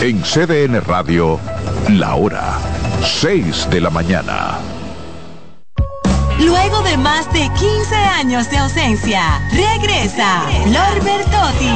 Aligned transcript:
En 0.00 0.22
CDN 0.22 0.80
Radio, 0.82 1.40
la 1.88 2.14
hora 2.14 2.60
6 3.02 3.68
de 3.68 3.80
la 3.80 3.90
mañana. 3.90 4.60
Luego 6.38 6.82
de 6.82 6.96
más 6.96 7.26
de 7.32 7.40
15 7.58 7.96
años 7.96 8.48
de 8.48 8.58
ausencia, 8.58 9.42
regresa 9.50 10.42
Flor 10.62 11.02
Bertotti. 11.02 11.72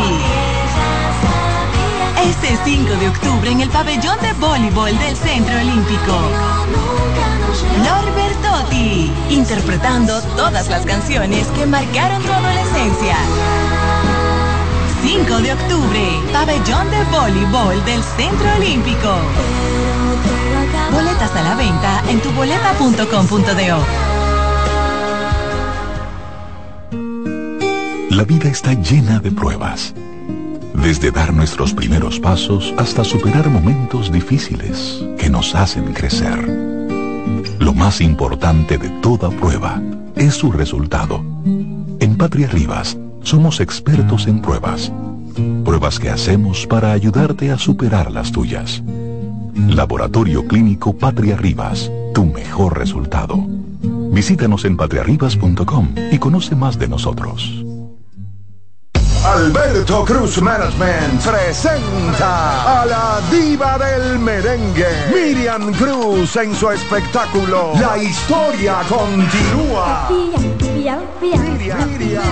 Este 2.24 2.56
5 2.64 2.94
de 2.94 3.08
octubre 3.08 3.50
en 3.50 3.60
el 3.62 3.68
pabellón 3.70 4.16
de 4.20 4.32
voleibol 4.34 4.96
del 5.00 5.16
Centro 5.16 5.56
Olímpico. 5.58 6.20
Flor 7.74 8.14
Bertotti, 8.14 9.10
interpretando 9.30 10.22
todas 10.36 10.68
las 10.68 10.86
canciones 10.86 11.48
que 11.48 11.66
marcaron 11.66 12.22
tu 12.22 12.30
adolescencia. 12.30 13.16
5 15.02 15.38
de 15.40 15.52
octubre, 15.52 16.00
pabellón 16.32 16.88
de 16.88 17.02
voleibol 17.10 17.84
del 17.84 18.00
Centro 18.16 18.46
Olímpico. 18.56 19.08
Boletas 20.92 21.34
a 21.34 21.42
la 21.42 21.56
venta 21.56 22.04
en 22.08 22.20
tuboleta.com.do. 22.20 23.84
La 28.14 28.24
vida 28.24 28.48
está 28.48 28.74
llena 28.74 29.18
de 29.18 29.32
pruebas. 29.32 29.92
Desde 30.74 31.10
dar 31.10 31.34
nuestros 31.34 31.74
primeros 31.74 32.20
pasos 32.20 32.72
hasta 32.76 33.02
superar 33.02 33.50
momentos 33.50 34.12
difíciles 34.12 35.02
que 35.18 35.28
nos 35.28 35.56
hacen 35.56 35.92
crecer. 35.94 36.38
Lo 37.58 37.74
más 37.74 38.00
importante 38.00 38.78
de 38.78 38.88
toda 39.00 39.30
prueba 39.30 39.82
es 40.14 40.34
su 40.34 40.52
resultado. 40.52 41.24
En 41.98 42.16
Patria 42.16 42.46
Rivas 42.46 42.96
somos 43.22 43.60
expertos 43.60 44.26
en 44.26 44.40
pruebas. 44.40 44.92
Pruebas 45.64 45.98
que 45.98 46.10
hacemos 46.10 46.66
para 46.66 46.92
ayudarte 46.92 47.50
a 47.50 47.58
superar 47.58 48.10
las 48.10 48.32
tuyas. 48.32 48.82
Laboratorio 49.54 50.46
Clínico 50.46 50.96
Patria 50.96 51.36
Rivas, 51.36 51.90
tu 52.14 52.24
mejor 52.24 52.78
resultado. 52.78 53.36
Visítanos 54.12 54.64
en 54.64 54.76
patriarribas.com 54.76 55.94
y 56.10 56.18
conoce 56.18 56.54
más 56.54 56.78
de 56.78 56.88
nosotros. 56.88 57.64
Alberto 59.24 60.04
Cruz 60.04 60.42
Management 60.42 61.22
presenta 61.22 62.82
a 62.82 62.86
la 62.86 63.20
diva 63.30 63.78
del 63.78 64.18
merengue, 64.18 64.86
Miriam 65.14 65.72
Cruz 65.74 66.34
en 66.36 66.54
su 66.54 66.68
espectáculo 66.70 67.72
La 67.78 67.96
historia 67.96 68.80
continúa. 68.88 70.08
Miriam, 70.82 71.06
Miriam, 71.20 71.96
Miriam, 71.96 72.26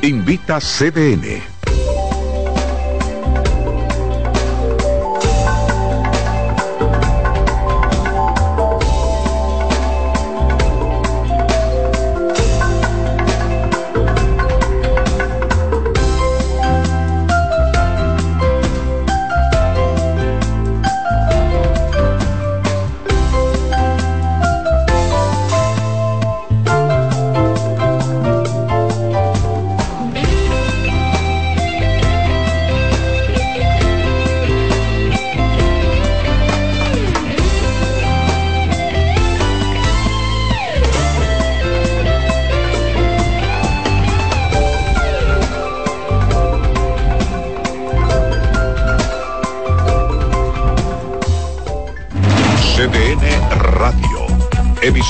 Invita. 0.00 0.58
CDN 0.58 1.57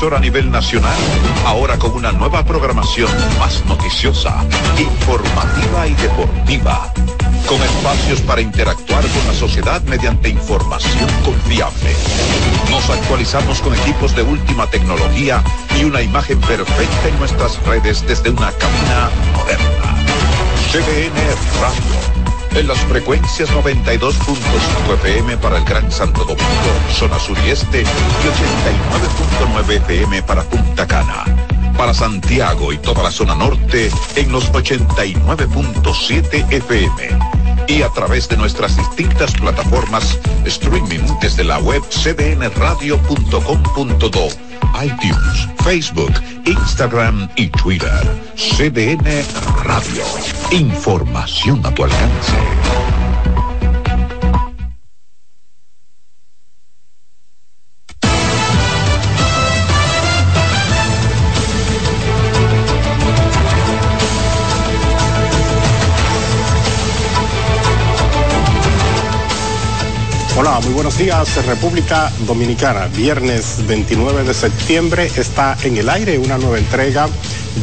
A 0.01 0.21
nivel 0.21 0.49
nacional, 0.49 0.97
ahora 1.45 1.77
con 1.77 1.91
una 1.91 2.13
nueva 2.13 2.45
programación 2.45 3.11
más 3.41 3.65
noticiosa, 3.67 4.45
informativa 4.79 5.89
y 5.89 5.95
deportiva. 5.95 6.93
con 7.49 7.61
espacios 7.61 8.21
para 8.21 8.41
interactuar 8.41 9.05
con 9.09 9.27
la 9.27 9.35
sociedad 9.35 9.83
mediante 9.83 10.29
información 10.29 11.09
confiable. 11.25 11.97
Nos 12.71 12.89
actualizamos 12.91 13.61
con 13.61 13.75
equipos 13.75 14.15
de 14.15 14.23
última 14.23 14.69
tecnología 14.71 15.43
y 15.81 15.85
una 15.85 16.01
imagen 16.01 16.41
perfecta 16.43 17.09
en 17.09 17.19
nuestras 17.19 17.61
redes 17.65 18.07
desde 18.07 18.31
una 18.31 18.53
cabina 18.53 19.11
moderna. 19.35 19.97
CDN 20.71 21.17
Radio. 21.61 22.08
En 22.59 22.67
las 22.67 22.81
frecuencias 22.87 23.49
92.5 23.51 24.95
FM 24.95 25.37
para 25.37 25.59
el 25.59 25.65
Gran 25.65 25.93
Santo 25.93 26.25
Domingo, 26.25 26.43
zona 26.93 27.17
sur 27.21 27.39
y 27.47 27.51
este, 27.51 27.83
y 27.83 27.85
89.9 27.85 29.77
FM 29.77 30.25
para 30.25 30.43
Punta 30.43 30.85
Cana. 30.85 31.25
Para 31.77 31.95
Santiago 31.95 32.73
y 32.73 32.79
toda 32.79 33.05
la 33.05 33.13
zona 33.13 33.37
norte 33.37 33.93
en 34.17 34.33
los 34.33 34.51
89.7 34.51 36.53
FM 36.53 37.19
y 37.69 37.83
a 37.83 37.91
través 37.91 38.29
de 38.29 38.37
nuestras 38.37 38.77
distintas 38.77 39.33
plataformas 39.35 40.19
streaming 40.45 41.07
desde 41.21 41.45
la 41.45 41.61
web 41.61 41.81
cdnradio.com.do, 41.91 44.29
iTunes, 44.83 45.49
Facebook, 45.69 46.15
Instagram 46.47 47.29
y 47.37 47.49
Twitter. 47.49 48.01
CDN 48.37 49.05
Radio. 49.65 50.03
Información 50.51 51.61
a 51.67 51.75
tu 51.75 51.85
alcance. 51.85 52.98
Muy 70.69 70.75
buenos 70.75 70.99
días, 70.99 71.47
República 71.47 72.13
Dominicana. 72.27 72.89
Viernes 72.89 73.67
29 73.67 74.25
de 74.25 74.35
septiembre 74.35 75.11
está 75.17 75.57
en 75.63 75.79
el 75.79 75.89
aire 75.89 76.19
una 76.19 76.37
nueva 76.37 76.59
entrega 76.59 77.09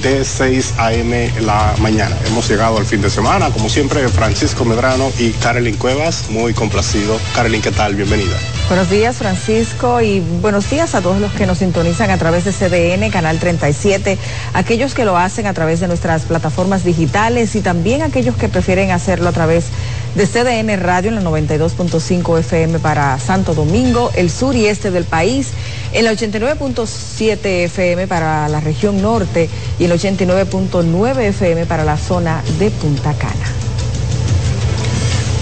de 0.01 0.25
6 0.25 0.73
a.m. 0.77 1.31
la 1.41 1.75
mañana. 1.81 2.17
Hemos 2.25 2.49
llegado 2.49 2.77
al 2.77 2.85
fin 2.85 3.03
de 3.03 3.11
semana, 3.11 3.51
como 3.51 3.69
siempre, 3.69 4.07
Francisco 4.09 4.65
Medrano 4.65 5.11
y 5.19 5.31
Carolyn 5.31 5.77
Cuevas, 5.77 6.31
muy 6.31 6.53
complacido. 6.55 7.19
Carolyn, 7.35 7.61
¿qué 7.61 7.71
tal? 7.71 7.95
Bienvenida. 7.95 8.35
Buenos 8.67 8.89
días, 8.89 9.17
Francisco, 9.17 10.01
y 10.01 10.21
buenos 10.41 10.67
días 10.71 10.95
a 10.95 11.01
todos 11.01 11.21
los 11.21 11.31
que 11.33 11.45
nos 11.45 11.59
sintonizan 11.59 12.09
a 12.09 12.17
través 12.17 12.45
de 12.45 12.51
CDN, 12.51 13.11
Canal 13.11 13.37
37, 13.37 14.17
aquellos 14.53 14.95
que 14.95 15.05
lo 15.05 15.17
hacen 15.17 15.45
a 15.45 15.53
través 15.53 15.79
de 15.79 15.87
nuestras 15.87 16.23
plataformas 16.23 16.83
digitales 16.83 17.55
y 17.55 17.61
también 17.61 18.01
aquellos 18.01 18.35
que 18.35 18.49
prefieren 18.49 18.89
hacerlo 18.89 19.29
a 19.29 19.33
través 19.33 19.65
de 19.65 19.71
CDN 20.23 20.79
Radio 20.79 21.09
en 21.09 21.15
la 21.15 21.21
92.5 21.21 22.39
FM 22.39 22.79
para 22.79 23.19
Santo 23.19 23.53
Domingo, 23.53 24.11
el 24.15 24.29
sur 24.29 24.55
y 24.55 24.65
este 24.65 24.89
del 24.89 25.03
país, 25.03 25.49
en 25.91 26.05
la 26.05 26.13
89.7 26.13 27.65
FM 27.65 28.07
para 28.07 28.47
la 28.47 28.61
región 28.61 29.01
norte 29.01 29.49
y 29.77 29.83
el 29.85 29.91
89.9 29.91 31.19
FM 31.19 31.65
para 31.65 31.83
la 31.83 31.97
zona 31.97 32.41
de 32.57 32.71
Punta 32.71 33.13
Cana. 33.13 33.45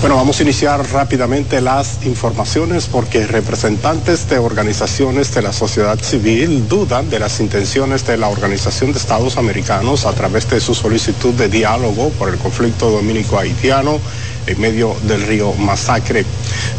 Bueno, 0.03 0.17
vamos 0.17 0.37
a 0.37 0.43
iniciar 0.43 0.85
rápidamente 0.91 1.61
las 1.61 2.05
informaciones 2.05 2.87
porque 2.87 3.25
representantes 3.25 4.27
de 4.27 4.37
organizaciones 4.37 5.33
de 5.33 5.41
la 5.41 5.53
sociedad 5.53 5.97
civil 5.97 6.67
dudan 6.67 7.09
de 7.09 7.19
las 7.19 7.39
intenciones 7.39 8.05
de 8.05 8.17
la 8.17 8.27
Organización 8.27 8.91
de 8.91 8.99
Estados 8.99 9.37
Americanos 9.37 10.05
a 10.05 10.11
través 10.11 10.49
de 10.49 10.59
su 10.59 10.75
solicitud 10.75 11.33
de 11.35 11.47
diálogo 11.47 12.09
por 12.19 12.27
el 12.27 12.37
conflicto 12.37 12.91
dominico-haitiano 12.91 14.01
en 14.47 14.59
medio 14.61 14.95
del 15.03 15.21
río 15.25 15.53
Masacre, 15.53 16.25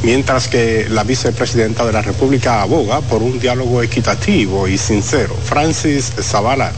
mientras 0.02 0.48
que 0.48 0.86
la 0.88 1.04
vicepresidenta 1.04 1.84
de 1.84 1.92
la 1.92 2.02
República 2.02 2.62
aboga 2.62 3.00
por 3.00 3.22
un 3.22 3.38
diálogo 3.40 3.82
equitativo 3.82 4.68
y 4.68 4.78
sincero. 4.78 5.36
Francis 5.44 6.12
Zavala 6.20 6.72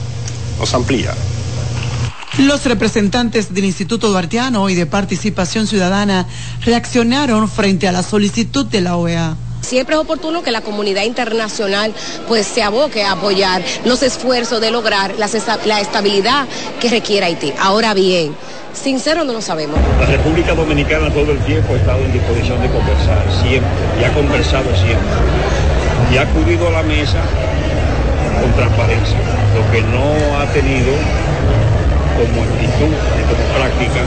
nos 0.58 0.74
amplía. 0.74 1.14
Los 2.38 2.64
representantes 2.66 3.54
del 3.54 3.64
Instituto 3.64 4.08
Duartiano 4.10 4.68
y 4.68 4.74
de 4.74 4.84
Participación 4.84 5.66
Ciudadana 5.66 6.26
reaccionaron 6.64 7.48
frente 7.48 7.88
a 7.88 7.92
la 7.92 8.02
solicitud 8.02 8.66
de 8.66 8.80
la 8.82 8.96
OEA. 8.96 9.36
Siempre 9.66 9.96
es 9.96 10.00
oportuno 10.00 10.44
que 10.44 10.52
la 10.52 10.60
comunidad 10.60 11.02
internacional 11.02 11.92
pues 12.28 12.46
se 12.46 12.62
aboque 12.62 13.02
a 13.02 13.12
apoyar 13.12 13.64
los 13.84 14.00
esfuerzos 14.04 14.60
de 14.60 14.70
lograr 14.70 15.16
la, 15.18 15.26
estabilidad 15.26 16.46
que 16.80 16.88
requiere 16.88 17.26
Haití. 17.26 17.52
Ahora 17.58 17.92
bien, 17.92 18.32
sincero 18.72 19.24
no 19.24 19.32
lo 19.32 19.40
sabemos. 19.40 19.80
La 19.98 20.06
República 20.06 20.54
Dominicana 20.54 21.12
todo 21.12 21.32
el 21.32 21.40
tiempo 21.40 21.74
ha 21.74 21.78
estado 21.78 21.98
en 22.04 22.12
disposición 22.12 22.62
de 22.62 22.68
conversar, 22.68 23.24
siempre, 23.42 23.68
y 24.00 24.04
ha 24.04 24.14
conversado 24.14 24.70
siempre. 24.76 25.16
Y 26.12 26.16
ha 26.18 26.22
acudido 26.22 26.68
a 26.68 26.70
la 26.70 26.82
mesa 26.84 27.18
con 28.40 28.52
transparencia, 28.52 29.18
lo 29.52 29.72
que 29.72 29.82
no 29.82 30.38
ha 30.38 30.46
tenido 30.52 30.92
como 32.14 32.44
actitud 32.44 32.94
y 32.94 33.22
como 33.26 33.58
práctica 33.58 34.04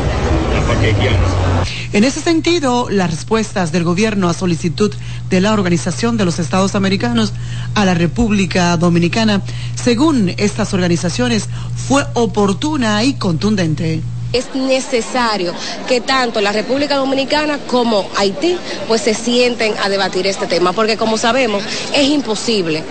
la 0.56 0.74
paquequiana. 0.74 1.79
En 1.92 2.04
ese 2.04 2.22
sentido, 2.22 2.88
las 2.90 3.10
respuestas 3.10 3.72
del 3.72 3.84
gobierno 3.84 4.30
a 4.30 4.36
solicitud 4.36 4.94
de 5.30 5.42
la 5.42 5.54
Organización 5.54 6.18
de 6.18 6.26
los 6.26 6.38
Estados 6.38 6.76
Americanos 6.76 7.34
a 7.74 7.84
la 7.84 7.96
República 7.96 8.78
Dominicana, 8.78 9.42
según 9.76 10.32
estas 10.38 10.76
organizaciones, 10.76 11.50
fue 11.88 12.06
oportuna 12.14 13.04
y 13.04 13.16
contundente 13.16 14.04
es 14.34 14.54
necesario 14.54 15.54
que 15.88 16.02
tanto 16.02 16.42
la 16.42 16.52
República 16.52 16.96
Dominicana 16.96 17.60
como 17.68 18.08
Haití 18.18 18.58
pues 18.88 19.02
se 19.02 19.14
sienten 19.14 19.74
a 19.84 19.90
debatir 19.90 20.28
este 20.28 20.48
tema, 20.48 20.74
porque 20.74 20.98
como 20.98 21.18
sabemos 21.18 21.64
es 21.94 22.08
imposible 22.08 22.84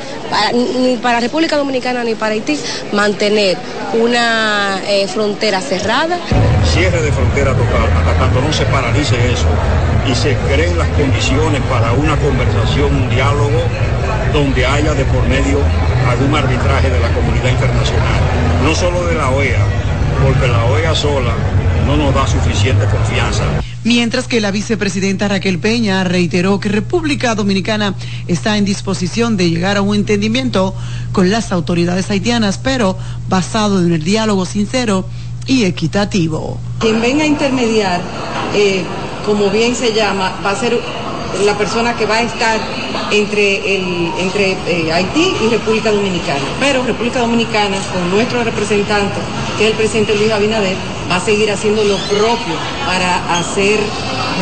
ni 0.54 0.96
para 0.96 1.20
República 1.20 1.56
Dominicana 1.56 2.04
ni 2.04 2.14
para 2.14 2.34
Haití 2.34 2.58
mantener 2.92 3.56
una 3.94 4.80
eh, 4.86 5.06
frontera 5.08 5.60
cerrada. 5.60 6.18
Cierre 6.72 7.02
de 7.02 7.12
frontera 7.12 7.52
total, 7.52 7.88
hasta 7.96 8.18
tanto 8.18 8.40
no 8.40 8.52
se 8.52 8.64
paralice 8.66 9.14
eso 9.32 9.46
y 10.10 10.14
se 10.14 10.36
creen 10.52 10.76
las 10.78 10.88
condiciones 10.88 11.60
para 11.70 11.92
una 11.92 12.16
conversación, 12.16 12.94
un 12.94 13.10
diálogo 13.10 13.62
donde 14.32 14.66
haya 14.66 14.94
de 14.94 15.04
por 15.04 15.26
medio 15.28 15.58
algún 16.08 16.34
arbitraje 16.34 16.90
de 16.90 17.00
la 17.00 17.08
comunidad 17.12 17.50
internacional, 17.50 18.20
no 18.64 18.74
solo 18.74 19.06
de 19.06 19.14
la 19.14 19.30
OEA, 19.30 19.87
porque 20.22 20.48
la 20.48 20.64
OEA 20.66 20.94
sola 20.94 21.34
no 21.86 21.96
nos 21.96 22.14
da 22.14 22.26
suficiente 22.26 22.84
confianza. 22.86 23.44
Mientras 23.84 24.26
que 24.26 24.40
la 24.40 24.50
vicepresidenta 24.50 25.28
Raquel 25.28 25.58
Peña 25.58 26.04
reiteró 26.04 26.60
que 26.60 26.68
República 26.68 27.34
Dominicana 27.34 27.94
está 28.26 28.58
en 28.58 28.64
disposición 28.64 29.36
de 29.36 29.48
llegar 29.48 29.76
a 29.76 29.82
un 29.82 29.94
entendimiento 29.94 30.74
con 31.12 31.30
las 31.30 31.52
autoridades 31.52 32.10
haitianas, 32.10 32.58
pero 32.58 32.98
basado 33.28 33.80
en 33.80 33.92
el 33.92 34.04
diálogo 34.04 34.44
sincero 34.44 35.06
y 35.46 35.64
equitativo. 35.64 36.60
Quien 36.80 37.00
venga 37.00 37.24
a 37.24 37.26
intermediar, 37.26 38.02
eh, 38.54 38.82
como 39.24 39.48
bien 39.50 39.74
se 39.74 39.94
llama, 39.94 40.38
va 40.44 40.50
a 40.50 40.56
ser 40.56 40.78
la 41.44 41.56
persona 41.56 41.94
que 41.94 42.06
va 42.06 42.16
a 42.16 42.22
estar 42.22 42.60
entre, 43.10 43.76
el, 43.76 44.12
entre 44.18 44.52
eh, 44.66 44.92
Haití 44.92 45.32
y 45.44 45.48
República 45.48 45.90
Dominicana. 45.90 46.40
Pero 46.60 46.82
República 46.82 47.20
Dominicana, 47.20 47.76
con 47.92 48.10
nuestro 48.10 48.44
representante, 48.44 49.20
que 49.56 49.64
es 49.64 49.70
el 49.70 49.76
presidente 49.76 50.14
Luis 50.14 50.30
Abinader, 50.30 50.76
va 51.10 51.16
a 51.16 51.20
seguir 51.20 51.50
haciendo 51.50 51.82
lo 51.84 51.96
propio 51.96 52.54
para 52.86 53.38
hacer 53.38 53.78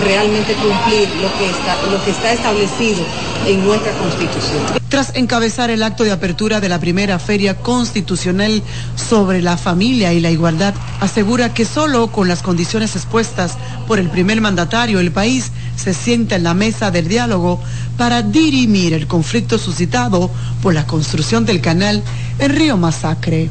realmente 0.02 0.54
cumplir 0.54 1.08
lo 1.20 1.32
que 1.38 1.50
está, 1.50 1.76
lo 1.90 2.04
que 2.04 2.10
está 2.10 2.32
establecido 2.32 3.04
en 3.46 3.64
nuestra 3.64 3.92
Constitución. 3.92 4.62
Tras 4.88 5.14
encabezar 5.14 5.70
el 5.70 5.82
acto 5.82 6.04
de 6.04 6.12
apertura 6.12 6.60
de 6.60 6.68
la 6.68 6.78
primera 6.78 7.18
feria 7.18 7.56
constitucional 7.56 8.62
sobre 8.96 9.42
la 9.42 9.56
familia 9.56 10.12
y 10.12 10.20
la 10.20 10.30
igualdad, 10.30 10.74
asegura 11.00 11.54
que 11.54 11.64
solo 11.64 12.08
con 12.08 12.28
las 12.28 12.42
condiciones 12.42 12.96
expuestas 12.96 13.56
por 13.86 13.98
el 13.98 14.08
primer 14.08 14.40
mandatario 14.40 15.00
el 15.00 15.12
país 15.12 15.52
se 15.76 15.94
sienta 15.94 16.36
en 16.36 16.42
la 16.42 16.54
mesa 16.54 16.90
del 16.90 17.08
diálogo 17.08 17.60
para 17.96 18.22
dirimir 18.22 18.94
el 18.94 19.06
conflicto 19.06 19.58
suscitado 19.58 20.30
por 20.62 20.74
la 20.74 20.86
construcción 20.86 21.44
del 21.44 21.60
canal 21.60 22.02
en 22.38 22.54
Río 22.54 22.76
Masacre. 22.76 23.48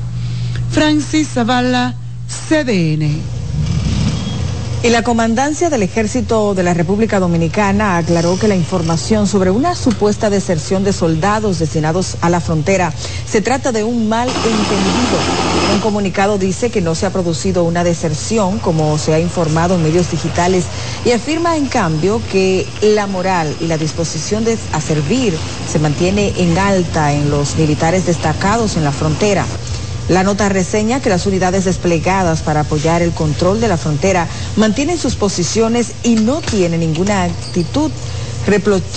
Francis 0.72 1.30
Zavala, 1.30 1.94
CDN. 2.28 3.35
Y 4.86 4.90
la 4.92 5.02
comandancia 5.02 5.72
del 5.72 5.82
Ejército 5.82 6.54
de 6.54 6.62
la 6.62 6.76
República 6.76 7.20
Dominicana 7.20 7.98
aclaró 7.98 8.38
que 8.38 8.48
la 8.48 8.56
información 8.56 9.26
sobre 9.26 9.50
una 9.50 9.74
supuesta 9.74 10.30
deserción 10.30 10.84
de 10.84 10.94
soldados 10.94 11.58
destinados 11.58 12.18
a 12.22 12.30
la 12.30 12.40
frontera 12.40 12.94
se 13.28 13.42
trata 13.42 13.72
de 13.72 13.84
un 13.84 14.08
mal 14.08 14.30
entendido. 14.30 15.74
Un 15.74 15.80
comunicado 15.80 16.38
dice 16.38 16.70
que 16.70 16.82
no 16.82 16.94
se 16.94 17.08
ha 17.08 17.10
producido 17.10 17.64
una 17.64 17.84
deserción, 17.84 18.60
como 18.60 19.00
se 19.00 19.16
ha 19.16 19.20
informado 19.20 19.74
en 19.74 19.82
medios 19.82 20.12
digitales, 20.12 20.66
y 21.04 21.14
afirma 21.14 21.58
en 21.58 21.66
cambio 21.66 22.22
que 22.32 22.68
la 22.84 23.08
moral 23.08 23.56
y 23.60 23.66
la 23.66 23.80
disposición 23.80 24.46
de, 24.46 24.56
a 24.72 24.82
servir 24.82 25.36
se 25.68 25.80
mantiene 25.80 26.32
en 26.38 26.60
alta 26.60 27.12
en 27.12 27.32
los 27.32 27.56
militares 27.56 28.06
destacados 28.06 28.78
en 28.78 28.84
la 28.84 28.92
frontera. 28.92 29.48
La 30.08 30.24
nota 30.24 30.50
reseña 30.50 31.02
que 31.02 31.10
las 31.10 31.26
unidades 31.26 31.66
desplegadas 31.66 32.42
para 32.44 32.62
apoyar 32.62 33.02
el 33.02 33.12
control 33.12 33.60
de 33.60 33.68
la 33.68 33.78
frontera 33.78 34.28
mantienen 34.56 35.00
sus 35.00 35.16
posiciones 35.16 35.94
y 36.04 36.16
no 36.16 36.42
tienen 36.42 36.82
ninguna 36.82 37.24
actitud 37.24 37.92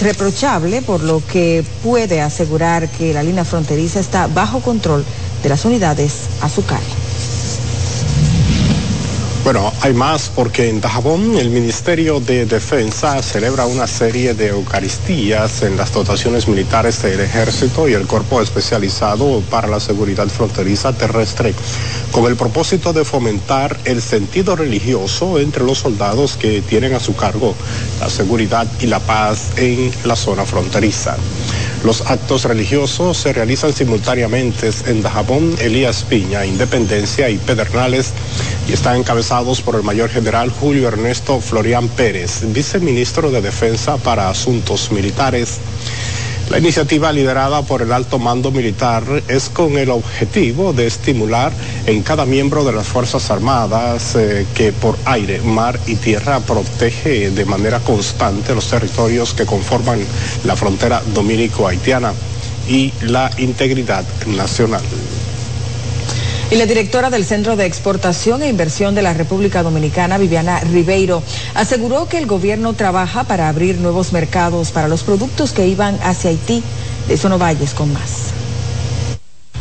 reprochable, 0.01 0.83
por 0.83 1.03
lo 1.03 1.23
que 1.27 1.65
puede 1.83 2.21
asegurar 2.21 2.89
que 2.91 3.15
la 3.15 3.23
línea 3.23 3.47
fronteriza 3.47 4.01
está 4.01 4.27
bajo 4.27 4.61
control 4.61 5.05
de 5.43 5.49
las 5.49 5.65
unidades 5.65 6.13
a. 6.43 7.08
Bueno, 9.51 9.73
hay 9.81 9.95
más 9.95 10.29
porque 10.29 10.69
en 10.69 10.83
Dajabón 10.83 11.39
el 11.39 11.49
Ministerio 11.49 12.21
de 12.21 12.45
Defensa 12.45 13.23
celebra 13.23 13.65
una 13.65 13.87
serie 13.87 14.35
de 14.35 14.49
Eucaristías 14.49 15.63
en 15.63 15.79
las 15.79 15.91
dotaciones 15.91 16.47
militares 16.49 17.01
del 17.01 17.19
Ejército 17.21 17.89
y 17.89 17.95
el 17.95 18.07
Cuerpo 18.07 18.43
Especializado 18.43 19.41
para 19.51 19.67
la 19.67 19.81
Seguridad 19.81 20.29
Fronteriza 20.29 20.93
Terrestre, 20.93 21.55
con 22.13 22.27
el 22.27 22.37
propósito 22.37 22.93
de 22.93 23.07
fomentar 23.07 23.75
el 23.87 24.03
sentido 24.03 24.55
religioso 24.55 25.39
entre 25.39 25.65
los 25.65 25.79
soldados 25.79 26.37
que 26.37 26.61
tienen 26.61 26.93
a 26.93 27.01
su 27.01 27.17
cargo 27.17 27.55
la 28.01 28.11
seguridad 28.11 28.67
y 28.81 28.87
la 28.87 29.01
paz 29.01 29.53
en 29.57 29.91
la 30.05 30.15
zona 30.15 30.45
fronteriza. 30.45 31.17
Los 31.85 32.03
actos 32.03 32.45
religiosos 32.45 33.17
se 33.17 33.33
realizan 33.33 33.73
simultáneamente 33.73 34.71
en 34.87 35.03
Dajabón, 35.03 35.55
Elías 35.61 36.05
Piña, 36.09 36.45
Independencia 36.45 37.31
y 37.31 37.39
Pedernales 37.39 38.13
y 38.69 38.73
están 38.73 38.97
encabezados 38.97 39.63
por 39.63 39.77
el 39.77 39.83
mayor 39.83 40.11
general 40.11 40.51
Julio 40.51 40.89
Ernesto 40.89 41.41
Florian 41.41 41.89
Pérez, 41.89 42.43
viceministro 42.53 43.31
de 43.31 43.41
Defensa 43.41 43.97
para 43.97 44.29
Asuntos 44.29 44.91
Militares. 44.91 45.59
La 46.51 46.59
iniciativa 46.59 47.13
liderada 47.13 47.61
por 47.61 47.83
el 47.83 47.93
alto 47.93 48.19
mando 48.19 48.51
militar 48.51 49.05
es 49.29 49.51
con 49.51 49.77
el 49.77 49.91
objetivo 49.91 50.73
de 50.73 50.87
estimular 50.87 51.53
en 51.85 52.03
cada 52.03 52.25
miembro 52.25 52.65
de 52.65 52.73
las 52.73 52.87
Fuerzas 52.87 53.31
Armadas 53.31 54.17
eh, 54.17 54.47
que 54.55 54.73
por 54.73 54.97
aire, 55.05 55.43
mar 55.43 55.79
y 55.87 55.97
tierra 55.97 56.41
protege 56.41 57.31
de 57.31 57.45
manera 57.45 57.81
constante 57.81 58.55
los 58.55 58.71
territorios 58.71 59.35
que 59.35 59.45
conforman 59.45 60.01
la 60.45 60.57
frontera 60.57 61.03
dominico-haitiana 61.15 62.15
y 62.67 62.95
la 63.03 63.31
integridad 63.37 64.05
nacional. 64.27 64.83
Y 66.51 66.57
la 66.57 66.65
directora 66.65 67.11
del 67.11 67.27
Centro 67.27 67.57
de 67.57 67.67
Exportación 67.67 68.43
e 68.43 68.49
Inversión 68.49 68.95
de 68.95 69.03
la 69.03 69.13
República 69.13 69.63
Dominicana, 69.63 70.17
Viviana 70.17 70.61
Ribeiro, 70.61 71.23
aseguró 71.55 72.09
que 72.09 72.17
el 72.17 72.27
gobierno 72.27 72.73
trabaja 72.73 73.25
para 73.25 73.51
abrir 73.51 73.77
nuevos 73.79 74.15
mercados 74.15 74.71
para 74.71 74.89
los 74.89 75.03
productos 75.03 75.53
que 75.53 75.67
iban 75.69 75.99
hacia 76.03 76.31
Haití. 76.31 76.63
De 77.07 77.17
Sono 77.17 77.39
Valles 77.39 77.73
con 77.73 77.93
más. 77.93 78.33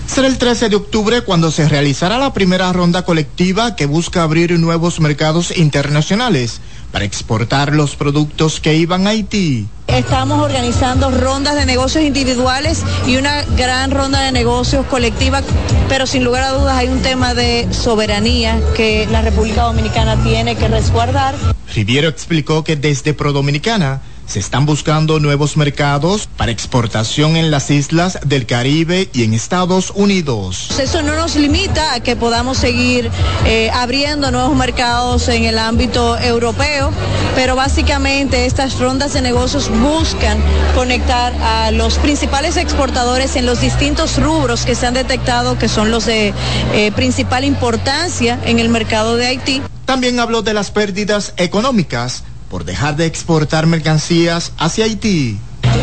Será 0.06 0.28
el 0.28 0.38
13 0.38 0.70
de 0.70 0.76
octubre 0.78 1.22
cuando 1.22 1.52
se 1.52 1.68
realizará 1.68 2.18
la 2.18 2.34
primera 2.34 2.72
ronda 2.74 3.04
colectiva 3.04 3.76
que 3.76 3.86
busca 3.86 4.24
abrir 4.24 4.58
nuevos 4.58 5.00
mercados 5.00 5.56
internacionales 5.56 6.60
para 6.92 7.06
exportar 7.06 7.74
los 7.74 7.96
productos 7.96 8.60
que 8.60 8.76
iban 8.76 9.08
a 9.08 9.12
Haití. 9.12 9.68
Estamos 9.88 10.40
organizando 10.42 11.12
rondas 11.12 11.56
de 11.56 11.66
negocios 11.66 12.04
individuales 12.04 12.84
y 13.08 13.16
una 13.18 13.44
gran 13.58 13.92
ronda 13.92 14.22
de 14.22 14.32
negocios 14.32 14.86
colectiva, 14.86 15.42
pero 15.88 16.06
sin 16.06 16.24
lugar 16.24 16.44
a 16.44 16.52
dudas 16.52 16.78
hay 16.78 16.90
un 16.90 17.02
tema 17.02 17.34
de 17.34 17.68
soberanía 17.72 18.60
que 18.76 19.08
la 19.12 19.22
República 19.22 19.64
Dominicana 19.64 20.22
tiene 20.24 20.56
que 20.56 20.68
resguardar. 20.68 21.36
Riviero 21.74 22.10
explicó 22.10 22.64
que 22.64 22.76
desde 22.76 23.14
Pro 23.14 23.32
Dominicana 23.32 24.02
se 24.28 24.40
están 24.40 24.66
buscando 24.66 25.20
nuevos 25.20 25.56
mercados 25.56 26.28
para 26.38 26.52
exportación 26.52 27.38
en 27.38 27.50
las 27.50 27.72
islas 27.72 28.20
del 28.26 28.46
Caribe 28.46 29.10
y 29.14 29.24
en 29.24 29.34
Estados 29.34 29.92
Unidos. 29.96 30.78
Eso 30.80 31.02
no 31.02 31.16
nos 31.16 31.36
limita 31.36 31.94
a 31.94 32.02
que 32.02 32.18
podamos 32.18 32.58
seguir 32.58 33.10
eh, 33.46 33.72
abriendo 33.74 34.30
nuevos 34.30 34.56
mercados 34.56 35.30
en 35.30 35.46
el 35.46 35.58
ámbito 35.58 36.20
europeo, 36.20 36.92
pero 37.36 37.56
básicamente 37.56 38.46
estas 38.46 38.78
rondas 38.80 39.14
de 39.14 39.22
negocios 39.22 39.70
buscan 39.70 40.38
conectar 40.76 41.34
a 41.42 41.72
los 41.72 41.98
principales 41.98 42.58
exportadores 42.58 43.38
en 43.38 43.46
los 43.46 43.62
distintos 43.62 44.22
rubros 44.22 44.66
que 44.66 44.76
se 44.76 44.86
han 44.86 44.94
detectado 44.94 45.58
que 45.58 45.70
son 45.70 45.90
los 45.90 46.06
de 46.06 46.34
eh, 46.74 46.92
principal 46.92 47.46
importancia 47.46 48.40
en 48.44 48.60
el 48.60 48.68
mercado 48.68 49.16
de 49.16 49.28
Haití. 49.28 49.62
También 49.86 50.20
habló 50.20 50.42
de 50.42 50.54
las 50.54 50.72
pérdidas 50.72 51.34
económicas 51.38 52.24
por 52.50 52.66
dejar 52.66 52.96
de 52.96 53.06
exportar 53.06 53.68
mercancías 53.68 54.52
hacia 54.58 54.86
Haití. 54.86 55.40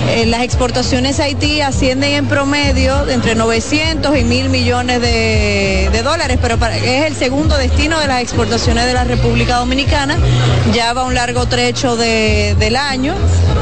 Eh, 0.08 0.26
las 0.26 0.42
exportaciones 0.42 1.18
a 1.18 1.24
Haití 1.24 1.62
ascienden 1.62 2.12
en 2.12 2.26
promedio 2.26 3.08
entre 3.08 3.34
900 3.34 4.16
y 4.18 4.22
1000 4.24 4.48
millones 4.50 5.00
de, 5.00 6.00
dólares, 6.04 6.38
pero 6.42 6.58
es 6.66 7.06
el 7.06 7.16
segundo 7.16 7.56
destino 7.56 7.98
de 7.98 8.06
las 8.06 8.20
exportaciones 8.20 8.84
de 8.84 8.92
la 8.92 9.04
República 9.04 9.56
Dominicana. 9.56 10.18
Ya 10.74 10.92
va 10.92 11.04
un 11.04 11.14
largo 11.14 11.46
trecho 11.46 11.96
del 11.96 12.76
año, 12.76 13.14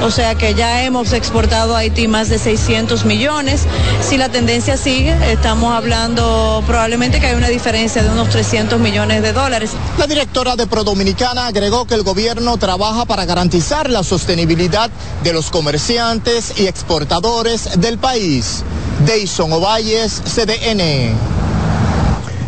o 0.03 0.11
sea 0.11 0.35
que 0.35 0.55
ya 0.55 0.83
hemos 0.83 1.13
exportado 1.13 1.77
a 1.77 1.81
Haití 1.81 2.09
más 2.09 2.29
de 2.29 2.39
600 2.39 3.05
millones. 3.05 3.63
Si 4.01 4.17
la 4.17 4.29
tendencia 4.29 4.77
sigue, 4.77 5.15
estamos 5.31 5.73
hablando 5.73 6.65
probablemente 6.67 7.21
que 7.21 7.27
hay 7.27 7.37
una 7.37 7.49
diferencia 7.49 8.03
de 8.03 8.11
unos 8.11 8.29
300 8.31 8.81
millones 8.81 9.23
de 9.23 9.33
dólares. 9.33 9.71
La 9.99 10.09
directora 10.09 10.57
de 10.57 10.67
Prodominicana 10.67 11.47
agregó 11.47 11.87
que 11.87 11.95
el 11.95 12.03
gobierno 12.03 12.57
trabaja 12.57 13.05
para 13.05 13.25
garantizar 13.25 13.89
la 13.89 14.03
sostenibilidad 14.03 14.91
de 15.23 15.33
los 15.33 15.51
comerciantes 15.51 16.32
y 16.57 16.67
exportadores 16.67 17.79
del 17.79 17.99
país. 17.99 18.63
Deison 19.05 19.53
Ovalles, 19.53 20.23
CDN. 20.25 21.13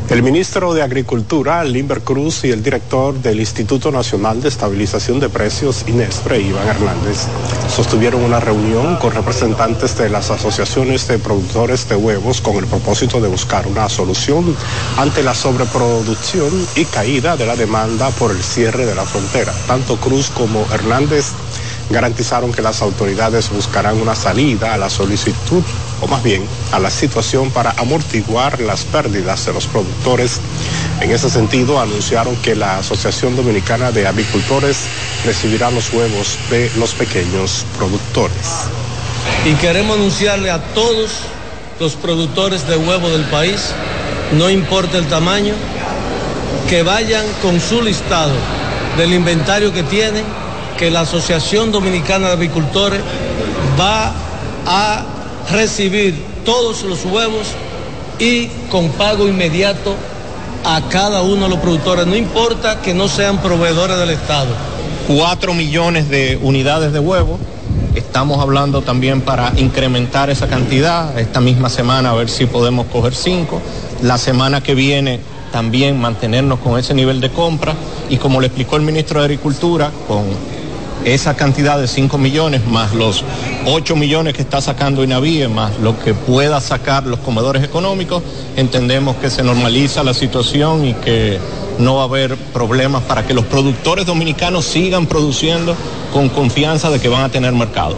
El 0.09 0.23
ministro 0.23 0.73
de 0.73 0.83
Agricultura, 0.83 1.62
Limber 1.64 2.00
Cruz, 2.00 2.45
y 2.45 2.50
el 2.50 2.62
director 2.62 3.14
del 3.14 3.41
Instituto 3.41 3.91
Nacional 3.91 4.41
de 4.41 4.49
Estabilización 4.49 5.21
de 5.21 5.29
Precios, 5.29 5.85
INESPRE, 5.87 6.41
Iván 6.41 6.67
Hernández, 6.67 7.26
sostuvieron 7.75 8.23
una 8.23 8.41
reunión 8.41 8.97
con 8.97 9.12
representantes 9.12 9.99
de 9.99 10.09
las 10.09 10.31
asociaciones 10.31 11.07
de 11.07 11.19
productores 11.19 11.87
de 11.87 11.97
huevos 11.97 12.41
con 12.41 12.57
el 12.57 12.67
propósito 12.67 13.21
de 13.21 13.29
buscar 13.29 13.67
una 13.67 13.91
solución 13.91 14.57
ante 14.97 15.23
la 15.23 15.35
sobreproducción 15.35 16.50
y 16.75 16.87
caída 16.87 17.37
de 17.37 17.45
la 17.45 17.57
demanda 17.57 18.09
por 18.11 18.31
el 18.31 18.43
cierre 18.43 18.87
de 18.87 18.95
la 18.95 19.05
frontera. 19.05 19.53
Tanto 19.67 19.99
Cruz 19.99 20.31
como 20.31 20.67
Hernández 20.73 21.33
garantizaron 21.91 22.53
que 22.53 22.62
las 22.62 22.83
autoridades 22.83 23.50
buscarán 23.50 24.00
una 24.00 24.14
salida 24.14 24.75
a 24.75 24.79
la 24.79 24.88
solicitud 24.88 25.62
o 26.00 26.07
más 26.07 26.23
bien 26.23 26.47
a 26.73 26.79
la 26.79 26.91
situación 26.91 27.50
para 27.50 27.73
amortiguar 27.73 28.61
las 28.61 28.85
pérdidas 28.85 29.47
de 29.47 29.53
los 29.53 29.67
productores. 29.67 30.41
En 31.00 31.11
ese 31.11 31.29
sentido, 31.31 31.81
anunciaron 31.81 32.37
que 32.37 32.55
la 32.55 32.79
Asociación 32.79 33.37
Dominicana 33.37 33.93
de 33.93 34.07
Avicultores 34.07 34.79
recibirá 35.25 35.71
los 35.71 35.93
huevos 35.93 36.38
de 36.50 36.71
los 36.76 36.95
pequeños 36.95 37.64
productores. 37.76 38.69
Y 39.45 39.55
queremos 39.55 39.97
anunciarle 39.97 40.50
a 40.50 40.62
todos 40.75 41.11
los 41.81 41.95
productores 41.95 42.67
de 42.69 42.76
huevo 42.76 43.09
del 43.11 43.25
país, 43.25 43.73
no 44.33 44.49
importa 44.49 44.99
el 44.99 45.07
tamaño, 45.07 45.55
que 46.69 46.83
vayan 46.83 47.25
con 47.43 47.61
su 47.61 47.83
listado 47.83 48.33
del 48.97 49.12
inventario 49.12 49.73
que 49.73 49.83
tienen 49.83 50.25
que 50.78 50.90
la 50.90 51.00
Asociación 51.00 51.73
Dominicana 51.73 52.28
de 52.28 52.33
Avicultores 52.35 53.00
va 53.78 54.12
a 54.66 55.04
recibir 55.50 56.14
todos 56.45 56.83
los 56.83 57.04
huevos 57.04 57.49
y 58.19 58.47
con 58.71 58.90
pago 58.90 59.26
inmediato 59.28 59.95
a 60.64 60.83
cada 60.88 61.23
uno 61.23 61.45
de 61.45 61.50
los 61.50 61.59
productores, 61.59 62.07
no 62.07 62.16
importa 62.16 62.81
que 62.81 62.95
no 62.95 63.09
sean 63.09 63.38
proveedores 63.38 63.99
del 63.99 64.11
Estado. 64.11 64.49
Cuatro 65.07 65.52
millones 65.52 66.09
de 66.09 66.38
unidades 66.40 66.93
de 66.93 66.99
huevos. 66.99 67.38
Estamos 67.95 68.40
hablando 68.40 68.81
también 68.81 69.21
para 69.21 69.52
incrementar 69.57 70.31
esa 70.31 70.49
cantidad. 70.49 71.19
Esta 71.19 71.40
misma 71.40 71.69
semana 71.69 72.11
a 72.11 72.14
ver 72.14 72.31
si 72.31 72.47
podemos 72.47 72.87
coger 72.87 73.14
cinco. 73.14 73.61
La 74.02 74.16
semana 74.16 74.62
que 74.62 74.75
viene 74.75 75.21
también 75.52 76.00
mantenernos 76.00 76.59
con 76.61 76.78
ese 76.78 76.95
nivel 76.95 77.21
de 77.21 77.31
compra. 77.31 77.75
Y 78.09 78.16
como 78.16 78.40
le 78.40 78.47
explicó 78.47 78.76
el 78.76 78.83
ministro 78.83 79.21
de 79.21 79.26
Agricultura, 79.26 79.90
con 80.09 80.25
esa 81.05 81.35
cantidad 81.35 81.79
de 81.79 81.87
5 81.87 82.17
millones 82.19 82.67
más 82.67 82.95
los 82.95 83.25
8 83.67 83.97
millones 83.97 84.35
que 84.35 84.43
está 84.43 84.61
sacando 84.61 85.05
INAVIE 85.05 85.49
más 85.49 85.79
lo 85.79 85.99
que 85.99 86.15
pueda 86.15 86.61
sacar 86.61 87.05
los 87.07 87.21
comedores 87.21 87.63
económicos, 87.63 88.23
entendemos 88.57 89.17
que 89.17 89.31
se 89.31 89.43
normaliza 89.43 90.03
la 90.03 90.15
situación 90.15 90.85
y 90.85 90.95
que 90.95 91.39
no 91.79 91.97
va 91.97 92.03
a 92.03 92.05
haber 92.05 92.37
problemas 92.37 93.03
para 93.03 93.27
que 93.27 93.35
los 93.35 93.45
productores 93.47 94.07
dominicanos 94.07 94.65
sigan 94.65 95.07
produciendo 95.07 95.77
con 96.13 96.29
confianza 96.29 96.91
de 96.91 97.01
que 97.01 97.09
van 97.09 97.25
a 97.25 97.29
tener 97.29 97.53
mercado. 97.53 97.97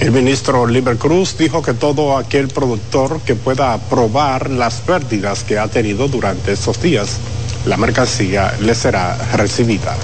El 0.00 0.12
ministro 0.12 0.66
Liber 0.66 0.96
Cruz 0.96 1.36
dijo 1.36 1.60
que 1.60 1.74
todo 1.74 2.16
aquel 2.16 2.48
productor 2.48 3.20
que 3.22 3.34
pueda 3.34 3.76
probar 3.78 4.48
las 4.48 4.76
pérdidas 4.76 5.42
que 5.42 5.58
ha 5.58 5.66
tenido 5.66 6.06
durante 6.06 6.52
estos 6.52 6.80
días, 6.80 7.18
la 7.66 7.76
mercancía 7.76 8.54
le 8.60 8.76
será 8.76 9.16
recibida. 9.34 9.96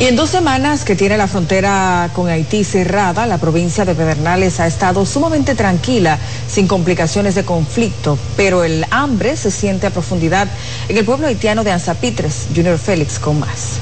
Y 0.00 0.06
en 0.06 0.16
dos 0.16 0.30
semanas 0.30 0.84
que 0.84 0.96
tiene 0.96 1.16
la 1.16 1.28
frontera 1.28 2.10
con 2.14 2.28
Haití 2.28 2.64
cerrada, 2.64 3.26
la 3.26 3.38
provincia 3.38 3.84
de 3.84 3.94
Pedernales 3.94 4.58
ha 4.58 4.66
estado 4.66 5.06
sumamente 5.06 5.54
tranquila, 5.54 6.18
sin 6.48 6.66
complicaciones 6.66 7.36
de 7.36 7.44
conflicto, 7.44 8.18
pero 8.36 8.64
el 8.64 8.84
hambre 8.90 9.36
se 9.36 9.52
siente 9.52 9.86
a 9.86 9.90
profundidad 9.90 10.48
en 10.88 10.96
el 10.96 11.04
pueblo 11.04 11.28
haitiano 11.28 11.62
de 11.62 11.70
Anzapitres. 11.70 12.48
Junior 12.54 12.76
Félix 12.76 13.20
con 13.20 13.38
más. 13.38 13.78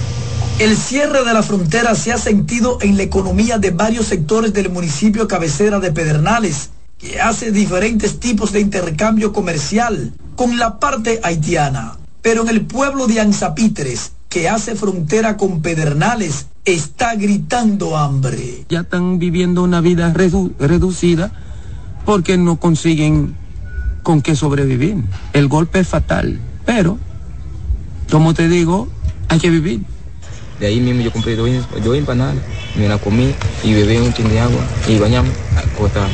El 0.59 0.77
cierre 0.77 1.25
de 1.25 1.33
la 1.33 1.43
frontera 1.43 1.95
se 1.95 2.13
ha 2.13 2.19
sentido 2.19 2.77
en 2.83 2.99
la 2.99 3.05
economía 3.05 3.57
de 3.57 3.71
varios 3.71 4.07
sectores 4.07 4.53
del 4.53 4.69
municipio 4.69 5.27
cabecera 5.27 5.81
de 5.81 5.93
Pedernales, 5.93 6.69
que 6.99 7.23
hace 7.23 7.51
diferentes 7.53 8.21
tipos 8.21 8.53
de 8.53 8.61
intercambio 8.61 9.33
comercial 9.33 10.13
con 10.37 10.59
la 10.59 10.79
parte 10.79 11.21
haitiana. 11.23 11.97
Pero 12.21 12.43
en 12.43 12.51
el 12.51 12.67
pueblo 12.67 13.07
de 13.07 13.21
Anzapitres, 13.21 14.13
que 14.33 14.49
hace 14.49 14.75
frontera 14.77 15.37
con 15.37 15.61
Pedernales 15.61 16.47
está 16.65 17.15
gritando 17.17 17.99
hambre. 17.99 18.65
Ya 18.71 18.81
están 18.81 19.19
viviendo 19.19 19.63
una 19.63 19.83
vida 19.83 20.11
reducida 20.15 21.31
porque 22.07 22.39
no 22.39 22.59
consiguen 22.59 23.37
con 24.03 24.23
qué 24.23 24.35
sobrevivir. 24.35 25.05
El 25.35 25.49
golpe 25.49 25.81
es 25.81 25.89
fatal, 25.89 26.41
pero, 26.65 26.99
como 28.11 28.33
te 28.33 28.49
digo, 28.49 28.89
hay 29.29 29.39
que 29.39 29.51
vivir. 29.51 29.83
De 30.59 30.69
ahí 30.69 30.81
mismo 30.81 31.03
yo 31.03 31.13
compré 31.13 31.37
dos, 31.37 31.51
dos 31.85 31.95
empanadas, 31.95 32.37
me 32.75 32.89
la 32.89 32.97
comí 32.97 33.35
y 33.63 33.75
bebí 33.75 33.99
un 33.99 34.15
chin 34.15 34.31
de 34.31 34.41
agua 34.41 34.63
y 34.89 34.99
bañamos, 34.99 35.35
acostamos. 35.55 36.11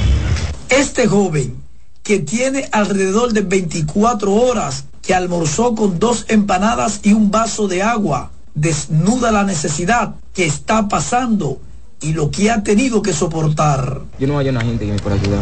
Este 0.71 1.07
joven, 1.07 1.55
que 2.03 2.19
tiene 2.19 2.69
alrededor 2.73 3.33
de 3.33 3.43
24 3.43 4.35
horas 4.35 4.87
que 5.09 5.15
almorzó 5.15 5.75
con 5.75 5.99
dos 5.99 6.27
empanadas 6.29 7.01
y 7.03 7.15
un 7.15 7.31
vaso 7.31 7.67
de 7.67 7.83
agua, 7.83 8.31
desnuda 8.55 9.33
la 9.33 9.43
necesidad 9.43 10.17
que 10.35 10.45
está 10.45 10.87
pasando 10.87 11.59
y 12.03 12.13
lo 12.13 12.31
que 12.31 12.51
ha 12.51 12.63
tenido 12.63 13.01
que 13.01 13.15
soportar. 13.15 14.03
Yo 14.21 14.27
no 14.27 14.37
hay 14.37 14.51
una 14.51 14.61
gente 14.61 14.85
que 14.85 14.93
me 14.93 14.99
pueda 14.99 15.17
ayudar. 15.17 15.41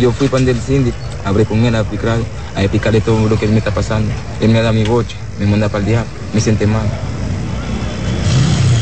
Yo 0.00 0.12
fui 0.12 0.28
para 0.28 0.42
el 0.44 0.58
síndico, 0.62 0.96
hablé 1.26 1.44
con 1.44 1.62
él 1.66 1.74
a 1.74 1.80
a 1.80 2.62
explicarle 2.62 3.02
todo 3.02 3.28
lo 3.28 3.38
que 3.38 3.46
me 3.48 3.58
está 3.58 3.70
pasando. 3.70 4.10
Él 4.40 4.48
me 4.48 4.62
da 4.62 4.72
mi 4.72 4.84
boche, 4.84 5.14
me 5.38 5.44
manda 5.44 5.68
para 5.68 5.80
el 5.80 5.90
diablo, 5.90 6.10
me 6.32 6.40
siente 6.40 6.66
mal. 6.66 6.88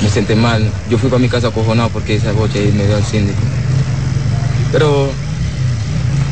Me 0.01 0.09
siente 0.11 0.37
mal. 0.37 0.65
Yo 0.89 0.97
fui 0.97 1.11
para 1.11 1.21
mi 1.21 1.29
casa 1.29 1.49
acojonado 1.49 1.89
porque 1.89 2.15
esa 2.15 2.31
boche 2.31 2.71
me 2.71 2.87
dio 2.87 2.95
al 2.95 3.05
síndico. 3.05 3.41
Pero 4.71 5.09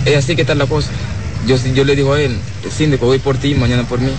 es 0.04 0.16
así 0.16 0.36
que 0.36 0.42
está 0.42 0.54
la 0.54 0.66
cosa. 0.66 0.90
Yo, 1.46 1.56
yo 1.56 1.84
le 1.84 1.96
digo 1.96 2.14
a 2.14 2.20
él, 2.20 2.36
síndico, 2.70 3.06
hoy 3.06 3.18
por 3.18 3.36
ti, 3.36 3.54
mañana 3.54 3.82
por 3.84 4.00
mí. 4.00 4.12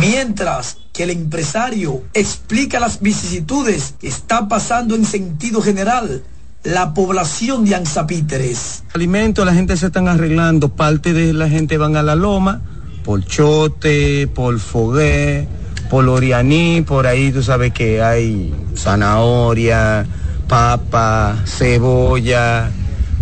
Mientras 0.00 0.78
que 0.92 1.04
el 1.04 1.10
empresario 1.10 2.02
explica 2.14 2.80
las 2.80 3.00
vicisitudes 3.00 3.94
que 4.00 4.08
está 4.08 4.48
pasando 4.48 4.94
en 4.94 5.04
sentido 5.04 5.60
general 5.60 6.22
la 6.64 6.94
población 6.94 7.64
de 7.64 7.74
Anzapíteres. 7.74 8.84
Alimentos, 8.94 9.44
la 9.44 9.52
gente 9.52 9.76
se 9.76 9.86
están 9.86 10.08
arreglando, 10.08 10.68
parte 10.68 11.12
de 11.12 11.32
la 11.32 11.48
gente 11.48 11.76
van 11.76 11.96
a 11.96 12.02
la 12.02 12.14
loma, 12.14 12.62
por 13.04 13.24
Chote, 13.24 14.28
por 14.28 14.58
Fogué, 14.60 15.48
por 15.90 16.08
Orianí, 16.08 16.84
por 16.86 17.06
ahí 17.06 17.32
tú 17.32 17.42
sabes 17.42 17.72
que 17.72 18.00
hay 18.00 18.54
zanahoria, 18.76 20.06
papa, 20.48 21.36
cebolla, 21.44 22.70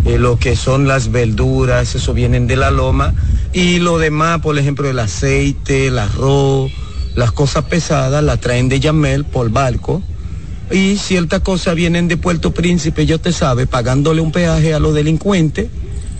eh, 0.05 0.19
lo 0.19 0.39
que 0.39 0.55
son 0.55 0.87
las 0.87 1.11
verduras, 1.11 1.95
eso 1.95 2.13
vienen 2.13 2.47
de 2.47 2.57
la 2.57 2.71
loma 2.71 3.15
y 3.53 3.79
lo 3.79 3.99
demás, 3.99 4.41
por 4.41 4.59
ejemplo, 4.59 4.89
el 4.89 4.99
aceite, 4.99 5.89
el 5.89 5.99
arroz, 5.99 6.71
las 7.15 7.33
cosas 7.33 7.65
pesadas, 7.65 8.23
las 8.23 8.41
traen 8.41 8.69
de 8.69 8.81
Yamel 8.81 9.25
por 9.25 9.51
barco. 9.51 10.03
Y 10.71 10.97
ciertas 10.99 11.41
cosas 11.41 11.75
vienen 11.75 12.07
de 12.07 12.17
Puerto 12.17 12.53
Príncipe, 12.53 13.05
yo 13.05 13.21
te 13.21 13.33
sabe, 13.33 13.67
pagándole 13.67 14.21
un 14.21 14.31
peaje 14.31 14.73
a 14.73 14.79
los 14.79 14.95
delincuentes 14.95 15.69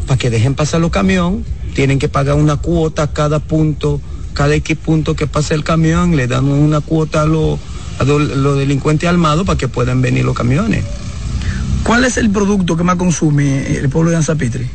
para 0.09 0.19
que 0.19 0.29
dejen 0.29 0.55
pasar 0.55 0.81
los 0.81 0.91
camiones. 0.91 1.47
Tienen 1.75 2.01
que 2.01 2.09
pagar 2.09 2.35
una 2.35 2.57
cuota 2.57 3.13
cada 3.13 3.39
punto, 3.39 4.01
cada 4.35 4.53
X 4.57 4.77
punto 4.77 5.15
que 5.15 5.29
pase 5.29 5.55
el 5.55 5.63
camión, 5.63 6.17
le 6.17 6.27
dan 6.27 6.47
una 6.49 6.81
cuota 6.81 7.23
a 7.23 7.27
los, 7.27 7.61
a 8.01 8.05
los 8.05 8.59
delincuentes 8.59 9.09
armados 9.09 9.47
para 9.47 9.57
que 9.57 9.69
puedan 9.69 10.03
venir 10.03 10.25
los 10.25 10.35
camiones. 10.35 10.85
¿Cuál 11.85 12.05
es 12.05 12.17
el 12.17 12.29
producto 12.31 12.77
que 12.77 12.83
más 12.83 12.97
consume 12.97 13.77
el 13.77 13.89
pueblo 13.89 14.11
de 14.11 14.17
Anzapitri? 14.17 14.67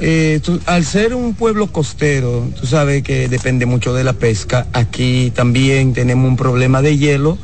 Eh, 0.00 0.40
al 0.66 0.84
ser 0.84 1.14
un 1.14 1.34
pueblo 1.34 1.66
costero, 1.66 2.48
tú 2.58 2.66
sabes 2.66 3.02
que 3.02 3.28
depende 3.28 3.66
mucho 3.66 3.92
de 3.94 4.04
la 4.04 4.12
pesca. 4.12 4.66
Aquí 4.72 5.32
también 5.34 5.92
tenemos 5.92 6.28
un 6.28 6.36
problema 6.36 6.82
de 6.82 6.96
hielo 6.96 7.36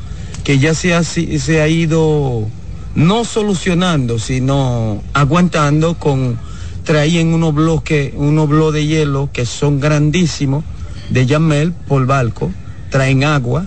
que 0.45 0.57
ya 0.57 0.73
se 0.73 0.93
ha, 0.93 1.03
se 1.03 1.61
ha 1.61 1.67
ido 1.67 2.47
no 2.95 3.25
solucionando, 3.25 4.19
sino 4.19 5.03
aguantando 5.13 5.95
con 5.95 6.37
traen 6.85 7.33
unos 7.33 7.53
bloques, 7.53 8.13
unos 8.15 8.47
bloques 8.47 8.73
de 8.75 8.87
hielo 8.87 9.29
que 9.33 9.45
son 9.45 9.79
grandísimos 9.79 10.63
de 11.09 11.25
Yamel 11.25 11.73
por 11.73 12.05
barco, 12.05 12.51
traen 12.89 13.23
agua, 13.23 13.65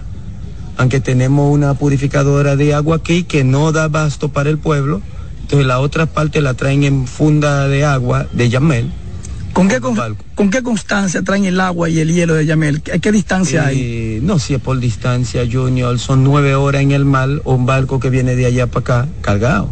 aunque 0.76 1.00
tenemos 1.00 1.52
una 1.52 1.74
purificadora 1.74 2.56
de 2.56 2.72
agua 2.74 2.96
aquí 2.96 3.24
que 3.24 3.44
no 3.44 3.72
da 3.72 3.88
basto 3.88 4.30
para 4.30 4.48
el 4.48 4.58
pueblo 4.58 5.02
entonces 5.48 5.66
la 5.66 5.80
otra 5.80 6.04
parte 6.04 6.42
la 6.42 6.52
traen 6.52 6.84
en 6.84 7.06
funda 7.06 7.68
de 7.68 7.82
agua 7.82 8.26
de 8.34 8.50
Yamel. 8.50 8.92
¿Con 9.54 9.66
qué, 9.66 9.80
con, 9.80 10.50
qué 10.50 10.62
constancia 10.62 11.22
traen 11.22 11.46
el 11.46 11.58
agua 11.58 11.88
y 11.88 12.00
el 12.00 12.12
hielo 12.12 12.34
de 12.34 12.44
Yamel? 12.44 12.82
¿A 12.92 12.98
qué 12.98 13.10
distancia 13.10 13.64
hay? 13.64 13.80
Eh, 13.80 14.20
no, 14.22 14.38
si 14.38 14.52
es 14.52 14.60
por 14.60 14.78
distancia, 14.78 15.48
Junior, 15.50 15.98
son 15.98 16.22
nueve 16.22 16.54
horas 16.54 16.82
en 16.82 16.92
el 16.92 17.06
mar, 17.06 17.30
un 17.44 17.64
barco 17.64 17.98
que 17.98 18.10
viene 18.10 18.36
de 18.36 18.44
allá 18.44 18.66
para 18.66 18.80
acá, 18.80 19.08
cargado. 19.22 19.70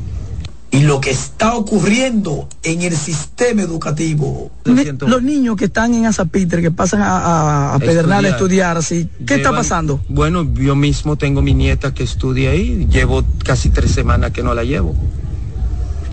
Y 0.71 0.81
lo 0.81 0.99
que 0.99 1.11
está 1.11 1.55
ocurriendo 1.55 2.49
en 2.63 2.81
el 2.81 2.97
sistema 2.97 3.61
educativo. 3.61 4.51
Los 4.65 5.23
niños 5.23 5.57
que 5.57 5.67
están 5.67 5.93
en 5.93 6.07
Azapitre, 6.07 6.63
que 6.63 6.71
pasan 6.71 7.03
a, 7.03 7.75
a, 7.75 7.79
Pedernal 7.81 8.25
a 8.25 8.29
estudiar, 8.31 8.79
así, 8.79 9.11
¿qué 9.27 9.35
está 9.35 9.53
pasando? 9.53 10.01
Bueno, 10.09 10.51
yo 10.55 10.75
mismo 10.75 11.17
tengo 11.17 11.43
mi 11.43 11.53
nieta 11.53 11.93
que 11.93 12.03
estudia 12.03 12.53
ahí, 12.53 12.89
llevo 12.91 13.23
casi 13.45 13.69
tres 13.69 13.91
semanas 13.91 14.31
que 14.31 14.43
no 14.43 14.55
la 14.55 14.65
llevo 14.65 14.97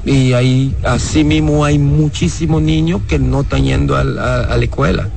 y 0.05 0.33
ahí 0.33 0.75
así 0.83 1.23
mismo 1.23 1.63
hay 1.63 1.79
muchísimos 1.79 2.61
niños 2.61 3.01
que 3.07 3.19
no 3.19 3.41
están 3.41 3.63
yendo 3.63 3.95
a, 3.95 4.03
la 4.03 4.57
escuela. 4.61 5.09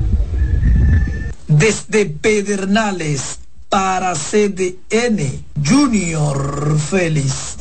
Desde 1.49 2.07
Pedernales 2.07 3.39
para 3.69 4.15
CDN, 4.15 5.45
Junior 5.65 6.79
Félix. 6.79 7.57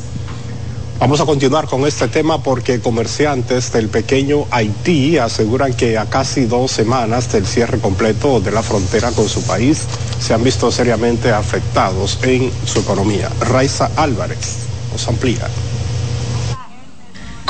Vamos 0.97 1.19
a 1.19 1.25
continuar 1.25 1.67
con 1.67 1.85
este 1.85 2.07
tema 2.07 2.41
porque 2.41 2.79
comerciantes 2.79 3.71
del 3.73 3.89
pequeño 3.89 4.45
Haití 4.49 5.17
aseguran 5.17 5.73
que 5.73 5.97
a 5.97 6.05
casi 6.05 6.45
dos 6.45 6.71
semanas 6.71 7.31
del 7.33 7.45
cierre 7.45 7.79
completo 7.79 8.39
de 8.39 8.51
la 8.51 8.63
frontera 8.63 9.11
con 9.11 9.27
su 9.27 9.41
país 9.43 9.83
se 10.19 10.33
han 10.33 10.43
visto 10.43 10.71
seriamente 10.71 11.31
afectados 11.31 12.17
en 12.23 12.49
su 12.65 12.79
economía. 12.79 13.29
Raiza 13.41 13.91
Álvarez 13.97 14.55
nos 14.93 15.05
amplía. 15.07 15.49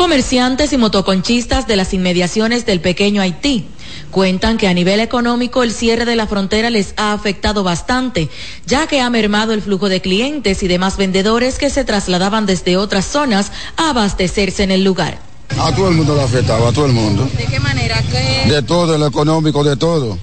Comerciantes 0.05 0.71
y 0.71 0.77
motoconchistas 0.77 1.65
de 1.65 1.75
las 1.75 1.91
inmediaciones 1.91 2.67
del 2.67 2.79
pequeño 2.79 3.23
Haití 3.23 3.65
cuentan 4.11 4.59
que 4.59 4.67
a 4.67 4.73
nivel 4.75 4.99
económico 4.99 5.63
el 5.63 5.71
cierre 5.71 6.05
de 6.05 6.15
la 6.15 6.27
frontera 6.27 6.69
les 6.69 6.93
ha 6.97 7.11
afectado 7.11 7.63
bastante, 7.63 8.29
ya 8.67 8.85
que 8.85 9.01
ha 9.01 9.09
mermado 9.09 9.51
el 9.51 9.63
flujo 9.63 9.89
de 9.89 10.01
clientes 10.01 10.61
y 10.61 10.67
demás 10.67 10.97
vendedores 10.97 11.57
que 11.57 11.71
se 11.71 11.85
trasladaban 11.85 12.45
desde 12.45 12.77
otras 12.77 13.05
zonas 13.05 13.51
a 13.77 13.89
abastecerse 13.89 14.61
en 14.61 14.69
el 14.69 14.83
lugar. 14.83 15.17
A 15.57 15.73
todo 15.73 15.89
el 15.89 15.95
mundo 15.95 16.13
lo 16.13 16.21
ha 16.21 16.25
afectado, 16.25 16.67
a 16.67 16.71
todo 16.71 16.85
el 16.85 16.93
mundo. 16.93 17.27
¿De 17.35 17.45
qué 17.45 17.59
manera? 17.59 17.99
De 18.47 18.61
todo, 18.61 18.99
lo 18.99 19.07
económico, 19.07 19.63
de 19.63 19.75
todo. 19.75 20.19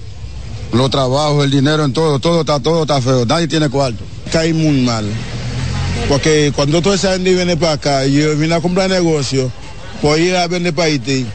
Los 0.71 0.89
trabajos, 0.91 1.43
el 1.43 1.51
dinero, 1.51 1.83
en 1.83 1.91
todo, 1.91 2.19
todo 2.19 2.39
está, 2.39 2.61
todo 2.61 2.83
está 2.83 3.01
feo. 3.01 3.25
Nadie 3.25 3.49
tiene 3.49 3.67
cuarto. 3.67 4.05
Cae 4.31 4.53
muy 4.53 4.79
mal. 4.79 5.05
Porque 6.07 6.53
cuando 6.55 6.81
todo 6.81 6.93
esa 6.93 7.11
gente 7.13 7.33
viene 7.35 7.57
para 7.57 7.73
acá 7.73 8.05
y 8.05 8.13
yo 8.13 8.37
vine 8.37 8.55
a 8.55 8.61
comprar 8.61 8.89
negocio, 8.89 9.51
pues 10.03 10.19
ir 10.19 10.35
a 10.35 10.45
vender 10.47 10.73
para 10.75 10.89
Haití. 10.89 11.25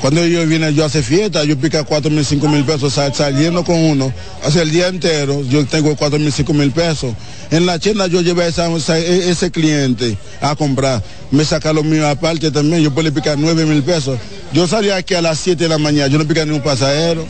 Cuando 0.00 0.26
yo 0.26 0.44
vine, 0.48 0.74
yo 0.74 0.84
hace 0.84 1.00
fiesta, 1.00 1.44
yo 1.44 1.56
pica 1.56 1.84
cuatro 1.84 2.10
mil, 2.10 2.24
cinco 2.24 2.48
mil 2.48 2.64
pesos 2.64 2.92
saliendo 2.92 3.62
con 3.62 3.76
uno. 3.76 4.12
Hace 4.42 4.62
el 4.62 4.72
día 4.72 4.88
entero, 4.88 5.42
yo 5.44 5.64
tengo 5.64 5.94
cuatro 5.94 6.18
mil, 6.18 6.32
cinco 6.32 6.52
mil 6.54 6.72
pesos. 6.72 7.14
En 7.52 7.66
la 7.66 7.78
tienda 7.78 8.08
yo 8.08 8.20
llevé 8.20 8.46
a 8.46 8.98
e, 8.98 9.30
ese 9.30 9.52
cliente 9.52 10.18
a 10.40 10.56
comprar. 10.56 11.04
Me 11.30 11.44
saca 11.44 11.72
lo 11.72 11.84
mío 11.84 12.08
aparte 12.08 12.50
también, 12.50 12.82
yo 12.82 12.92
puedo 12.92 13.14
picar 13.14 13.38
nueve 13.38 13.64
mil 13.64 13.84
pesos. 13.84 14.18
Yo 14.52 14.66
salí 14.66 14.90
aquí 14.90 15.14
a 15.14 15.22
las 15.22 15.38
siete 15.38 15.62
de 15.62 15.68
la 15.68 15.78
mañana, 15.78 16.08
yo 16.08 16.18
no 16.18 16.26
pica 16.26 16.44
ni 16.44 16.50
un 16.50 16.62
pasajero. 16.62 17.24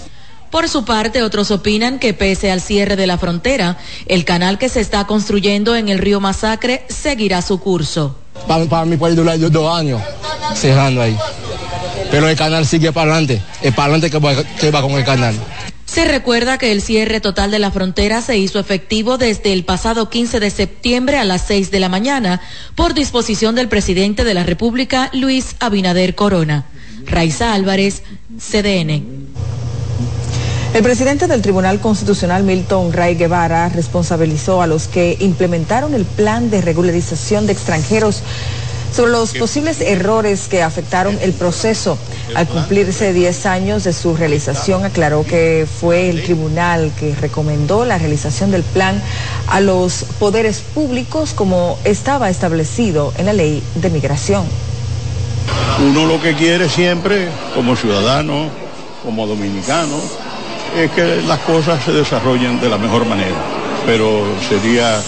Por 0.51 0.71
su 0.71 0.87
parte, 0.87 1.23
otros 1.23 1.51
opinan 1.51 1.99
que 1.99 2.15
pese 2.15 2.51
al 2.51 2.63
cierre 2.63 2.97
de 2.97 3.07
la 3.07 3.19
frontera, 3.19 3.77
el 4.07 4.25
canal 4.25 4.57
que 4.57 4.71
se 4.71 4.81
está 4.81 5.07
construyendo 5.07 5.77
en 5.77 5.91
el 5.91 5.99
río 5.99 6.21
Masacre 6.21 6.87
seguirá 6.89 7.43
su 7.43 7.61
curso. 7.61 8.24
Para, 8.47 8.65
para 8.67 8.85
mi 8.85 8.97
país 8.97 9.17
durar 9.17 9.39
dos 9.39 9.79
años 9.79 10.01
cerrando 10.55 11.03
ahí. 11.03 11.17
Pero 12.11 12.29
el 12.29 12.37
canal 12.37 12.67
sigue 12.67 12.93
para 12.93 13.13
adelante. 13.13 13.43
Es 13.63 13.75
para 13.75 13.95
adelante 13.95 14.11
que 14.11 14.19
va, 14.19 14.45
que 14.61 14.71
va 14.71 14.83
con 14.83 14.93
el 14.93 15.05
canal. 15.05 15.35
Se 15.87 16.05
recuerda 16.05 16.59
que 16.59 16.73
el 16.73 16.83
cierre 16.83 17.21
total 17.21 17.51
de 17.51 17.59
la 17.59 17.71
frontera 17.71 18.21
se 18.21 18.37
hizo 18.37 18.59
efectivo 18.59 19.19
desde 19.19 19.53
el 19.53 19.65
pasado 19.65 20.11
15 20.11 20.41
de 20.41 20.51
septiembre 20.51 21.19
a 21.19 21.25
las 21.25 21.47
6 21.47 21.71
de 21.71 21.81
la 21.81 21.89
mañana 21.89 22.41
por 22.75 22.95
disposición 22.95 23.55
del 23.55 23.69
presidente 23.69 24.25
de 24.25 24.35
la 24.35 24.43
República, 24.43 25.11
Luis 25.13 25.57
Abinader 25.61 26.15
Corona. 26.15 26.67
Raiza 27.07 27.53
Álvarez, 27.53 28.03
CDN. 28.39 29.24
El 30.75 30.83
presidente 30.83 31.29
del 31.29 31.41
Tribunal 31.41 31.79
Constitucional, 31.79 32.43
Milton 32.43 32.93
Ray 32.93 33.15
Guevara, 33.15 33.69
responsabilizó 33.69 34.61
a 34.61 34.67
los 34.67 34.89
que 34.89 35.17
implementaron 35.21 35.95
el 35.95 36.05
plan 36.05 36.51
de 36.51 36.61
regularización 36.63 37.47
de 37.47 37.53
extranjeros 37.53 38.25
sobre 38.93 39.13
los 39.13 39.35
posibles 39.35 39.81
errores 39.81 40.49
que 40.49 40.65
afectaron 40.65 41.17
el 41.23 41.33
proceso. 41.33 41.97
Al 42.35 42.49
cumplirse 42.49 43.13
10 43.13 43.47
años 43.47 43.85
de 43.85 43.93
su 43.93 44.17
realización, 44.17 44.85
aclaró 44.85 45.25
que 45.25 45.65
fue 45.81 46.11
el 46.11 46.25
tribunal 46.25 46.91
que 46.99 47.15
recomendó 47.15 47.85
la 47.85 47.97
realización 47.97 48.51
del 48.51 48.65
plan 48.65 49.01
a 49.47 49.61
los 49.61 50.05
poderes 50.19 50.59
públicos 50.75 51.35
como 51.35 51.79
estaba 51.85 52.31
establecido 52.31 53.13
en 53.17 53.27
la 53.27 53.33
ley 53.33 53.63
de 53.77 53.91
migración. 53.91 54.45
Uno 55.79 56.07
lo 56.07 56.21
que 56.21 56.35
quiere 56.35 56.69
siempre, 56.69 57.29
como 57.55 57.77
ciudadano, 57.77 58.49
como 59.05 59.25
dominicano, 59.29 60.01
es 60.77 60.91
que 60.91 61.23
las 61.23 61.39
cosas 61.41 61.83
se 61.85 61.93
desarrollen 61.93 62.61
de 62.61 62.69
la 62.69 62.79
mejor 62.79 63.07
manera, 63.07 63.37
pero 63.87 64.25
sería 64.49 65.01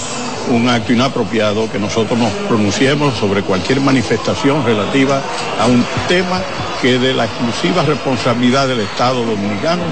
un 0.51 0.69
acto 0.69 0.93
inapropiado 0.93 1.71
que 1.71 1.79
nosotros 1.79 2.19
nos 2.19 2.31
pronunciemos 2.49 3.17
sobre 3.19 3.43
cualquier 3.43 3.81
manifestación 3.81 4.65
relativa 4.65 5.21
a 5.61 5.67
un 5.67 5.85
tema 6.09 6.41
que 6.81 6.99
de 6.99 7.15
la 7.15 7.25
exclusiva 7.25 7.83
responsabilidad 7.83 8.69
del 8.69 8.81
Estado 8.81 9.25
dominicano 9.25 9.83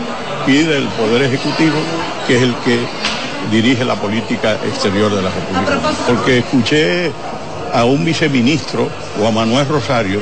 y 0.47 0.59
del 0.59 0.85
Poder 0.89 1.23
Ejecutivo, 1.23 1.77
que 2.27 2.37
es 2.37 2.43
el 2.43 2.55
que 2.57 2.79
dirige 3.51 3.85
la 3.85 3.97
política 3.97 4.55
exterior 4.65 5.15
de 5.15 5.23
la 5.23 5.31
República. 5.31 5.91
Porque 6.07 6.39
escuché 6.39 7.11
a 7.73 7.85
un 7.85 8.05
viceministro 8.05 8.89
o 9.21 9.27
a 9.27 9.33
Manuel 9.33 9.67
Rosario 9.67 10.21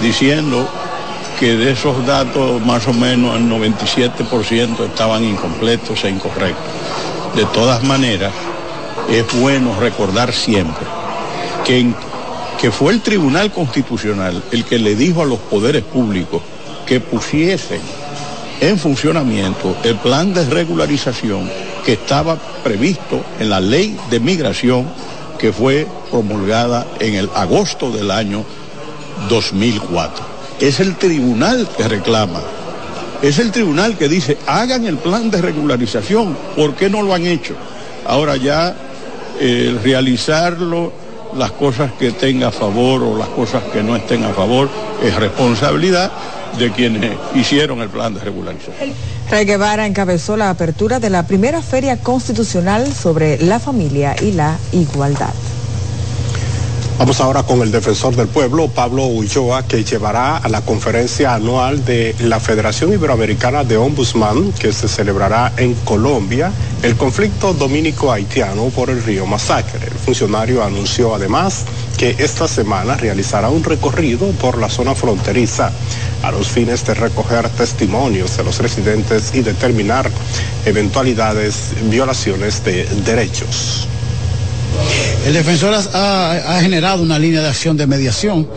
diciendo 0.00 0.68
que 1.38 1.56
de 1.56 1.72
esos 1.72 2.06
datos 2.06 2.64
más 2.64 2.86
o 2.88 2.92
menos 2.92 3.36
el 3.36 3.48
97% 3.48 4.86
estaban 4.86 5.24
incompletos 5.24 6.04
e 6.04 6.10
incorrectos. 6.10 6.64
De 7.34 7.44
todas 7.46 7.82
maneras, 7.82 8.32
es 9.10 9.24
bueno 9.40 9.78
recordar 9.78 10.32
siempre 10.32 10.84
que, 11.64 11.92
que 12.60 12.70
fue 12.70 12.92
el 12.92 13.02
Tribunal 13.02 13.52
Constitucional 13.52 14.42
el 14.50 14.64
que 14.64 14.78
le 14.78 14.96
dijo 14.96 15.22
a 15.22 15.26
los 15.26 15.38
poderes 15.38 15.84
públicos 15.84 16.42
que 16.86 17.00
pusiesen 17.00 17.80
en 18.60 18.78
funcionamiento 18.78 19.76
el 19.84 19.96
plan 19.96 20.32
de 20.32 20.44
regularización 20.46 21.50
que 21.84 21.92
estaba 21.92 22.36
previsto 22.64 23.22
en 23.38 23.50
la 23.50 23.60
ley 23.60 23.96
de 24.10 24.20
migración 24.20 24.86
que 25.38 25.52
fue 25.52 25.86
promulgada 26.10 26.86
en 26.98 27.14
el 27.14 27.30
agosto 27.34 27.90
del 27.90 28.10
año 28.10 28.44
2004. 29.28 30.35
Es 30.60 30.80
el 30.80 30.96
tribunal 30.96 31.68
que 31.76 31.86
reclama, 31.86 32.40
es 33.22 33.38
el 33.38 33.50
tribunal 33.52 33.96
que 33.96 34.08
dice, 34.08 34.38
hagan 34.46 34.86
el 34.86 34.98
plan 34.98 35.30
de 35.30 35.42
regularización, 35.42 36.36
¿por 36.56 36.74
qué 36.74 36.88
no 36.88 37.02
lo 37.02 37.14
han 37.14 37.26
hecho? 37.26 37.54
Ahora 38.06 38.36
ya 38.36 38.74
el 39.40 39.82
realizarlo, 39.82 40.92
las 41.36 41.52
cosas 41.52 41.92
que 41.98 42.12
tenga 42.12 42.48
a 42.48 42.52
favor 42.52 43.02
o 43.02 43.18
las 43.18 43.28
cosas 43.28 43.64
que 43.72 43.82
no 43.82 43.96
estén 43.96 44.24
a 44.24 44.32
favor, 44.32 44.68
es 45.02 45.14
responsabilidad 45.14 46.10
de 46.58 46.70
quienes 46.72 47.12
hicieron 47.34 47.80
el 47.80 47.88
plan 47.88 48.14
de 48.14 48.20
regularización. 48.20 48.94
Ray 49.30 49.44
Guevara 49.44 49.86
encabezó 49.86 50.36
la 50.36 50.50
apertura 50.50 51.00
de 51.00 51.10
la 51.10 51.26
primera 51.26 51.60
feria 51.60 51.98
constitucional 51.98 52.92
sobre 52.94 53.38
la 53.42 53.58
familia 53.58 54.16
y 54.22 54.32
la 54.32 54.56
igualdad. 54.72 55.34
Vamos 56.98 57.20
ahora 57.20 57.42
con 57.42 57.60
el 57.60 57.70
defensor 57.70 58.16
del 58.16 58.26
pueblo, 58.26 58.68
Pablo 58.68 59.04
Ulloa, 59.04 59.64
que 59.64 59.84
llevará 59.84 60.38
a 60.38 60.48
la 60.48 60.62
conferencia 60.62 61.34
anual 61.34 61.84
de 61.84 62.14
la 62.20 62.40
Federación 62.40 62.90
Iberoamericana 62.90 63.64
de 63.64 63.76
Ombudsman, 63.76 64.52
que 64.52 64.72
se 64.72 64.88
celebrará 64.88 65.52
en 65.58 65.74
Colombia, 65.74 66.50
el 66.82 66.96
conflicto 66.96 67.52
dominico-haitiano 67.52 68.70
por 68.70 68.88
el 68.88 69.02
río 69.04 69.26
Masacre. 69.26 69.86
El 69.86 69.98
funcionario 69.98 70.64
anunció 70.64 71.14
además 71.14 71.66
que 71.98 72.16
esta 72.18 72.48
semana 72.48 72.96
realizará 72.96 73.50
un 73.50 73.62
recorrido 73.62 74.30
por 74.30 74.56
la 74.56 74.70
zona 74.70 74.94
fronteriza 74.94 75.70
a 76.22 76.30
los 76.30 76.48
fines 76.48 76.86
de 76.86 76.94
recoger 76.94 77.50
testimonios 77.50 78.38
de 78.38 78.44
los 78.44 78.58
residentes 78.58 79.34
y 79.34 79.42
determinar 79.42 80.10
eventualidades, 80.64 81.72
violaciones 81.90 82.64
de 82.64 82.84
derechos. 83.04 83.86
El 85.26 85.32
defensor 85.32 85.74
ha, 85.74 86.58
generado 86.60 87.02
una 87.02 87.18
línea 87.18 87.42
de 87.42 87.48
acción 87.48 87.76
de 87.76 87.86
mediación. 87.86 88.48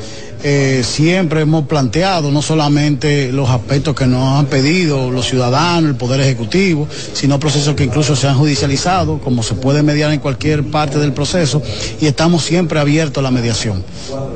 Eh, 0.43 0.83
siempre 0.85 1.41
hemos 1.41 1.65
planteado 1.65 2.31
no 2.31 2.41
solamente 2.41 3.31
los 3.33 3.49
aspectos 3.49 3.95
que 3.95 4.05
nos 4.05 4.39
han 4.39 4.45
pedido 4.45 5.11
los 5.11 5.25
ciudadanos, 5.25 5.89
el 5.89 5.95
Poder 5.95 6.21
Ejecutivo, 6.21 6.87
sino 7.13 7.39
procesos 7.39 7.75
que 7.75 7.83
incluso 7.83 8.15
se 8.15 8.27
han 8.27 8.37
judicializado, 8.37 9.19
como 9.19 9.43
se 9.43 9.55
puede 9.55 9.81
mediar 9.81 10.13
en 10.13 10.19
cualquier 10.19 10.63
parte 10.63 10.99
del 10.99 11.11
proceso, 11.11 11.61
y 11.99 12.05
estamos 12.05 12.43
siempre 12.43 12.79
abiertos 12.79 13.19
a 13.19 13.23
la 13.23 13.31
mediación. 13.31 13.83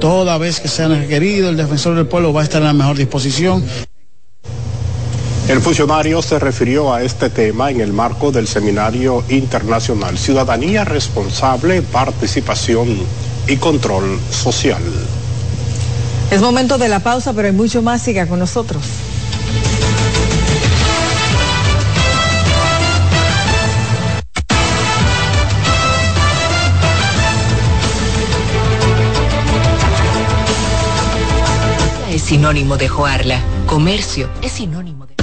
Toda 0.02 0.38
vez 0.38 0.60
que 0.60 0.68
sea 0.68 0.88
requerido, 0.88 1.50
el 1.50 1.56
defensor 1.56 1.96
del 1.96 2.08
pueblo 2.08 2.34
va 2.34 2.42
a 2.42 2.44
estar 2.46 2.62
en 2.62 2.68
la 2.68 2.74
mejor 2.74 2.98
disposición. 2.98 3.64
El 5.48 5.60
funcionario 5.60 6.22
se 6.22 6.40
refirió 6.40 6.94
a 6.94 7.04
este 7.04 7.30
tema 7.30 7.70
en 7.70 7.82
el 7.82 7.92
marco 7.92 8.32
del 8.32 8.48
Seminario 8.48 9.26
Internacional 9.28 10.18
Ciudadanía 10.18 10.86
Responsable, 10.86 11.82
Participación 11.82 12.98
y 13.48 13.58
Control 13.58 14.20
Social. 14.32 14.82
Es 16.32 16.42
momento 16.42 16.78
de 16.78 16.88
la 16.88 17.02
pausa, 17.02 17.34
pero 17.34 17.50
hay 17.50 17.54
mucho 17.54 17.82
más. 17.82 18.02
Siga 18.02 18.26
con 18.26 18.40
nosotros. 18.40 18.82
Es 32.10 32.22
sinónimo 32.22 32.78
de 32.78 32.88
Joarla. 32.88 33.42
Comercio 33.68 34.30
es 34.42 34.54
sinónimo 34.54 35.06
de... 35.06 35.23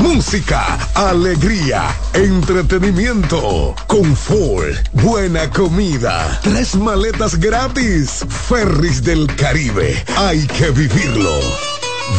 música, 0.00 0.78
alegría, 0.94 1.94
entretenimiento, 2.14 3.74
confort, 3.86 4.74
buena 4.92 5.50
comida, 5.50 6.40
tres 6.42 6.74
maletas 6.74 7.38
gratis, 7.38 8.24
Ferris 8.48 9.02
del 9.02 9.26
Caribe, 9.36 10.02
hay 10.16 10.46
que 10.46 10.70
vivirlo. 10.70 11.38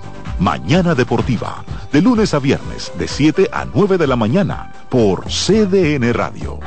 Mañana 0.39 0.95
Deportiva, 0.95 1.63
de 1.91 2.01
lunes 2.01 2.33
a 2.33 2.39
viernes, 2.39 2.91
de 2.97 3.07
7 3.07 3.49
a 3.51 3.65
9 3.65 3.97
de 3.97 4.07
la 4.07 4.15
mañana, 4.15 4.71
por 4.89 5.25
CDN 5.25 6.13
Radio. 6.13 6.59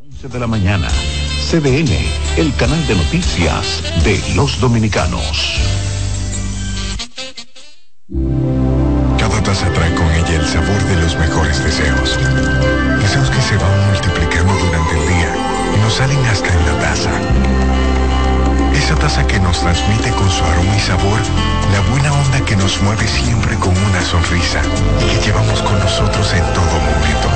11 0.00 0.28
de 0.28 0.40
la 0.40 0.46
mañana, 0.46 0.88
CDN, 1.48 1.92
el 2.36 2.54
canal 2.56 2.86
de 2.86 2.94
noticias 2.96 3.82
de 4.04 4.20
los 4.34 4.60
dominicanos. 4.60 5.60
Cada 9.18 9.42
taza 9.42 9.72
trae 9.72 9.94
con 9.94 10.10
ella 10.10 10.40
el 10.40 10.46
sabor 10.46 10.82
de 10.84 10.96
los 10.96 11.16
mejores 11.16 11.62
deseos. 11.62 12.18
Deseos 13.00 13.30
que 13.30 13.40
se 13.40 13.56
van 13.56 13.90
multiplicando 13.92 14.52
durante 14.54 14.98
el 14.98 15.08
día 15.08 15.34
y 15.76 15.80
nos 15.82 15.92
salen 15.94 16.18
hasta 16.26 16.52
en 16.52 16.66
la 16.66 16.78
taza. 16.80 17.87
Esa 18.88 18.96
taza 18.96 19.26
que 19.26 19.38
nos 19.38 19.60
transmite 19.60 20.10
con 20.12 20.30
su 20.30 20.42
aroma 20.42 20.74
y 20.74 20.80
sabor 20.80 21.20
la 21.74 21.80
buena 21.90 22.10
onda 22.10 22.40
que 22.46 22.56
nos 22.56 22.80
mueve 22.80 23.06
siempre 23.06 23.54
con 23.56 23.76
una 23.76 24.00
sonrisa 24.00 24.62
y 24.98 25.04
que 25.10 25.26
llevamos 25.26 25.60
con 25.60 25.78
nosotros 25.78 26.32
en 26.32 26.42
todo 26.54 26.64
momento. 26.64 27.28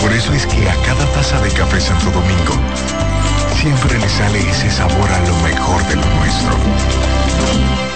Por 0.00 0.12
eso 0.12 0.32
es 0.32 0.48
que 0.48 0.68
a 0.68 0.74
cada 0.82 1.06
taza 1.12 1.40
de 1.42 1.52
café 1.52 1.80
Santo 1.80 2.10
Domingo 2.10 2.54
siempre 3.54 4.00
le 4.00 4.08
sale 4.08 4.50
ese 4.50 4.68
sabor 4.68 5.12
a 5.12 5.20
lo 5.20 5.36
mejor 5.48 5.80
de 5.86 5.94
lo 5.94 6.06
nuestro. 6.16 7.89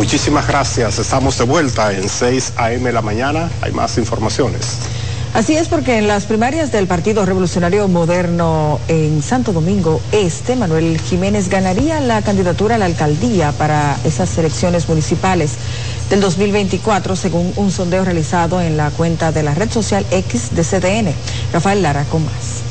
Muchísimas 0.00 0.48
gracias. 0.48 0.98
Estamos 0.98 1.36
de 1.36 1.44
vuelta 1.44 1.92
en 1.92 2.08
6 2.08 2.54
a.m. 2.56 2.90
la 2.90 3.02
mañana. 3.02 3.50
Hay 3.60 3.72
más 3.72 3.98
informaciones. 3.98 4.78
Así 5.34 5.54
es 5.54 5.68
porque 5.68 5.98
en 5.98 6.08
las 6.08 6.24
primarias 6.24 6.72
del 6.72 6.86
Partido 6.86 7.26
Revolucionario 7.26 7.86
Moderno 7.86 8.80
en 8.88 9.22
Santo 9.22 9.52
Domingo 9.52 10.00
Este, 10.10 10.56
Manuel 10.56 10.98
Jiménez 10.98 11.50
ganaría 11.50 12.00
la 12.00 12.22
candidatura 12.22 12.76
a 12.76 12.78
la 12.78 12.86
alcaldía 12.86 13.52
para 13.52 13.94
esas 14.02 14.38
elecciones 14.38 14.88
municipales 14.88 15.50
del 16.08 16.22
2024, 16.22 17.14
según 17.14 17.52
un 17.56 17.70
sondeo 17.70 18.02
realizado 18.02 18.62
en 18.62 18.78
la 18.78 18.90
cuenta 18.90 19.32
de 19.32 19.42
la 19.42 19.54
red 19.54 19.70
social 19.70 20.06
X 20.10 20.54
de 20.54 20.62
CDN. 20.62 21.14
Rafael 21.52 21.82
Lara 21.82 22.04
con 22.04 22.24
más. 22.24 22.69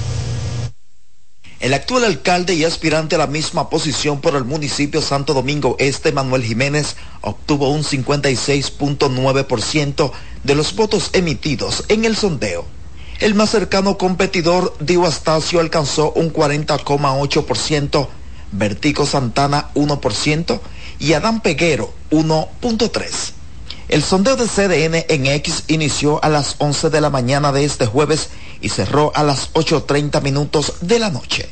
El 1.60 1.74
actual 1.74 2.06
alcalde 2.06 2.54
y 2.54 2.64
aspirante 2.64 3.16
a 3.16 3.18
la 3.18 3.28
misma 3.28 3.70
posición 3.70 4.22
por 4.22 4.36
el 4.36 4.46
municipio 4.46 5.02
Santo 5.02 5.34
Domingo 5.34 5.76
Este, 5.78 6.14
Manuel 6.14 6.46
Jiménez, 6.46 6.96
obtuvo 7.20 7.70
un 7.70 7.84
56.9% 7.84 10.12
de 10.46 10.56
los 10.56 10.74
votos 10.74 11.10
emitidos 11.12 11.84
en 11.90 12.06
el 12.06 12.16
sondeo. 12.16 12.66
El 13.20 13.36
más 13.36 13.50
cercano 13.50 13.98
competidor, 13.98 14.74
Dio 14.80 15.06
Astacio, 15.06 15.60
alcanzó 15.60 16.14
un 16.14 16.32
40,8%, 16.32 18.08
Vertico 18.54 19.06
Santana 19.06 19.72
1% 19.76 20.62
y 21.00 21.12
Adán 21.12 21.42
Peguero 21.42 21.94
1.3%. 22.12 23.34
El 23.90 24.04
sondeo 24.04 24.38
de 24.38 24.46
CDN 24.46 25.04
en 25.10 25.26
X 25.26 25.64
inició 25.68 26.24
a 26.24 26.30
las 26.30 26.56
11 26.60 26.92
de 26.92 27.02
la 27.02 27.10
mañana 27.10 27.52
de 27.52 27.66
este 27.66 27.88
jueves 27.88 28.30
y 28.62 28.70
cerró 28.70 29.12
a 29.16 29.24
las 29.24 29.54
8.30 29.54 30.22
minutos 30.22 30.74
de 30.82 31.00
la 31.00 31.10
noche. 31.10 31.50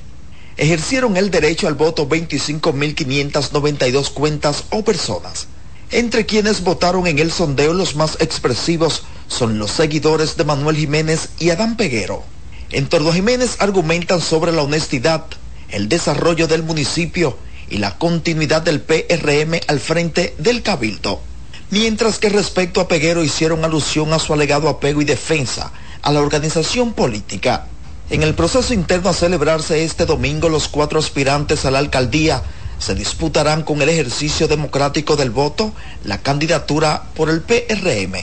Ejercieron 0.57 1.17
el 1.17 1.29
derecho 1.29 1.67
al 1.67 1.75
voto 1.75 2.09
25.592 2.09 4.11
cuentas 4.11 4.65
o 4.71 4.83
personas. 4.83 5.47
Entre 5.91 6.25
quienes 6.25 6.63
votaron 6.63 7.07
en 7.07 7.19
el 7.19 7.31
sondeo 7.31 7.73
los 7.73 7.95
más 7.95 8.17
expresivos 8.19 9.03
son 9.27 9.59
los 9.59 9.71
seguidores 9.71 10.35
de 10.35 10.43
Manuel 10.43 10.75
Jiménez 10.75 11.29
y 11.39 11.51
Adán 11.51 11.77
Peguero. 11.77 12.23
En 12.71 12.87
Tordo 12.87 13.13
Jiménez 13.13 13.55
argumentan 13.59 14.19
sobre 14.19 14.51
la 14.51 14.63
honestidad, 14.63 15.25
el 15.69 15.87
desarrollo 15.87 16.47
del 16.47 16.63
municipio 16.63 17.37
y 17.69 17.77
la 17.77 17.97
continuidad 17.97 18.61
del 18.61 18.81
PRM 18.81 19.61
al 19.67 19.79
frente 19.79 20.33
del 20.37 20.63
Cabildo 20.63 21.21
mientras 21.69 22.19
que 22.19 22.29
respecto 22.29 22.79
a 22.79 22.87
Peguero 22.87 23.23
hicieron 23.23 23.65
alusión 23.65 24.13
a 24.13 24.19
su 24.19 24.33
alegado 24.33 24.69
apego 24.69 25.01
y 25.01 25.05
defensa 25.05 25.71
a 26.01 26.11
la 26.11 26.21
organización 26.21 26.93
política. 26.93 27.65
En 28.09 28.23
el 28.23 28.35
proceso 28.35 28.73
interno 28.73 29.09
a 29.09 29.13
celebrarse 29.13 29.83
este 29.83 30.05
domingo, 30.05 30.49
los 30.49 30.67
cuatro 30.67 30.99
aspirantes 30.99 31.65
a 31.65 31.71
la 31.71 31.79
alcaldía 31.79 32.41
se 32.79 32.95
disputarán 32.95 33.63
con 33.63 33.81
el 33.81 33.89
ejercicio 33.89 34.47
democrático 34.47 35.15
del 35.15 35.31
voto 35.31 35.73
la 36.03 36.19
candidatura 36.19 37.03
por 37.15 37.29
el 37.29 37.41
PRM. 37.41 38.13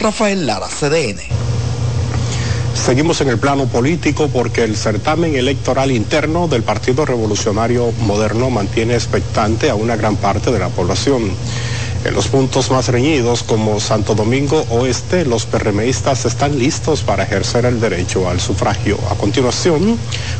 Rafael 0.00 0.46
Lara, 0.46 0.66
CDN. 0.68 1.20
Seguimos 2.74 3.20
en 3.20 3.28
el 3.28 3.38
plano 3.38 3.66
político 3.66 4.28
porque 4.28 4.64
el 4.64 4.76
certamen 4.76 5.34
electoral 5.34 5.90
interno 5.90 6.48
del 6.48 6.62
Partido 6.62 7.04
Revolucionario 7.04 7.92
Moderno 8.00 8.48
mantiene 8.48 8.94
expectante 8.94 9.68
a 9.68 9.74
una 9.74 9.96
gran 9.96 10.16
parte 10.16 10.50
de 10.50 10.58
la 10.58 10.68
población. 10.70 11.30
En 12.02 12.14
los 12.14 12.28
puntos 12.28 12.70
más 12.70 12.88
reñidos 12.88 13.42
como 13.42 13.78
Santo 13.78 14.14
Domingo 14.14 14.64
Oeste, 14.70 15.26
los 15.26 15.44
PRMistas 15.44 16.24
están 16.24 16.58
listos 16.58 17.02
para 17.02 17.24
ejercer 17.24 17.66
el 17.66 17.78
derecho 17.78 18.28
al 18.28 18.40
sufragio. 18.40 18.98
A 19.10 19.16
continuación, 19.16 19.98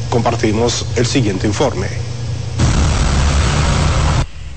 compartimos 0.09 0.87
el 0.97 1.05
siguiente 1.05 1.47
informe. 1.47 1.89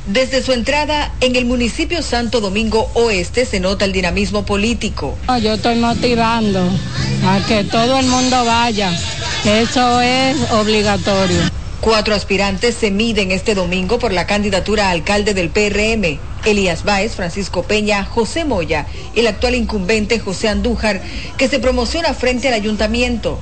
Desde 0.05 0.41
su 0.41 0.53
entrada 0.53 1.13
en 1.19 1.35
el 1.35 1.45
municipio 1.45 2.01
Santo 2.03 2.39
Domingo 2.39 2.89
Oeste 2.93 3.45
se 3.45 3.59
nota 3.59 3.83
el 3.83 3.91
dinamismo 3.91 4.45
político. 4.45 5.17
Yo 5.41 5.53
estoy 5.53 5.75
motivando 5.75 6.69
a 7.25 7.45
que 7.47 7.65
todo 7.65 7.99
el 7.99 8.05
mundo 8.05 8.45
vaya. 8.45 8.91
Eso 9.43 10.01
es 10.01 10.37
obligatorio. 10.51 11.62
Cuatro 11.83 12.15
aspirantes 12.15 12.75
se 12.75 12.91
miden 12.91 13.31
este 13.33 13.55
domingo 13.55 13.99
por 13.99 14.13
la 14.13 14.25
candidatura 14.25 14.87
a 14.87 14.91
alcalde 14.91 15.33
del 15.33 15.49
PRM. 15.49 16.17
Elías 16.45 16.85
Báez, 16.85 17.13
Francisco 17.13 17.63
Peña, 17.63 18.05
José 18.05 18.45
Moya 18.45 18.87
y 19.13 19.19
el 19.19 19.27
actual 19.27 19.55
incumbente 19.55 20.17
José 20.17 20.47
Andújar, 20.47 21.01
que 21.37 21.49
se 21.49 21.59
promociona 21.59 22.13
frente 22.13 22.47
al 22.47 22.53
ayuntamiento. 22.53 23.37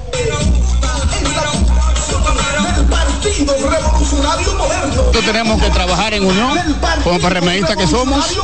Nosotros 3.45 5.25
tenemos 5.25 5.61
que 5.61 5.69
trabajar 5.69 6.13
en 6.13 6.25
unión, 6.25 6.57
como 7.03 7.19
PRMistas 7.19 7.75
que 7.75 7.87
somos, 7.87 8.37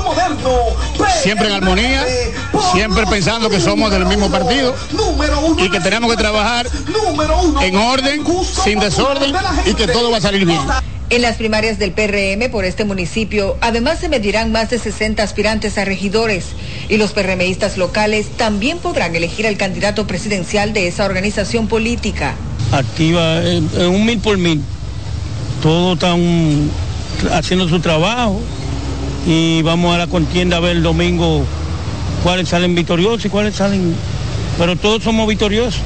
siempre 1.21 1.47
en 1.47 1.53
armonía, 1.53 2.05
siempre 2.73 3.05
pensando 3.07 3.49
que 3.49 3.59
somos 3.59 3.91
del 3.91 4.05
mismo 4.05 4.29
partido 4.29 4.75
y 5.57 5.69
que 5.69 5.79
tenemos 5.79 6.11
que 6.11 6.17
trabajar 6.17 6.67
en 7.61 7.75
orden, 7.75 8.23
sin 8.63 8.79
desorden 8.79 9.33
y 9.65 9.73
que 9.73 9.87
todo 9.87 10.11
va 10.11 10.17
a 10.17 10.21
salir 10.21 10.45
bien. 10.45 10.59
En 11.09 11.21
las 11.21 11.37
primarias 11.37 11.79
del 11.79 11.93
PRM 11.93 12.51
por 12.51 12.65
este 12.65 12.83
municipio, 12.83 13.55
además 13.61 13.99
se 13.99 14.09
medirán 14.09 14.51
más 14.51 14.69
de 14.69 14.77
60 14.77 15.23
aspirantes 15.23 15.77
a 15.77 15.85
regidores 15.85 16.47
y 16.89 16.97
los 16.97 17.13
PRMistas 17.13 17.77
locales 17.77 18.27
también 18.35 18.79
podrán 18.79 19.15
elegir 19.15 19.47
al 19.47 19.55
candidato 19.55 20.05
presidencial 20.05 20.73
de 20.73 20.87
esa 20.89 21.05
organización 21.05 21.67
política. 21.69 22.35
Activa 22.73 23.41
en, 23.41 23.69
en 23.77 23.87
un 23.87 24.05
mil 24.05 24.19
por 24.19 24.37
mil. 24.37 24.61
Todos 25.61 25.93
están 25.93 26.69
haciendo 27.33 27.67
su 27.67 27.79
trabajo 27.79 28.41
y 29.25 29.61
vamos 29.61 29.95
a 29.95 29.97
la 29.97 30.07
contienda 30.07 30.57
a 30.57 30.59
ver 30.59 30.77
el 30.77 30.83
domingo 30.83 31.43
cuáles 32.23 32.49
salen 32.49 32.75
victoriosos 32.75 33.25
y 33.25 33.29
cuáles 33.29 33.55
salen... 33.55 33.95
Pero 34.57 34.75
todos 34.75 35.03
somos 35.03 35.27
victoriosos 35.27 35.81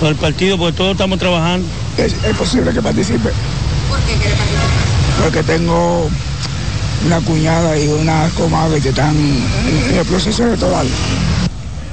por 0.00 0.08
el 0.08 0.16
partido, 0.16 0.58
porque 0.58 0.76
todos 0.76 0.92
estamos 0.92 1.18
trabajando. 1.18 1.66
Es, 1.96 2.14
es 2.24 2.36
posible 2.36 2.72
que 2.72 2.82
participe. 2.82 3.30
¿Por 3.88 4.00
qué 4.00 4.14
quiere 4.14 4.34
participar? 4.36 4.94
porque 5.22 5.42
tengo 5.42 6.08
una 7.06 7.20
cuñada 7.20 7.78
y 7.78 7.88
una 7.88 8.28
comadre 8.36 8.80
que 8.80 8.88
están 8.90 9.16
en 9.16 9.96
el 9.96 10.04
proceso 10.06 10.44
electoral. 10.44 10.86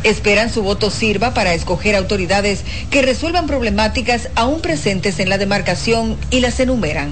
Esperan 0.04 0.52
su 0.52 0.64
voto 0.64 0.90
sirva 0.90 1.34
para 1.34 1.54
escoger 1.54 1.96
autoridades 1.96 2.64
que 2.90 3.02
resuelvan 3.02 3.46
problemáticas 3.46 4.30
aún 4.36 4.62
presentes 4.62 5.20
en 5.20 5.30
la 5.30 5.38
demarcación 5.38 6.18
y 6.32 6.40
las 6.40 6.60
enumeran. 6.60 7.12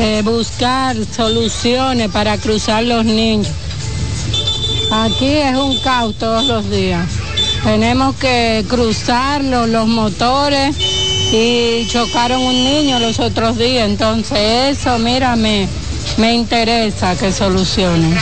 Eh, 0.00 0.22
buscar 0.22 0.94
soluciones 1.12 2.08
para 2.10 2.38
cruzar 2.38 2.84
los 2.84 3.04
niños. 3.04 3.48
Aquí 4.92 5.26
es 5.26 5.56
un 5.56 5.76
caos 5.80 6.14
todos 6.14 6.44
los 6.44 6.70
días. 6.70 7.17
Tenemos 7.64 8.16
que 8.16 8.64
cruzarlo, 8.68 9.66
los 9.66 9.86
motores 9.86 10.76
y 11.32 11.86
chocaron 11.88 12.40
un 12.42 12.64
niño 12.64 12.98
los 12.98 13.20
otros 13.20 13.58
días. 13.58 13.88
Entonces 13.88 14.78
eso, 14.78 14.98
mírame, 14.98 15.68
me 16.16 16.34
interesa 16.34 17.16
que 17.16 17.32
solucionen. 17.32 18.16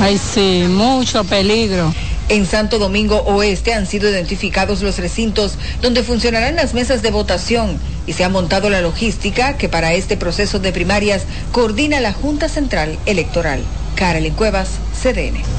Ay, 0.00 0.18
sí, 0.18 0.64
mucho 0.68 1.24
peligro. 1.24 1.92
En 2.28 2.44
Santo 2.46 2.78
Domingo 2.78 3.22
Oeste 3.26 3.72
han 3.72 3.86
sido 3.86 4.10
identificados 4.10 4.82
los 4.82 4.98
recintos 4.98 5.56
donde 5.80 6.02
funcionarán 6.02 6.56
las 6.56 6.74
mesas 6.74 7.00
de 7.00 7.10
votación 7.10 7.78
y 8.06 8.12
se 8.12 8.22
ha 8.22 8.28
montado 8.28 8.68
la 8.68 8.82
logística 8.82 9.56
que 9.56 9.70
para 9.70 9.94
este 9.94 10.18
proceso 10.18 10.58
de 10.58 10.72
primarias 10.72 11.22
coordina 11.52 12.00
la 12.00 12.12
Junta 12.12 12.48
Central 12.48 12.98
Electoral. 13.06 13.62
Carolyn 13.96 14.34
Cuevas, 14.34 14.68
CDN. 15.02 15.57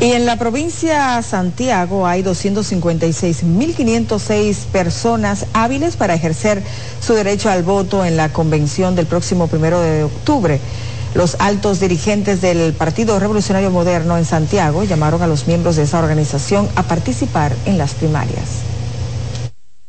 Y 0.00 0.12
en 0.12 0.26
la 0.26 0.36
provincia 0.36 1.20
Santiago 1.22 2.06
hay 2.06 2.22
256.506 2.22 4.54
personas 4.70 5.46
hábiles 5.52 5.96
para 5.96 6.14
ejercer 6.14 6.62
su 7.04 7.14
derecho 7.14 7.50
al 7.50 7.64
voto 7.64 8.04
en 8.04 8.16
la 8.16 8.32
convención 8.32 8.94
del 8.94 9.06
próximo 9.06 9.48
primero 9.48 9.80
de 9.80 10.04
octubre. 10.04 10.60
Los 11.14 11.34
altos 11.40 11.80
dirigentes 11.80 12.40
del 12.40 12.74
Partido 12.74 13.18
Revolucionario 13.18 13.72
Moderno 13.72 14.16
en 14.16 14.24
Santiago 14.24 14.84
llamaron 14.84 15.20
a 15.22 15.26
los 15.26 15.48
miembros 15.48 15.74
de 15.74 15.82
esa 15.82 15.98
organización 15.98 16.68
a 16.76 16.84
participar 16.84 17.52
en 17.66 17.76
las 17.76 17.94
primarias. 17.94 18.44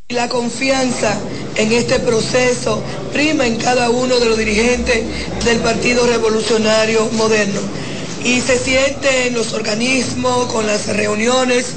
La 0.09 0.27
confianza 0.27 1.15
en 1.55 1.71
este 1.71 1.99
proceso 1.99 2.81
prima 3.13 3.45
en 3.45 3.57
cada 3.57 3.91
uno 3.91 4.17
de 4.17 4.25
los 4.25 4.39
dirigentes 4.39 5.03
del 5.45 5.59
Partido 5.59 6.07
Revolucionario 6.07 7.07
Moderno 7.11 7.61
y 8.23 8.39
se 8.41 8.59
siente 8.59 9.27
en 9.27 9.33
los 9.33 9.53
organismos, 9.53 10.51
con 10.51 10.67
las 10.67 10.87
reuniones, 10.87 11.67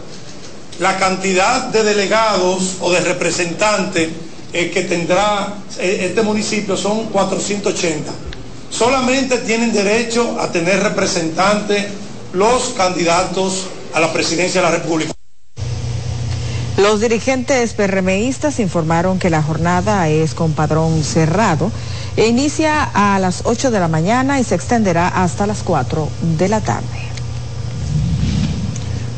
La 0.80 0.98
cantidad 0.98 1.66
de 1.66 1.84
delegados 1.84 2.78
o 2.80 2.90
de 2.92 3.02
representantes 3.02 4.10
eh, 4.54 4.72
que 4.72 4.84
tendrá 4.84 5.56
eh, 5.78 6.06
este 6.10 6.22
municipio 6.22 6.78
son 6.78 7.08
480. 7.08 8.12
Solamente 8.72 9.40
tienen 9.40 9.74
derecho 9.74 10.40
a 10.40 10.52
tener 10.52 10.82
representantes 10.82 11.86
los 12.32 12.70
candidatos 12.78 13.68
a 13.94 14.00
la 14.00 14.14
presidencia 14.14 14.62
de 14.62 14.70
la 14.70 14.76
República. 14.78 15.12
Los 16.78 17.02
dirigentes 17.02 17.74
PRMistas 17.74 18.62
informaron 18.62 19.20
que 19.20 19.30
la 19.30 19.44
jornada 19.44 20.08
es 20.08 20.34
con 20.34 20.54
padrón 20.54 21.04
cerrado 21.04 21.74
e 22.16 22.28
inicia 22.28 22.84
a 22.84 23.20
las 23.20 23.42
8 23.44 23.70
de 23.70 23.82
la 23.82 23.90
mañana 23.90 24.40
y 24.40 24.46
se 24.46 24.56
extenderá 24.56 25.10
hasta 25.10 25.46
las 25.46 25.62
4 25.64 26.08
de 26.38 26.48
la 26.48 26.62
tarde. 26.62 27.09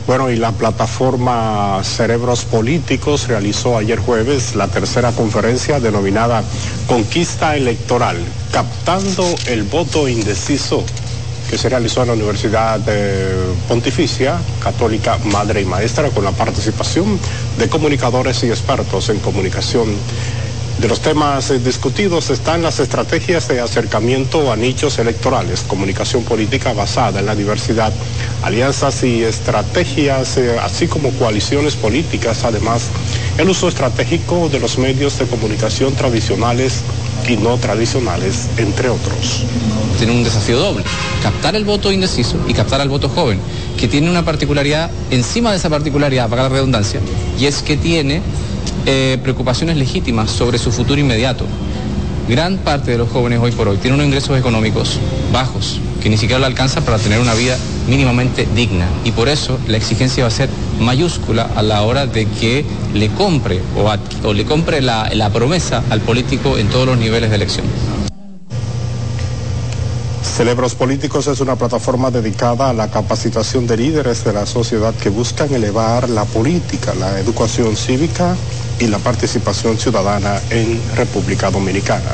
Bueno, 0.07 0.29
y 0.31 0.35
la 0.35 0.51
plataforma 0.51 1.79
Cerebros 1.83 2.43
Políticos 2.45 3.27
realizó 3.27 3.77
ayer 3.77 3.99
jueves 3.99 4.55
la 4.55 4.67
tercera 4.67 5.11
conferencia 5.11 5.79
denominada 5.79 6.43
Conquista 6.87 7.55
Electoral, 7.55 8.17
captando 8.51 9.23
el 9.45 9.63
voto 9.63 10.07
indeciso 10.07 10.83
que 11.49 11.57
se 11.57 11.69
realizó 11.69 12.01
en 12.01 12.07
la 12.07 12.13
Universidad 12.13 12.79
Pontificia 13.67 14.37
Católica 14.61 15.17
Madre 15.25 15.61
y 15.61 15.65
Maestra 15.65 16.09
con 16.09 16.23
la 16.23 16.31
participación 16.31 17.19
de 17.57 17.69
comunicadores 17.69 18.43
y 18.43 18.49
expertos 18.49 19.09
en 19.09 19.19
comunicación. 19.19 19.87
De 20.81 20.87
los 20.87 20.99
temas 20.99 21.51
eh, 21.51 21.59
discutidos 21.59 22.31
están 22.31 22.63
las 22.63 22.79
estrategias 22.79 23.47
de 23.47 23.61
acercamiento 23.61 24.51
a 24.51 24.55
nichos 24.55 24.97
electorales, 24.97 25.61
comunicación 25.61 26.23
política 26.23 26.73
basada 26.73 27.19
en 27.19 27.27
la 27.27 27.35
diversidad, 27.35 27.93
alianzas 28.41 29.03
y 29.03 29.23
estrategias, 29.23 30.37
eh, 30.37 30.57
así 30.59 30.87
como 30.87 31.11
coaliciones 31.11 31.75
políticas, 31.75 32.43
además 32.45 32.89
el 33.37 33.47
uso 33.47 33.67
estratégico 33.67 34.49
de 34.49 34.59
los 34.59 34.79
medios 34.79 35.19
de 35.19 35.27
comunicación 35.27 35.93
tradicionales 35.93 36.81
y 37.29 37.37
no 37.37 37.57
tradicionales, 37.57 38.49
entre 38.57 38.89
otros. 38.89 39.43
Tiene 39.99 40.13
un 40.13 40.23
desafío 40.23 40.57
doble, 40.57 40.83
captar 41.21 41.55
el 41.55 41.63
voto 41.63 41.91
indeciso 41.91 42.37
y 42.47 42.55
captar 42.55 42.81
al 42.81 42.89
voto 42.89 43.07
joven, 43.07 43.39
que 43.77 43.87
tiene 43.87 44.09
una 44.09 44.25
particularidad, 44.25 44.89
encima 45.11 45.51
de 45.51 45.57
esa 45.57 45.69
particularidad, 45.69 46.27
para 46.27 46.41
la 46.41 46.49
redundancia, 46.49 47.01
y 47.39 47.45
es 47.45 47.61
que 47.61 47.77
tiene 47.77 48.23
eh, 48.85 49.17
preocupaciones 49.21 49.77
legítimas 49.77 50.31
sobre 50.31 50.57
su 50.57 50.71
futuro 50.71 50.99
inmediato. 50.99 51.45
Gran 52.27 52.57
parte 52.57 52.91
de 52.91 52.97
los 52.97 53.09
jóvenes 53.09 53.39
hoy 53.41 53.51
por 53.51 53.67
hoy 53.67 53.77
tienen 53.77 53.95
unos 53.95 54.07
ingresos 54.07 54.39
económicos 54.39 54.99
bajos, 55.33 55.79
que 56.01 56.09
ni 56.09 56.17
siquiera 56.17 56.39
le 56.39 56.45
alcanza 56.45 56.81
para 56.81 56.97
tener 56.97 57.19
una 57.19 57.33
vida 57.33 57.57
mínimamente 57.89 58.47
digna. 58.55 58.87
Y 59.03 59.11
por 59.11 59.27
eso 59.27 59.59
la 59.67 59.77
exigencia 59.77 60.23
va 60.23 60.27
a 60.27 60.31
ser 60.31 60.49
mayúscula 60.79 61.49
a 61.55 61.61
la 61.61 61.81
hora 61.81 62.05
de 62.05 62.25
que 62.25 62.63
le 62.93 63.09
compre 63.09 63.59
o, 64.23 64.33
le 64.33 64.45
compre 64.45 64.81
la, 64.81 65.09
la 65.13 65.29
promesa 65.29 65.83
al 65.89 66.01
político 66.01 66.57
en 66.57 66.67
todos 66.67 66.85
los 66.85 66.97
niveles 66.97 67.29
de 67.29 67.35
elección. 67.35 67.65
Celebros 70.31 70.75
Políticos 70.75 71.27
es 71.27 71.41
una 71.41 71.57
plataforma 71.57 72.09
dedicada 72.09 72.69
a 72.69 72.73
la 72.73 72.89
capacitación 72.89 73.67
de 73.67 73.75
líderes 73.77 74.23
de 74.23 74.31
la 74.31 74.45
sociedad 74.45 74.93
que 74.95 75.09
buscan 75.09 75.53
elevar 75.53 76.09
la 76.09 76.23
política, 76.25 76.93
la 76.95 77.19
educación 77.19 77.75
cívica 77.75 78.35
y 78.79 78.87
la 78.87 78.97
participación 78.97 79.77
ciudadana 79.77 80.39
en 80.49 80.81
República 80.95 81.51
Dominicana. 81.51 82.09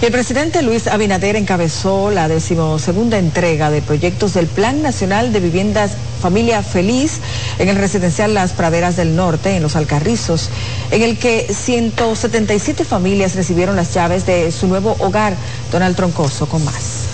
El 0.00 0.12
presidente 0.12 0.62
Luis 0.62 0.86
Abinader 0.86 1.34
encabezó 1.34 2.12
la 2.12 2.28
decimosegunda 2.28 3.18
entrega 3.18 3.68
de 3.70 3.82
proyectos 3.82 4.34
del 4.34 4.46
Plan 4.46 4.80
Nacional 4.80 5.32
de 5.32 5.40
Viviendas 5.40 5.92
Familia 6.18 6.62
Feliz 6.62 7.20
en 7.58 7.68
el 7.68 7.76
residencial 7.76 8.34
Las 8.34 8.52
Praderas 8.52 8.96
del 8.96 9.16
Norte, 9.16 9.56
en 9.56 9.62
Los 9.62 9.76
Alcarrizos, 9.76 10.50
en 10.90 11.02
el 11.02 11.18
que 11.18 11.46
177 11.52 12.84
familias 12.84 13.34
recibieron 13.34 13.76
las 13.76 13.94
llaves 13.94 14.26
de 14.26 14.52
su 14.52 14.66
nuevo 14.66 14.96
hogar. 14.98 15.34
Donald 15.72 15.96
Troncoso 15.96 16.48
con 16.48 16.64
más. 16.64 17.08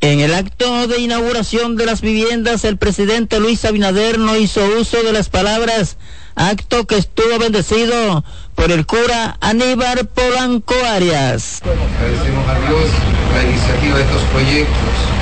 En 0.00 0.18
el 0.18 0.34
acto 0.34 0.88
de 0.88 0.98
inauguración 0.98 1.76
de 1.76 1.86
las 1.86 2.00
viviendas, 2.00 2.64
el 2.64 2.76
presidente 2.76 3.38
Luis 3.38 3.64
Abinader 3.64 4.18
no 4.18 4.36
hizo 4.36 4.60
uso 4.80 5.00
de 5.04 5.12
las 5.12 5.28
palabras 5.28 5.96
acto 6.34 6.86
que 6.86 6.96
estuvo 6.96 7.38
bendecido 7.38 8.24
por 8.56 8.72
el 8.72 8.84
cura 8.84 9.36
Aníbal 9.40 10.08
Polanco 10.08 10.74
Arias. 10.84 11.60
Agradecemos 11.62 12.48
a 12.48 12.58
Dios 12.66 12.90
la 13.34 13.42
iniciativa 13.44 13.98
de 13.98 14.02
estos 14.02 14.22
proyectos 14.22 15.21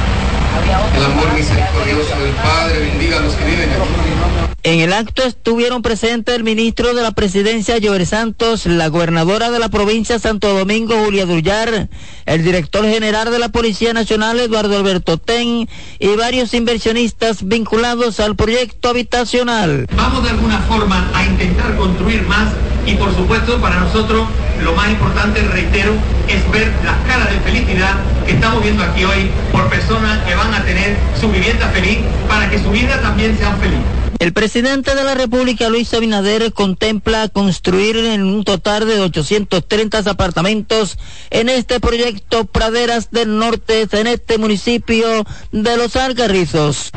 el 0.96 1.04
amor 1.04 1.32
misericordioso 1.34 2.18
del 2.20 2.32
Padre 2.34 2.78
bendiga 2.80 3.18
a 3.18 3.20
los 3.20 3.34
que 3.34 3.44
viven 3.44 3.70
aquí. 3.70 4.20
En 4.62 4.80
el 4.80 4.92
acto 4.92 5.22
estuvieron 5.22 5.80
presentes 5.80 6.36
el 6.36 6.44
ministro 6.44 6.92
de 6.92 7.00
la 7.00 7.12
Presidencia, 7.12 7.78
Joel 7.82 8.06
Santos, 8.06 8.66
la 8.66 8.88
gobernadora 8.88 9.50
de 9.50 9.58
la 9.58 9.70
provincia 9.70 10.18
Santo 10.18 10.52
Domingo, 10.52 11.02
Julia 11.02 11.24
Dullar, 11.24 11.88
el 12.26 12.44
director 12.44 12.84
general 12.84 13.30
de 13.30 13.38
la 13.38 13.48
Policía 13.48 13.94
Nacional, 13.94 14.38
Eduardo 14.38 14.76
Alberto 14.76 15.16
Ten, 15.16 15.66
y 15.98 16.08
varios 16.16 16.52
inversionistas 16.52 17.48
vinculados 17.48 18.20
al 18.20 18.36
proyecto 18.36 18.90
habitacional. 18.90 19.86
Vamos 19.96 20.22
de 20.24 20.30
alguna 20.30 20.58
forma 20.60 21.10
a 21.14 21.24
intentar 21.24 21.76
construir 21.76 22.22
más 22.26 22.52
y 22.90 22.94
por 22.94 23.14
supuesto 23.14 23.60
para 23.60 23.80
nosotros 23.80 24.26
lo 24.62 24.74
más 24.74 24.90
importante, 24.90 25.40
reitero, 25.42 25.92
es 26.28 26.50
ver 26.50 26.70
las 26.84 26.96
caras 27.06 27.30
de 27.30 27.40
felicidad 27.40 27.94
que 28.26 28.32
estamos 28.32 28.62
viendo 28.62 28.82
aquí 28.82 29.04
hoy 29.04 29.30
por 29.52 29.68
personas 29.70 30.18
que 30.26 30.34
van 30.34 30.52
a 30.52 30.64
tener 30.64 30.96
su 31.18 31.30
vivienda 31.30 31.68
feliz 31.68 31.98
para 32.28 32.50
que 32.50 32.58
su 32.62 32.70
vida 32.70 33.00
también 33.00 33.38
sea 33.38 33.52
feliz. 33.54 33.78
El 34.18 34.34
presidente 34.34 34.94
de 34.94 35.02
la 35.02 35.14
República, 35.14 35.70
Luis 35.70 35.94
Abinader, 35.94 36.52
contempla 36.52 37.28
construir 37.28 37.96
en 37.96 38.22
un 38.22 38.44
total 38.44 38.86
de 38.86 39.00
830 39.00 39.98
apartamentos 40.10 40.98
en 41.30 41.48
este 41.48 41.80
proyecto 41.80 42.44
Praderas 42.44 43.10
del 43.10 43.38
Norte, 43.38 43.88
en 43.90 44.06
este 44.08 44.36
municipio 44.36 45.24
de 45.52 45.76
Los 45.78 45.96
Alcarrizos. 45.96 46.90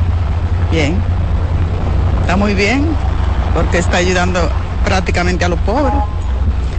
Bien, 0.69 0.97
está 2.21 2.35
muy 2.35 2.55
bien, 2.55 2.85
porque 3.53 3.77
está 3.77 3.97
ayudando 3.97 4.49
prácticamente 4.83 5.45
a 5.45 5.49
los 5.49 5.59
pobres 5.59 5.93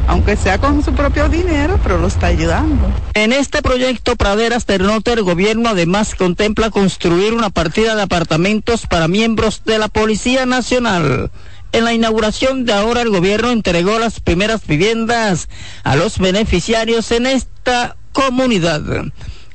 aunque 0.07 0.37
sea 0.37 0.59
con 0.59 0.85
su 0.85 0.93
propio 0.93 1.29
dinero, 1.29 1.79
pero 1.83 1.99
lo 1.99 2.09
está 2.09 2.27
ayudando. 2.27 2.91
En 3.15 3.33
este 3.33 3.63
proyecto 3.63 4.17
Praderas 4.17 4.67
del 4.67 4.83
Norte, 4.83 5.13
el 5.13 5.23
gobierno 5.23 5.71
además 5.71 6.15
contempla 6.15 6.71
construir 6.71 7.33
una 7.33 7.51
partida 7.51 7.95
de 7.95 8.03
apartamentos 8.03 8.87
para 8.87 9.09
miembros 9.09 9.63
de 9.65 9.79
la 9.79 9.89
Policía 9.89 10.47
Nacional. 10.47 11.31
En 11.73 11.85
la 11.85 11.93
inauguración 11.93 12.65
de 12.65 12.73
ahora 12.73 13.03
el 13.03 13.11
gobierno 13.11 13.51
entregó 13.51 13.99
las 13.99 14.21
primeras 14.21 14.67
viviendas 14.67 15.49
a 15.83 15.97
los 15.97 16.19
beneficiarios 16.19 17.11
en 17.11 17.27
esta 17.27 17.97
comunidad. 18.13 18.83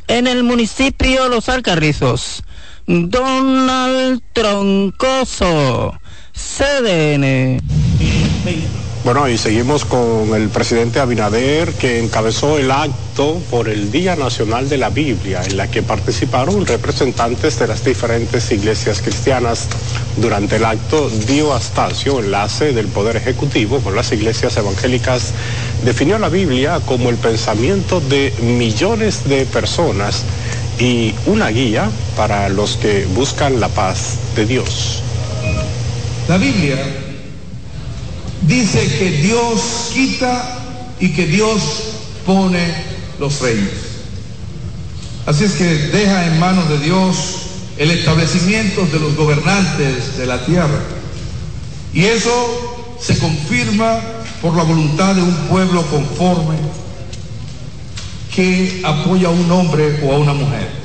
En 0.08 0.28
el 0.28 0.43
municipio 0.43 1.30
Los 1.30 1.47
Alcarrizos, 1.47 2.43
Donald 2.88 4.22
Troncoso, 4.34 5.93
CDN. 6.34 7.62
Bueno, 9.04 9.30
y 9.30 9.38
seguimos 9.38 9.86
con 9.86 10.36
el 10.36 10.50
presidente 10.50 11.00
Abinader, 11.00 11.72
que 11.74 12.00
encabezó 12.00 12.58
el 12.58 12.70
acto 12.70 13.42
por 13.50 13.70
el 13.70 13.92
Día 13.92 14.16
Nacional 14.16 14.68
de 14.68 14.78
la 14.78 14.90
Biblia, 14.90 15.42
en 15.44 15.58
la 15.58 15.72
que 15.72 15.82
participaron 15.82 16.66
representantes 16.66 17.58
de 17.60 17.68
las 17.68 17.84
diferentes 17.84 18.52
iglesias 18.52 19.02
cristianas. 19.02 19.68
Durante 20.18 20.58
el 20.58 20.66
acto, 20.66 21.10
Dio 21.28 21.54
Astacio, 21.54 22.20
enlace 22.20 22.74
del 22.74 22.88
Poder 22.88 23.16
Ejecutivo 23.16 23.80
con 23.80 23.96
las 23.96 24.12
iglesias 24.12 24.58
evangélicas, 24.58 25.34
definió 25.86 26.20
la 26.20 26.30
Biblia 26.30 26.82
como 26.86 27.10
el 27.10 27.16
pensamiento 27.16 28.02
de 28.02 28.34
millones 28.42 29.28
de 29.30 29.46
personas 29.46 30.24
y 30.78 31.16
una 31.26 31.50
guía 31.50 31.90
para 32.16 32.50
los 32.50 32.78
que 32.78 33.06
buscan 33.16 33.60
la 33.60 33.70
paz 33.70 34.18
de 34.36 34.46
Dios. 34.46 35.02
La 36.28 36.38
Biblia 36.38 37.09
dice 38.48 38.88
que 38.98 39.12
Dios 39.22 39.92
quita 39.94 40.60
y 41.00 41.10
que 41.10 41.28
Dios 41.28 41.62
pone 42.26 42.60
los 43.20 43.40
reyes. 43.42 43.70
Así 45.26 45.44
es 45.44 45.54
que 45.54 45.66
deja 45.66 46.26
en 46.28 46.40
manos 46.40 46.70
de 46.70 46.80
Dios 46.80 47.16
el 47.78 47.92
establecimiento 47.92 48.86
de 48.88 49.00
los 49.00 49.16
gobernantes 49.16 50.18
de 50.18 50.26
la 50.26 50.44
tierra. 50.46 50.82
Y 51.94 52.04
eso 52.04 52.96
se 53.00 53.18
confirma 53.18 54.00
por 54.42 54.56
la 54.56 54.64
voluntad 54.64 55.16
de 55.16 55.22
un 55.22 55.36
pueblo 55.50 55.84
conforme 55.84 56.58
que 58.34 58.82
apoya 58.84 59.28
a 59.28 59.32
un 59.32 59.52
hombre 59.52 60.02
o 60.04 60.14
a 60.14 60.18
una 60.18 60.34
mujer. 60.34 60.79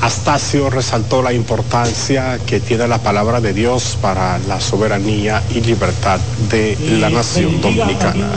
Astacio 0.00 0.70
resaltó 0.70 1.22
la 1.22 1.32
importancia 1.32 2.38
que 2.46 2.60
tiene 2.60 2.86
la 2.86 2.98
palabra 2.98 3.40
de 3.40 3.52
Dios 3.52 3.98
para 4.00 4.38
la 4.38 4.60
soberanía 4.60 5.42
y 5.50 5.60
libertad 5.60 6.20
de 6.50 6.76
la 7.00 7.10
nación 7.10 7.60
dominicana. 7.60 8.28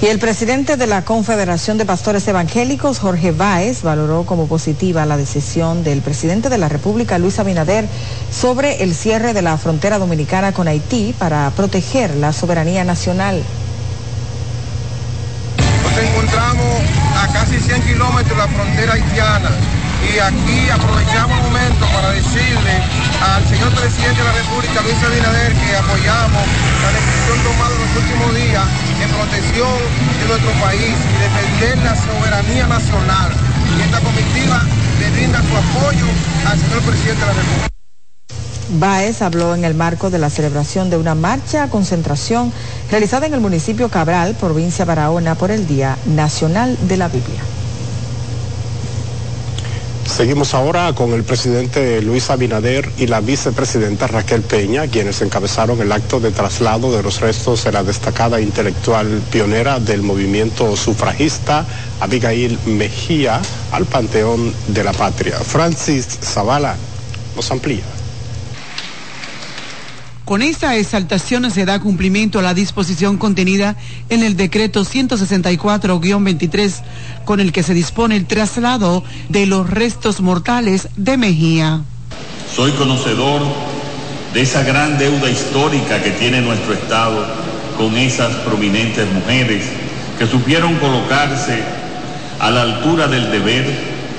Y 0.00 0.06
el 0.06 0.18
presidente 0.18 0.76
de 0.76 0.86
la 0.86 1.04
Confederación 1.04 1.78
de 1.78 1.86
Pastores 1.86 2.28
Evangélicos, 2.28 2.98
Jorge 2.98 3.32
Báez, 3.32 3.82
valoró 3.82 4.24
como 4.24 4.46
positiva 4.46 5.06
la 5.06 5.16
decisión 5.16 5.84
del 5.84 6.00
presidente 6.00 6.48
de 6.48 6.58
la 6.58 6.68
República, 6.68 7.18
Luis 7.18 7.38
Abinader, 7.38 7.86
sobre 8.30 8.82
el 8.82 8.94
cierre 8.94 9.32
de 9.32 9.42
la 9.42 9.56
frontera 9.58 9.98
dominicana 9.98 10.52
con 10.52 10.68
Haití 10.68 11.14
para 11.18 11.50
proteger 11.50 12.14
la 12.14 12.32
soberanía 12.32 12.84
nacional. 12.84 13.42
Nos 15.82 15.98
encontramos 15.98 17.05
casi 17.32 17.58
100 17.58 17.82
kilómetros 17.82 18.36
la 18.38 18.48
frontera 18.48 18.94
haitiana. 18.94 19.50
Y 20.06 20.18
aquí 20.18 20.70
aprovechamos 20.70 21.36
el 21.38 21.44
momento 21.44 21.86
para 21.94 22.10
decirle 22.10 22.74
al 23.20 23.42
señor 23.48 23.70
presidente 23.74 24.20
de 24.20 24.24
la 24.24 24.32
República, 24.32 24.82
Luis 24.82 25.02
Abinader, 25.02 25.52
que 25.52 25.76
apoyamos 25.76 26.44
la 26.82 26.90
decisión 26.94 27.38
tomada 27.42 27.74
en 27.74 27.80
los 27.82 27.96
últimos 27.96 28.34
días 28.36 28.66
en 29.02 29.10
protección 29.10 29.76
de 30.20 30.24
nuestro 30.28 30.52
país 30.62 30.94
y 30.94 31.16
defender 31.18 31.78
la 31.84 31.94
soberanía 31.96 32.66
nacional. 32.66 33.30
Y 33.76 33.82
esta 33.82 34.00
comitiva 34.00 34.62
le 35.00 35.10
brinda 35.10 35.42
su 35.42 35.56
apoyo 35.56 36.06
al 36.46 36.58
señor 36.58 36.82
presidente 36.82 37.20
de 37.20 37.26
la 37.26 37.32
República. 37.32 37.75
Baez 38.68 39.22
habló 39.22 39.54
en 39.54 39.64
el 39.64 39.74
marco 39.74 40.10
de 40.10 40.18
la 40.18 40.30
celebración 40.30 40.90
de 40.90 40.96
una 40.96 41.14
marcha 41.14 41.68
concentración 41.70 42.52
realizada 42.90 43.26
en 43.26 43.34
el 43.34 43.40
municipio 43.40 43.88
Cabral, 43.88 44.34
provincia 44.34 44.84
Barahona, 44.84 45.34
por 45.34 45.50
el 45.50 45.66
Día 45.66 45.96
Nacional 46.06 46.76
de 46.88 46.96
la 46.96 47.08
Biblia. 47.08 47.40
Seguimos 50.06 50.54
ahora 50.54 50.94
con 50.94 51.12
el 51.12 51.24
presidente 51.24 52.00
Luis 52.00 52.30
Abinader 52.30 52.90
y 52.96 53.06
la 53.06 53.20
vicepresidenta 53.20 54.06
Raquel 54.06 54.42
Peña, 54.42 54.86
quienes 54.86 55.20
encabezaron 55.20 55.80
el 55.80 55.92
acto 55.92 56.20
de 56.20 56.30
traslado 56.30 56.96
de 56.96 57.02
los 57.02 57.20
restos 57.20 57.64
de 57.64 57.72
la 57.72 57.82
destacada 57.82 58.40
intelectual 58.40 59.20
pionera 59.30 59.78
del 59.78 60.02
movimiento 60.02 60.76
sufragista, 60.76 61.66
Abigail 62.00 62.58
Mejía, 62.66 63.42
al 63.72 63.84
Panteón 63.84 64.54
de 64.68 64.84
la 64.84 64.92
Patria. 64.92 65.38
Francis 65.40 66.06
Zavala 66.22 66.76
nos 67.34 67.50
amplía. 67.50 67.95
Con 70.26 70.42
esta 70.42 70.76
exaltación 70.76 71.48
se 71.52 71.64
da 71.64 71.78
cumplimiento 71.78 72.40
a 72.40 72.42
la 72.42 72.52
disposición 72.52 73.16
contenida 73.16 73.76
en 74.08 74.24
el 74.24 74.36
decreto 74.36 74.84
164-23 74.84 76.82
con 77.24 77.38
el 77.38 77.52
que 77.52 77.62
se 77.62 77.74
dispone 77.74 78.16
el 78.16 78.26
traslado 78.26 79.04
de 79.28 79.46
los 79.46 79.70
restos 79.70 80.20
mortales 80.20 80.88
de 80.96 81.16
Mejía. 81.16 81.82
Soy 82.52 82.72
conocedor 82.72 83.40
de 84.34 84.40
esa 84.40 84.64
gran 84.64 84.98
deuda 84.98 85.30
histórica 85.30 86.02
que 86.02 86.10
tiene 86.10 86.40
nuestro 86.40 86.74
Estado 86.74 87.24
con 87.78 87.96
esas 87.96 88.34
prominentes 88.38 89.06
mujeres 89.12 89.66
que 90.18 90.26
supieron 90.26 90.74
colocarse 90.78 91.62
a 92.40 92.50
la 92.50 92.62
altura 92.62 93.06
del 93.06 93.30
deber 93.30 93.64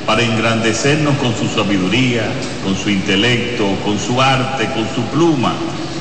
para 0.05 0.23
engrandecernos 0.23 1.17
con 1.17 1.35
su 1.35 1.53
sabiduría, 1.53 2.23
con 2.63 2.77
su 2.77 2.89
intelecto, 2.89 3.67
con 3.83 3.99
su 3.99 4.21
arte, 4.21 4.69
con 4.73 4.87
su 4.95 5.01
pluma 5.11 5.53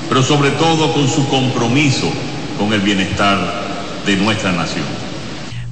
pero 0.08 0.22
sobre 0.22 0.50
todo 0.52 0.92
con 0.92 1.08
su 1.08 1.26
compromiso 1.28 2.10
con 2.58 2.72
el 2.72 2.80
bienestar 2.80 3.38
de 4.06 4.16
nuestra 4.16 4.52
nación. 4.52 5.06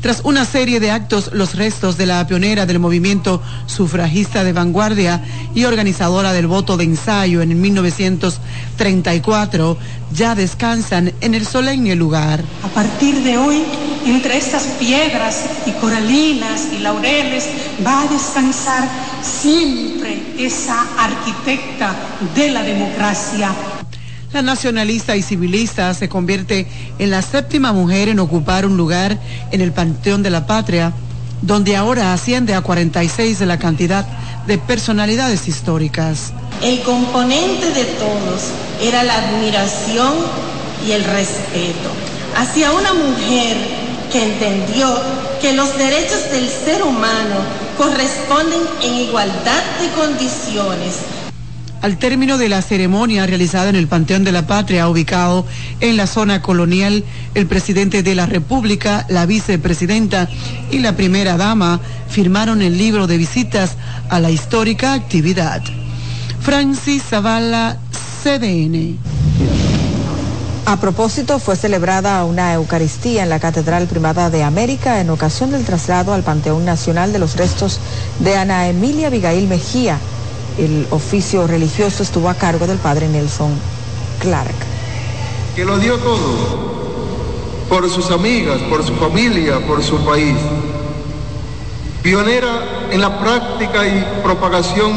Tras 0.04 0.20
una 0.22 0.44
serie 0.44 0.78
de 0.80 0.90
actos, 0.90 1.30
los 1.32 1.54
restos 1.54 1.96
de 1.96 2.04
la 2.04 2.26
pionera 2.26 2.66
del 2.66 2.78
movimiento 2.78 3.40
sufragista 3.64 4.44
de 4.44 4.52
vanguardia 4.52 5.22
y 5.54 5.64
organizadora 5.64 6.34
del 6.34 6.46
voto 6.46 6.76
de 6.76 6.84
ensayo 6.84 7.40
en 7.40 7.58
1934 7.58 9.78
ya 10.12 10.34
descansan 10.34 11.14
en 11.22 11.34
el 11.34 11.46
solemne 11.46 11.94
lugar. 11.94 12.44
A 12.62 12.68
partir 12.68 13.22
de 13.22 13.38
hoy, 13.38 13.62
entre 14.04 14.36
estas 14.36 14.64
piedras 14.78 15.42
y 15.64 15.70
coralinas 15.70 16.68
y 16.78 16.80
laureles, 16.80 17.48
va 17.82 18.02
a 18.02 18.08
descansar 18.08 18.86
siempre 19.22 20.34
esa 20.38 20.86
arquitecta 20.98 21.94
de 22.34 22.50
la 22.50 22.62
democracia 22.62 23.54
la 24.34 24.42
nacionalista 24.42 25.16
y 25.16 25.22
civilista 25.22 25.94
se 25.94 26.08
convierte 26.08 26.66
en 26.98 27.10
la 27.10 27.22
séptima 27.22 27.72
mujer 27.72 28.08
en 28.08 28.18
ocupar 28.18 28.66
un 28.66 28.76
lugar 28.76 29.16
en 29.52 29.60
el 29.60 29.70
Panteón 29.70 30.24
de 30.24 30.30
la 30.30 30.44
Patria, 30.44 30.92
donde 31.40 31.76
ahora 31.76 32.12
asciende 32.12 32.52
a 32.52 32.60
46 32.60 33.38
de 33.38 33.46
la 33.46 33.60
cantidad 33.60 34.04
de 34.48 34.58
personalidades 34.58 35.46
históricas. 35.46 36.32
El 36.62 36.82
componente 36.82 37.70
de 37.70 37.84
todos 37.84 38.50
era 38.82 39.04
la 39.04 39.14
admiración 39.18 40.14
y 40.84 40.90
el 40.90 41.04
respeto 41.04 41.90
hacia 42.36 42.72
una 42.72 42.92
mujer 42.92 43.56
que 44.10 44.20
entendió 44.20 44.92
que 45.40 45.52
los 45.52 45.78
derechos 45.78 46.28
del 46.32 46.48
ser 46.48 46.82
humano 46.82 47.36
corresponden 47.78 48.62
en 48.82 48.94
igualdad 48.94 49.62
de 49.80 49.90
condiciones 49.92 51.23
al 51.84 51.98
término 51.98 52.38
de 52.38 52.48
la 52.48 52.62
ceremonia 52.62 53.26
realizada 53.26 53.68
en 53.68 53.76
el 53.76 53.88
Panteón 53.88 54.24
de 54.24 54.32
la 54.32 54.46
Patria, 54.46 54.88
ubicado 54.88 55.44
en 55.80 55.98
la 55.98 56.06
zona 56.06 56.40
colonial, 56.40 57.04
el 57.34 57.46
presidente 57.46 58.02
de 58.02 58.14
la 58.14 58.24
República, 58.24 59.04
la 59.10 59.26
vicepresidenta 59.26 60.30
y 60.70 60.78
la 60.78 60.96
primera 60.96 61.36
dama 61.36 61.80
firmaron 62.08 62.62
el 62.62 62.78
libro 62.78 63.06
de 63.06 63.18
visitas 63.18 63.72
a 64.08 64.18
la 64.18 64.30
histórica 64.30 64.94
actividad. 64.94 65.60
Francis 66.40 67.02
Zavala, 67.02 67.76
CDN. 68.22 68.96
A 70.64 70.80
propósito, 70.80 71.38
fue 71.38 71.54
celebrada 71.54 72.24
una 72.24 72.54
Eucaristía 72.54 73.24
en 73.24 73.28
la 73.28 73.40
Catedral 73.40 73.88
Primada 73.88 74.30
de 74.30 74.42
América 74.42 75.02
en 75.02 75.10
ocasión 75.10 75.50
del 75.50 75.66
traslado 75.66 76.14
al 76.14 76.22
Panteón 76.22 76.64
Nacional 76.64 77.12
de 77.12 77.18
los 77.18 77.36
restos 77.36 77.78
de 78.20 78.36
Ana 78.36 78.68
Emilia 78.68 79.08
Abigail 79.08 79.46
Mejía. 79.48 79.98
El 80.58 80.86
oficio 80.90 81.46
religioso 81.46 82.02
estuvo 82.02 82.28
a 82.28 82.34
cargo 82.34 82.66
del 82.66 82.78
padre 82.78 83.08
Nelson 83.08 83.50
Clark. 84.20 84.54
Que 85.56 85.64
lo 85.64 85.78
dio 85.78 85.98
todo 85.98 86.74
por 87.68 87.88
sus 87.90 88.10
amigas, 88.10 88.60
por 88.70 88.84
su 88.84 88.94
familia, 88.94 89.58
por 89.66 89.82
su 89.82 89.96
país. 90.04 90.36
Pionera 92.02 92.88
en 92.90 93.00
la 93.00 93.18
práctica 93.18 93.86
y 93.86 94.22
propagación 94.22 94.92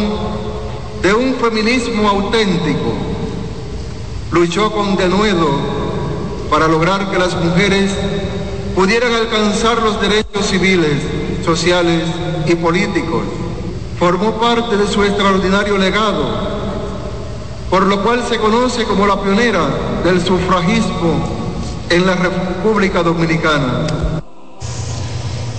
de 1.02 1.14
un 1.14 1.36
feminismo 1.36 2.08
auténtico 2.10 2.94
luchó 4.32 4.72
con 4.72 4.96
denuedo 4.96 5.48
para 6.50 6.68
lograr 6.68 7.10
que 7.10 7.18
las 7.18 7.34
mujeres 7.36 7.92
pudieran 8.76 9.14
alcanzar 9.14 9.82
los 9.82 10.00
derechos 10.02 10.46
civiles, 10.46 11.02
sociales 11.44 12.04
y 12.46 12.56
políticos. 12.56 13.24
Formó 14.00 14.40
parte 14.40 14.78
de 14.78 14.88
su 14.88 15.04
extraordinario 15.04 15.78
legado, 15.78 16.26
por 17.70 17.84
lo 17.84 18.02
cual 18.04 18.24
se 18.30 18.38
conoce 18.38 18.86
como 18.86 19.06
la 19.08 19.22
pionera 19.22 19.68
del 20.04 20.24
sufragismo 20.24 21.20
en 21.90 22.06
la 22.06 22.16
República 22.16 23.02
Dominicana. 23.02 23.88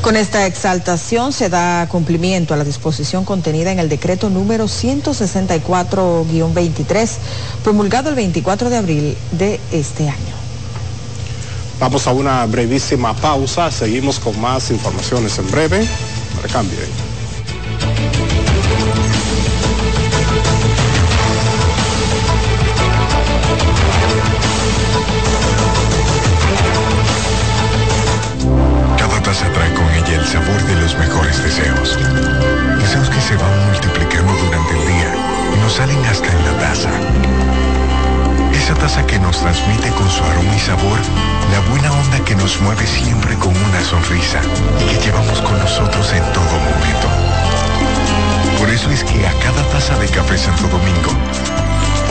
Con 0.02 0.16
esta 0.16 0.46
exaltación 0.46 1.32
se 1.32 1.48
da 1.48 1.88
cumplimiento 1.88 2.54
a 2.54 2.56
la 2.56 2.62
disposición 2.62 3.24
contenida 3.24 3.72
en 3.72 3.80
el 3.80 3.88
decreto 3.88 4.30
número 4.30 4.66
164-23, 4.66 7.08
promulgado 7.64 8.10
el 8.10 8.14
24 8.14 8.70
de 8.70 8.76
abril 8.76 9.16
de 9.32 9.58
este 9.72 10.08
año. 10.08 10.38
Vamos 11.80 12.06
a 12.06 12.12
una 12.12 12.46
brevísima 12.46 13.14
pausa, 13.14 13.72
seguimos 13.72 14.20
con 14.20 14.40
más 14.40 14.70
informaciones 14.70 15.36
en 15.38 15.50
breve. 15.50 15.84
Recambio. 16.42 16.78
Mejores 30.98 31.42
deseos. 31.42 31.98
Deseos 32.78 33.10
que 33.10 33.20
se 33.20 33.36
van 33.36 33.66
multiplicando 33.66 34.32
durante 34.32 34.72
el 34.78 34.86
día 34.86 35.14
y 35.54 35.60
nos 35.60 35.72
salen 35.74 36.04
hasta 36.06 36.26
en 36.30 36.44
la 36.44 36.58
taza. 36.58 36.90
Esa 38.52 38.74
taza 38.74 39.06
que 39.06 39.18
nos 39.18 39.38
transmite 39.40 39.90
con 39.90 40.08
su 40.10 40.22
aroma 40.24 40.54
y 40.54 40.58
sabor 40.58 40.98
la 41.52 41.60
buena 41.70 41.92
onda 41.92 42.18
que 42.24 42.34
nos 42.34 42.60
mueve 42.60 42.86
siempre 42.86 43.34
con 43.36 43.56
una 43.56 43.80
sonrisa 43.82 44.40
y 44.80 44.84
que 44.86 45.06
llevamos 45.06 45.40
con 45.40 45.58
nosotros 45.58 46.12
en 46.12 46.24
todo 46.32 46.44
momento. 46.44 47.08
Por 48.58 48.68
eso 48.68 48.90
es 48.90 49.04
que 49.04 49.26
a 49.26 49.32
cada 49.40 49.62
taza 49.70 49.96
de 49.98 50.08
café 50.08 50.36
Santo 50.36 50.68
Domingo 50.68 51.12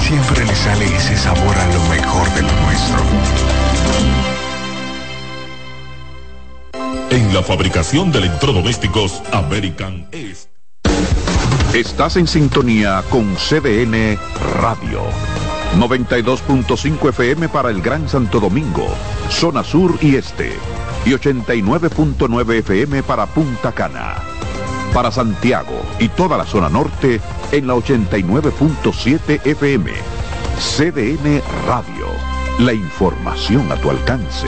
siempre 0.01 0.45
le 0.45 0.55
sale 0.55 0.85
ese 0.95 1.17
sabor 1.17 1.57
a 1.57 1.67
lo 1.67 1.83
mejor 1.89 2.29
de 2.33 2.41
lo 2.41 2.53
nuestro. 2.61 4.36
La 7.33 7.43
fabricación 7.43 8.11
de 8.11 8.19
electrodomésticos 8.19 9.21
American 9.33 10.07
es. 10.11 10.49
Estás 11.73 12.15
en 12.15 12.25
sintonía 12.25 13.03
con 13.09 13.35
CDN 13.35 14.17
Radio. 14.61 15.01
92.5 15.77 17.09
FM 17.09 17.49
para 17.49 17.69
el 17.69 17.81
Gran 17.81 18.07
Santo 18.07 18.39
Domingo, 18.39 18.87
zona 19.29 19.63
sur 19.63 19.97
y 20.01 20.15
este. 20.15 20.53
Y 21.05 21.11
89.9 21.11 22.59
FM 22.59 23.03
para 23.03 23.25
Punta 23.25 23.73
Cana. 23.73 24.15
Para 24.93 25.11
Santiago 25.11 25.81
y 25.99 26.07
toda 26.07 26.37
la 26.37 26.45
zona 26.45 26.69
norte 26.69 27.19
en 27.51 27.67
la 27.67 27.75
89.7 27.75 29.45
FM. 29.45 29.91
CDN 30.59 31.41
Radio. 31.67 32.07
La 32.59 32.73
información 32.73 33.69
a 33.71 33.75
tu 33.75 33.89
alcance. 33.89 34.47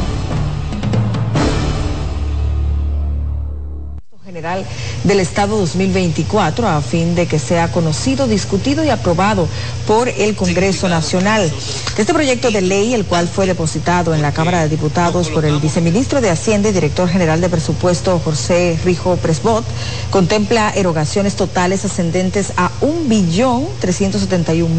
General 4.41 4.65
del 5.03 5.19
Estado 5.19 5.55
2024 5.55 6.67
a 6.67 6.81
fin 6.81 7.13
de 7.13 7.27
que 7.27 7.37
sea 7.37 7.71
conocido, 7.71 8.25
discutido 8.27 8.83
y 8.83 8.89
aprobado 8.89 9.47
por 9.85 10.09
el 10.09 10.35
Congreso 10.35 10.89
Nacional. 10.89 11.51
Este 11.95 12.11
proyecto 12.11 12.49
de 12.49 12.61
ley, 12.61 12.95
el 12.95 13.05
cual 13.05 13.27
fue 13.27 13.45
depositado 13.45 14.15
en 14.15 14.23
la 14.23 14.31
Cámara 14.31 14.63
de 14.63 14.69
Diputados 14.69 15.29
por 15.29 15.45
el 15.45 15.59
viceministro 15.59 16.21
de 16.21 16.31
Hacienda 16.31 16.69
y 16.69 16.71
director 16.71 17.07
general 17.07 17.39
de 17.39 17.49
presupuesto 17.49 18.17
José 18.17 18.79
Rijo 18.83 19.15
Presbot, 19.17 19.63
contempla 20.09 20.71
erogaciones 20.75 21.35
totales 21.35 21.85
ascendentes 21.85 22.53
a 22.57 22.71
un 22.81 23.07
billón 23.07 23.67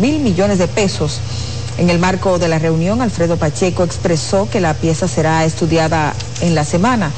mil 0.01 0.19
millones 0.19 0.59
de 0.59 0.67
pesos. 0.67 1.21
En 1.79 1.89
el 1.89 2.01
marco 2.01 2.41
de 2.41 2.49
la 2.49 2.59
reunión, 2.59 3.01
Alfredo 3.01 3.37
Pacheco 3.37 3.85
expresó 3.85 4.49
que 4.51 4.61
la 4.61 4.75
pieza 4.75 5.07
será 5.07 5.45
estudiada 5.45 6.15
en 6.41 6.57
la 6.57 6.65
semana. 6.65 7.13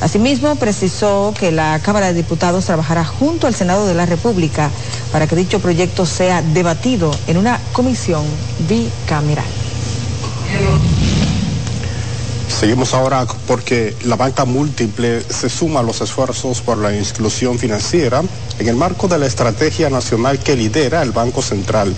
Asimismo, 0.00 0.56
precisó 0.56 1.34
que 1.38 1.52
la 1.52 1.78
Cámara 1.80 2.06
de 2.06 2.14
Diputados 2.14 2.64
trabajará 2.64 3.04
junto 3.04 3.46
al 3.46 3.54
Senado 3.54 3.86
de 3.86 3.94
la 3.94 4.06
República 4.06 4.70
para 5.12 5.26
que 5.26 5.36
dicho 5.36 5.60
proyecto 5.60 6.06
sea 6.06 6.40
debatido 6.40 7.10
en 7.26 7.36
una 7.36 7.60
comisión 7.72 8.24
bicameral. 8.68 9.44
Seguimos 12.48 12.94
ahora 12.94 13.26
porque 13.46 13.94
la 14.04 14.16
banca 14.16 14.44
múltiple 14.44 15.22
se 15.22 15.48
suma 15.48 15.80
a 15.80 15.82
los 15.82 16.00
esfuerzos 16.00 16.60
por 16.60 16.78
la 16.78 16.94
inclusión 16.94 17.58
financiera 17.58 18.22
en 18.58 18.68
el 18.68 18.76
marco 18.76 19.08
de 19.08 19.18
la 19.18 19.26
estrategia 19.26 19.88
nacional 19.88 20.38
que 20.38 20.56
lidera 20.56 21.02
el 21.02 21.12
Banco 21.12 21.40
Central 21.40 21.94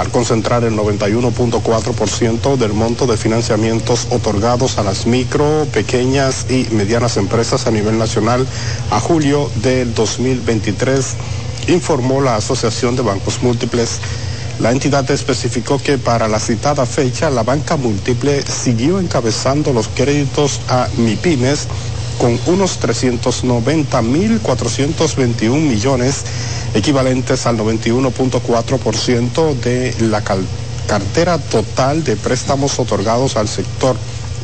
al 0.00 0.08
concentrar 0.08 0.64
el 0.64 0.74
91.4% 0.76 2.56
del 2.56 2.72
monto 2.72 3.06
de 3.06 3.18
financiamientos 3.18 4.06
otorgados 4.10 4.78
a 4.78 4.82
las 4.82 5.04
micro, 5.04 5.66
pequeñas 5.74 6.46
y 6.48 6.66
medianas 6.72 7.18
empresas 7.18 7.66
a 7.66 7.70
nivel 7.70 7.98
nacional 7.98 8.46
a 8.90 8.98
julio 8.98 9.50
del 9.56 9.92
2023, 9.92 11.16
informó 11.68 12.22
la 12.22 12.36
Asociación 12.36 12.96
de 12.96 13.02
Bancos 13.02 13.42
Múltiples. 13.42 14.00
La 14.58 14.70
entidad 14.70 15.10
especificó 15.10 15.78
que 15.78 15.98
para 15.98 16.28
la 16.28 16.40
citada 16.40 16.86
fecha 16.86 17.28
la 17.28 17.42
banca 17.42 17.76
múltiple 17.76 18.40
siguió 18.40 19.00
encabezando 19.00 19.74
los 19.74 19.88
créditos 19.88 20.60
a 20.68 20.88
MIPIMES 20.96 21.68
con 22.20 22.38
unos 22.46 22.78
390.421 22.80 25.58
millones 25.58 26.22
equivalentes 26.74 27.46
al 27.46 27.56
91.4% 27.56 29.54
de 29.54 29.94
la 30.00 30.22
cartera 30.22 31.38
total 31.38 32.04
de 32.04 32.16
préstamos 32.16 32.78
otorgados 32.78 33.36
al 33.36 33.48
sector 33.48 33.96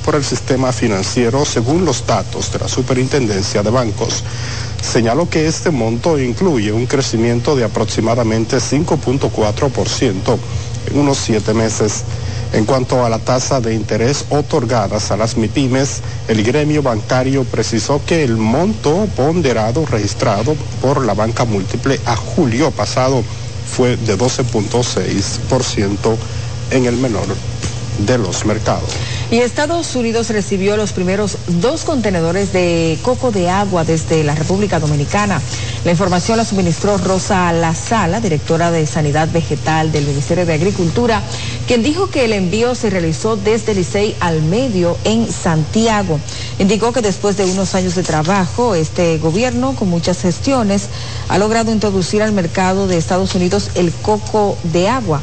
por 0.07 0.15
el 0.15 0.25
sistema 0.25 0.73
financiero 0.73 1.45
según 1.45 1.85
los 1.85 2.07
datos 2.07 2.51
de 2.51 2.61
la 2.61 2.69
Superintendencia 2.69 3.63
de 3.63 3.69
Bancos. 3.69 4.25
Señaló 4.81 5.29
que 5.29 5.47
este 5.47 5.71
monto 5.71 6.19
incluye 6.19 6.73
un 6.73 6.87
crecimiento 6.87 7.57
de 7.57 7.65
aproximadamente 7.65 8.57
5.4% 8.57 10.39
en 10.91 10.99
unos 10.99 11.19
siete 11.19 11.53
meses. 11.53 12.05
En 12.53 12.65
cuanto 12.65 13.05
a 13.05 13.09
la 13.09 13.19
tasa 13.19 13.61
de 13.61 13.75
interés 13.75 14.25
otorgadas 14.31 15.11
a 15.11 15.17
las 15.17 15.37
MIPIMES, 15.37 16.01
el 16.29 16.43
gremio 16.43 16.83
bancario 16.83 17.45
precisó 17.45 18.01
que 18.07 18.25
el 18.25 18.37
monto 18.37 19.07
ponderado 19.17 19.85
registrado 19.85 20.55
por 20.81 21.05
la 21.05 21.15
banca 21.15 21.45
múltiple 21.45 22.01
a 22.07 22.17
julio 22.17 22.71
pasado 22.71 23.23
fue 23.77 23.97
de 23.97 24.17
12.6% 24.17 26.17
en 26.71 26.87
el 26.87 26.97
menor 26.97 27.27
de 27.99 28.19
los 28.19 28.47
mercados. 28.47 28.91
Y 29.29 29.41
Estados 29.41 29.97
Unidos 29.97 30.31
recibió 30.31 30.77
los 30.77 30.93
primeros 30.93 31.37
dos 31.49 31.83
contenedores 31.83 32.53
de 32.53 32.97
coco 33.03 33.33
de 33.33 33.51
agua 33.51 33.85
desde 33.85 34.23
la 34.23 34.37
República 34.37 34.79
Dominicana. 34.79 35.43
La 35.85 35.91
información 35.91 36.37
la 36.37 36.45
suministró 36.45 36.97
Rosa 36.97 37.53
Lazala, 37.53 38.21
directora 38.21 38.71
de 38.71 38.87
Sanidad 38.87 39.29
Vegetal 39.33 39.91
del 39.91 40.07
Ministerio 40.07 40.47
de 40.47 40.55
Agricultura, 40.55 41.23
quien 41.67 41.83
dijo 41.83 42.09
que 42.09 42.25
el 42.25 42.35
envío 42.35 42.77
se 42.77 42.89
realizó 42.89 43.37
desde 43.37 43.75
Licey 43.75 44.15
al 44.21 44.43
medio 44.43 44.97
en 45.03 45.29
Santiago. 45.29 46.21
Indicó 46.61 46.93
que 46.93 47.03
después 47.03 47.37
de 47.37 47.47
unos 47.47 47.75
años 47.75 47.97
de 47.97 48.05
trabajo, 48.05 48.77
este 48.77 49.19
gobierno, 49.19 49.75
con 49.75 49.91
muchas 49.91 50.23
gestiones, 50.23 50.89
ha 51.29 51.39
logrado 51.39 51.73
introducir 51.73 52.23
al 52.23 52.31
mercado 52.31 52.87
de 52.87 52.97
Estados 52.97 53.35
Unidos 53.35 53.71
el 53.75 53.93
coco 53.93 54.57
de 54.63 54.89
agua 54.89 55.21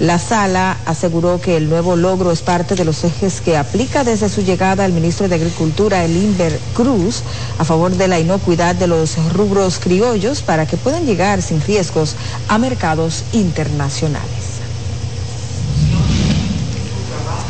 la 0.00 0.18
sala 0.18 0.76
aseguró 0.86 1.40
que 1.40 1.56
el 1.56 1.68
nuevo 1.68 1.96
logro 1.96 2.32
es 2.32 2.42
parte 2.42 2.74
de 2.74 2.84
los 2.84 3.04
ejes 3.04 3.40
que 3.40 3.56
aplica 3.56 4.04
desde 4.04 4.28
su 4.28 4.42
llegada 4.42 4.84
el 4.84 4.92
ministro 4.92 5.28
de 5.28 5.36
Agricultura, 5.36 6.04
Elimber 6.04 6.58
Cruz, 6.74 7.22
a 7.58 7.64
favor 7.64 7.92
de 7.92 8.08
la 8.08 8.18
inocuidad 8.18 8.74
de 8.74 8.86
los 8.86 9.16
rubros 9.32 9.78
criollos 9.78 10.42
para 10.42 10.66
que 10.66 10.76
puedan 10.76 11.06
llegar 11.06 11.42
sin 11.42 11.60
riesgos 11.62 12.16
a 12.48 12.58
mercados 12.58 13.24
internacionales. 13.32 14.43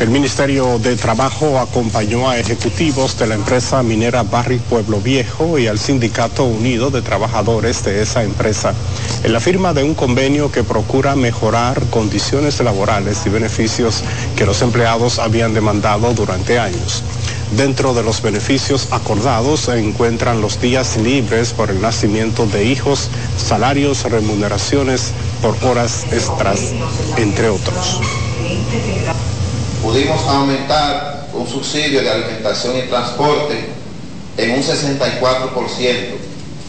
El 0.01 0.11
Ministerio 0.11 0.81
de 0.81 0.97
Trabajo 0.97 1.61
acompañó 1.61 2.29
a 2.29 2.37
ejecutivos 2.37 3.17
de 3.17 3.29
la 3.29 3.37
empresa 3.37 3.81
minera 3.85 4.25
Barry 4.25 4.59
Pueblo 4.59 5.01
Viejo 5.01 5.57
y 5.57 5.69
al 5.69 5.79
Sindicato 5.79 6.45
Unido 6.45 6.91
de 6.91 7.01
Trabajadores 7.01 7.85
de 7.85 8.03
esa 8.03 8.25
empresa 8.25 8.75
en 9.23 9.33
la 9.33 9.39
firma 9.39 9.73
de 9.73 9.85
un 9.85 9.95
convenio 9.95 10.51
que 10.51 10.65
procura 10.65 11.15
mejorar 11.15 11.81
condiciones 11.91 12.59
laborales 12.59 13.25
y 13.25 13.31
beneficios 13.31 14.03
que 14.37 14.45
los 14.45 14.63
empleados 14.63 15.21
habían 15.21 15.55
demandado 15.55 16.13
durante 16.13 16.59
años. 16.59 17.05
Dentro 17.57 17.95
de 17.95 18.03
los 18.03 18.21
beneficios 18.21 18.89
acordados 18.91 19.61
se 19.61 19.79
encuentran 19.79 20.41
los 20.41 20.61
días 20.61 20.97
libres 20.97 21.53
por 21.53 21.71
el 21.71 21.81
nacimiento 21.81 22.47
de 22.47 22.65
hijos, 22.65 23.11
salarios, 23.39 24.03
remuneraciones 24.03 25.13
por 25.41 25.57
horas 25.65 26.05
extras, 26.11 26.73
entre 27.17 27.49
otros 27.49 28.01
pudimos 29.85 30.27
aumentar 30.27 31.29
un 31.35 31.47
subsidio 31.47 32.01
de 32.01 32.11
alimentación 32.11 32.79
y 32.79 32.83
transporte 32.89 33.55
en 34.39 34.51
un 34.53 34.63
64%. 34.63 35.89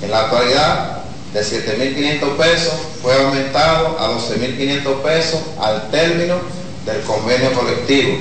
En 0.02 0.12
la 0.12 0.20
actualidad, 0.20 0.96
de 1.34 1.42
7.500 1.42 2.36
pesos 2.36 2.74
fue 3.02 3.14
aumentado 3.16 3.98
a 4.00 4.12
12.500 4.12 5.02
pesos 5.02 5.40
al 5.62 5.90
término 5.92 6.36
del 6.86 7.02
convenio 7.02 7.54
colectivo. 7.54 8.18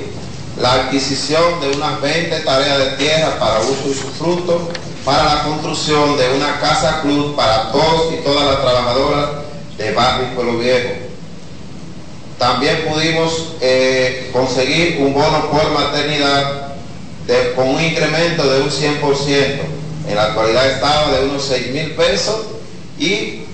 La 0.60 0.72
adquisición 0.74 1.60
de 1.60 1.76
unas 1.76 2.00
20 2.00 2.40
tareas 2.40 2.78
de 2.78 2.86
tierra 2.96 3.38
para 3.40 3.60
uso 3.60 3.88
y 3.88 3.92
fruto 3.92 4.68
para 5.04 5.24
la 5.24 5.42
construcción 5.42 6.16
de 6.16 6.36
una 6.36 6.60
casa 6.60 7.02
club 7.02 7.34
para 7.34 7.72
todos 7.72 8.14
y 8.14 8.16
todas 8.22 8.46
las 8.46 8.60
trabajadoras 8.62 9.30
de 9.76 9.92
Barrio 9.92 10.34
Pueblo 10.36 10.58
Viejo 10.58 11.03
también 12.38 12.84
pudimos 12.88 13.54
eh, 13.60 14.30
conseguir 14.32 14.98
un 15.00 15.14
bono 15.14 15.50
por 15.50 15.70
maternidad 15.72 16.74
con 17.56 17.68
un 17.68 17.80
incremento 17.82 18.44
de 18.50 18.62
un 18.62 18.70
100%. 18.70 19.60
En 20.08 20.16
la 20.16 20.24
actualidad 20.24 20.70
estaba 20.70 21.12
de 21.12 21.26
unos 21.26 21.44
6 21.44 21.72
mil 21.72 21.92
pesos 21.92 22.36
y 22.98 23.44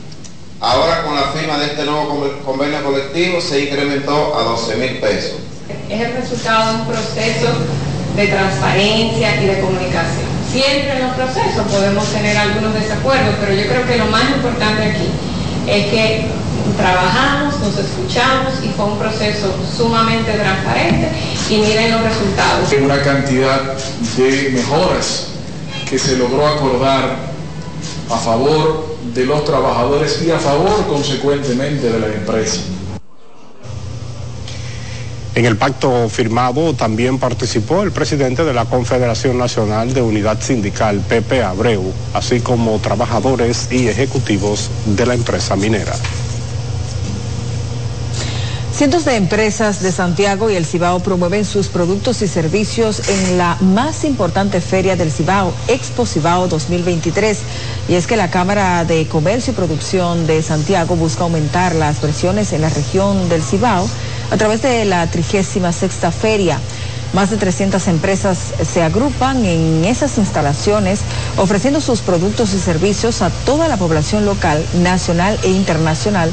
ahora 0.61 1.05
con 1.05 1.15
la 1.15 1.29
firma 1.29 1.59
de 1.59 1.67
este 1.67 1.85
nuevo 1.85 2.33
convenio 2.45 2.83
colectivo 2.83 3.41
se 3.41 3.65
incrementó 3.65 4.37
a 4.37 4.43
12 4.43 4.77
mil 4.77 4.99
pesos. 4.99 5.37
Es 5.89 6.01
el 6.01 6.13
resultado 6.15 6.73
de 6.73 6.81
un 6.81 6.87
proceso 6.89 7.47
de 8.17 8.27
transparencia 8.27 9.43
y 9.43 9.47
de 9.47 9.61
comunicación. 9.61 10.29
Siempre 10.51 10.97
en 10.97 11.03
los 11.03 11.15
procesos 11.15 11.65
podemos 11.71 12.05
tener 12.13 12.37
algunos 12.37 12.75
desacuerdos, 12.75 13.37
pero 13.41 13.55
yo 13.55 13.69
creo 13.69 13.87
que 13.87 13.97
lo 13.99 14.07
más 14.07 14.29
importante 14.31 14.83
aquí 14.83 15.09
es 15.69 15.87
que 15.87 16.25
trabajamos, 16.81 17.61
nos 17.61 17.79
escuchamos 17.79 18.55
y 18.65 18.69
fue 18.69 18.87
un 18.87 18.99
proceso 18.99 19.55
sumamente 19.77 20.33
transparente 20.33 21.09
y 21.49 21.57
miren 21.59 21.93
los 21.93 22.03
resultados. 22.03 22.73
Una 22.83 23.03
cantidad 23.03 23.75
de 24.17 24.51
mejoras 24.51 25.29
que 25.89 25.99
se 25.99 26.17
logró 26.17 26.47
acordar 26.47 27.17
a 28.11 28.17
favor 28.17 28.97
de 29.15 29.27
los 29.27 29.45
trabajadores 29.45 30.23
y 30.23 30.31
a 30.31 30.39
favor 30.39 30.87
consecuentemente 30.87 31.91
de 31.91 32.01
la 32.01 32.07
empresa. 32.07 32.61
En 35.35 35.47
el 35.47 35.57
pacto 35.57 36.09
firmado 36.09 36.75
también 36.75 37.19
participó 37.19 37.83
el 37.83 37.93
presidente 37.93 38.45
de 38.45 38.53
la 38.53 38.65
Confederación 38.65 39.39
Nacional 39.39 39.95
de 39.95 40.03
Unidad 40.03 40.41
Sindical, 40.43 41.01
Pepe 41.09 41.43
Abreu, 41.43 41.93
así 42.15 42.41
como 42.41 42.79
trabajadores 42.81 43.69
y 43.71 43.87
ejecutivos 43.87 44.69
de 44.87 45.07
la 45.07 45.15
empresa 45.15 45.55
minera. 45.55 45.95
Cientos 48.81 49.05
de 49.05 49.17
empresas 49.17 49.83
de 49.83 49.93
Santiago 49.93 50.49
y 50.49 50.57
el 50.57 50.65
Cibao 50.65 51.01
promueven 51.01 51.45
sus 51.45 51.69
productos 51.69 52.23
y 52.23 52.27
servicios 52.27 53.11
en 53.11 53.37
la 53.37 53.59
más 53.61 54.05
importante 54.05 54.63
feria 54.63 54.97
del 54.97 55.13
Cibao, 55.13 55.53
Expo 55.69 56.07
Cibao 56.07 56.49
2023. 56.49 57.41
Y 57.91 57.95
es 57.97 58.07
que 58.07 58.17
la 58.17 58.31
Cámara 58.31 58.87
de 58.87 59.07
Comercio 59.07 59.53
y 59.53 59.57
Producción 59.57 60.27
de 60.27 60.43
Santiago 60.43 60.97
busca 60.97 61.25
aumentar 61.25 61.75
las 61.75 62.01
versiones 62.01 62.55
en 62.55 62.63
la 62.63 62.71
región 62.71 63.29
del 63.29 63.43
Cibao 63.43 63.87
a 64.31 64.37
través 64.39 64.63
de 64.63 64.87
la 64.87 65.07
36 65.11 65.63
sexta 65.77 66.11
feria. 66.11 66.59
Más 67.13 67.31
de 67.31 67.37
300 67.37 67.89
empresas 67.89 68.39
se 68.63 68.83
agrupan 68.83 69.45
en 69.45 69.85
esas 69.85 70.17
instalaciones 70.19 71.01
ofreciendo 71.37 71.81
sus 71.81 72.01
productos 72.01 72.55
y 72.55 72.59
servicios 72.59 73.21
a 73.23 73.31
toda 73.31 73.67
la 73.67 73.77
población 73.77 74.25
local, 74.25 74.65
nacional 74.75 75.39
e 75.43 75.49
internacional 75.49 76.33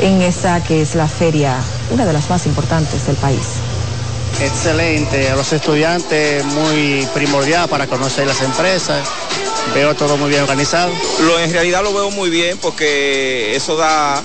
en 0.00 0.22
esa 0.22 0.62
que 0.64 0.82
es 0.82 0.94
la 0.96 1.06
feria, 1.06 1.56
una 1.90 2.04
de 2.04 2.12
las 2.12 2.28
más 2.28 2.46
importantes 2.46 3.06
del 3.06 3.16
país. 3.16 3.44
Excelente, 4.40 5.30
a 5.30 5.36
los 5.36 5.52
estudiantes 5.52 6.44
muy 6.44 7.06
primordial 7.14 7.68
para 7.68 7.86
conocer 7.86 8.26
las 8.26 8.42
empresas. 8.42 9.06
Veo 9.74 9.94
todo 9.94 10.16
muy 10.16 10.28
bien 10.28 10.42
organizado. 10.42 10.92
Lo, 11.20 11.38
en 11.38 11.52
realidad 11.52 11.82
lo 11.82 11.94
veo 11.94 12.10
muy 12.10 12.30
bien 12.30 12.58
porque 12.58 13.54
eso 13.56 13.76
da, 13.76 14.22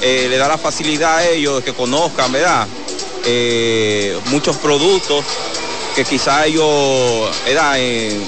eh, 0.00 0.26
le 0.28 0.36
da 0.36 0.48
la 0.48 0.58
facilidad 0.58 1.18
a 1.18 1.28
ellos 1.28 1.56
de 1.56 1.62
que 1.62 1.72
conozcan, 1.74 2.32
¿verdad? 2.32 2.66
Eh, 3.24 4.18
muchos 4.30 4.56
productos 4.56 5.24
que 5.94 6.04
quizá 6.04 6.46
ellos 6.46 7.30
era 7.46 7.78
en, 7.78 8.22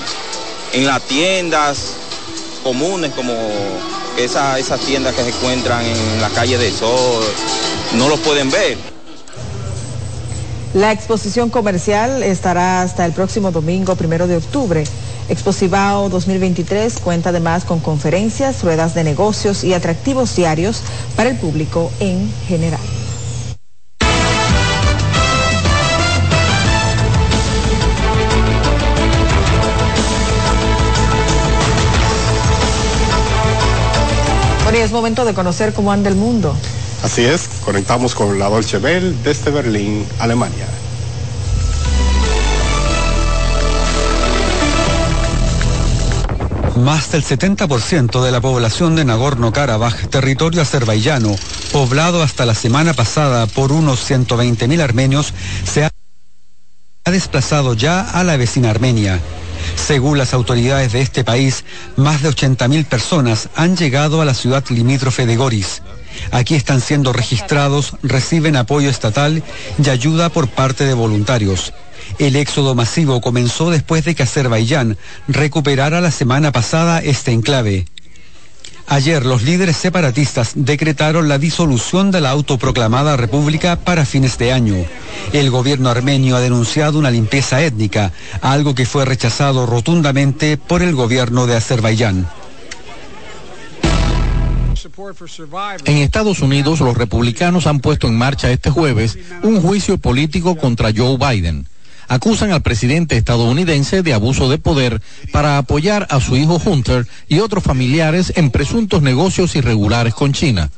las 0.85 1.03
tiendas 1.03 1.95
comunes 2.63 3.13
como 3.15 3.33
esa, 4.19 4.59
esas 4.59 4.81
tiendas 4.81 5.15
que 5.15 5.23
se 5.23 5.29
encuentran 5.31 5.85
en 5.85 6.21
la 6.21 6.29
calle 6.31 6.59
de 6.59 6.71
Sol 6.71 7.25
no 7.97 8.09
lo 8.09 8.17
pueden 8.19 8.51
ver. 8.51 8.77
La 10.75 10.91
exposición 10.91 11.51
comercial 11.51 12.25
estará 12.25 12.83
hasta 12.83 13.07
el 13.07 13.13
próximo 13.13 13.53
domingo, 13.53 13.95
primero 13.95 14.27
de 14.27 14.37
octubre. 14.37 14.85
Exposivao 15.29 16.09
2023 16.09 16.99
cuenta 16.99 17.31
además 17.31 17.65
con 17.65 17.79
conferencias, 17.79 18.63
ruedas 18.63 18.95
de 18.95 19.05
negocios 19.05 19.63
y 19.63 19.73
atractivos 19.73 20.35
diarios 20.35 20.81
para 21.17 21.31
el 21.31 21.37
público 21.37 21.93
en 22.01 22.29
general. 22.49 22.81
Momento 34.95 35.27
de 35.27 35.35
conocer 35.35 35.75
cómo 35.75 35.93
anda 35.93 36.09
el 36.09 36.17
mundo. 36.17 36.57
Así 37.03 37.23
es, 37.23 37.49
conectamos 37.63 38.15
con 38.15 38.39
la 38.39 38.49
Dolce 38.49 38.79
Bell 38.79 39.23
desde 39.23 39.51
Berlín, 39.51 40.07
Alemania. 40.19 40.67
Más 46.77 47.13
del 47.13 47.23
70% 47.23 48.23
de 48.23 48.33
la 48.33 48.41
población 48.41 48.97
de 48.97 49.05
Nagorno-Karabaj, 49.05 50.09
territorio 50.09 50.63
azerbaiyano, 50.63 51.37
poblado 51.73 52.23
hasta 52.23 52.47
la 52.47 52.55
semana 52.55 52.95
pasada 52.95 53.47
por 53.47 53.71
unos 53.71 54.11
120.000 54.11 54.81
armenios, 54.81 55.35
se 55.65 55.85
ha 55.85 55.91
desplazado 57.11 57.75
ya 57.75 58.01
a 58.01 58.25
la 58.25 58.37
vecina 58.37 58.71
Armenia. 58.71 59.21
Según 59.87 60.17
las 60.17 60.33
autoridades 60.33 60.93
de 60.93 61.03
este 61.03 61.25
país, 61.25 61.63
más 61.97 62.23
de 62.23 62.31
80.000 62.31 62.87
personas 62.87 63.51
han 63.55 63.77
llegado 63.77 64.23
a 64.23 64.25
la 64.25 64.33
ciudad 64.33 64.65
limítrofe 64.71 65.27
de 65.27 65.37
Goris. 65.37 65.83
Aquí 66.31 66.55
están 66.55 66.81
siendo 66.81 67.13
registrados, 67.13 67.95
reciben 68.03 68.57
apoyo 68.57 68.89
estatal 68.89 69.43
y 69.77 69.91
ayuda 69.91 70.31
por 70.31 70.49
parte 70.49 70.87
de 70.87 70.95
voluntarios. 70.95 71.75
El 72.19 72.37
éxodo 72.37 72.75
masivo 72.75 73.21
comenzó 73.21 73.71
después 73.71 74.07
de 74.07 74.15
que 74.15 74.23
Azerbaiyán 74.23 74.97
recuperara 75.29 76.01
la 76.01 76.11
semana 76.11 76.51
pasada 76.51 77.01
este 77.01 77.33
enclave. 77.33 77.85
Ayer 78.87 79.25
los 79.25 79.43
líderes 79.43 79.77
separatistas 79.77 80.53
decretaron 80.55 81.29
la 81.29 81.39
disolución 81.39 82.11
de 82.11 82.21
la 82.21 82.31
autoproclamada 82.31 83.17
república 83.17 83.77
para 83.77 84.05
fines 84.05 84.37
de 84.37 84.53
año. 84.53 84.77
El 85.33 85.51
gobierno 85.51 85.89
armenio 85.89 86.37
ha 86.37 86.41
denunciado 86.41 86.99
una 86.99 87.11
limpieza 87.11 87.63
étnica, 87.63 88.13
algo 88.43 88.75
que 88.75 88.87
fue 88.87 89.05
rechazado 89.05 89.67
rotundamente 89.67 90.59
por 90.59 90.83
el 90.83 90.95
gobierno 90.95 91.47
de 91.47 91.57
Azerbaiyán. 91.57 92.29
En 95.87 95.97
Estados 95.97 96.41
Unidos, 96.41 96.81
los 96.81 96.97
republicanos 96.97 97.67
han 97.67 97.81
puesto 97.81 98.07
en 98.07 98.17
marcha 98.17 98.51
este 98.51 98.71
jueves 98.71 99.19
un 99.43 99.63
juicio 99.63 99.97
político 99.99 100.57
contra 100.57 100.93
Joe 100.95 101.17
Biden 101.17 101.67
acusan 102.09 102.53
al 102.53 102.63
presidente 102.63 103.17
estadounidense 103.17 104.03
de 104.03 104.15
abuso 104.15 104.49
de 104.49 104.59
poder 104.59 105.01
para 105.33 105.59
apoyar 105.59 106.07
a 106.11 106.21
su 106.21 106.37
hijo 106.37 106.61
Hunter 106.65 107.07
y 107.29 107.39
otros 107.39 107.65
familiares 107.65 108.33
en 108.37 108.51
presuntos 108.51 109.03
negocios 109.03 109.57
irregulares 109.57 110.15
con 110.15 110.33
China. 110.33 110.71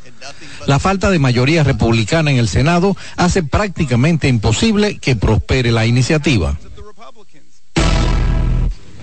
La 0.66 0.78
falta 0.78 1.10
de 1.10 1.18
mayoría 1.18 1.62
republicana 1.62 2.30
en 2.30 2.38
el 2.38 2.48
Senado 2.48 2.96
hace 3.16 3.42
prácticamente 3.42 4.28
imposible 4.28 4.98
que 4.98 5.16
prospere 5.16 5.70
la 5.70 5.86
iniciativa. 5.86 6.56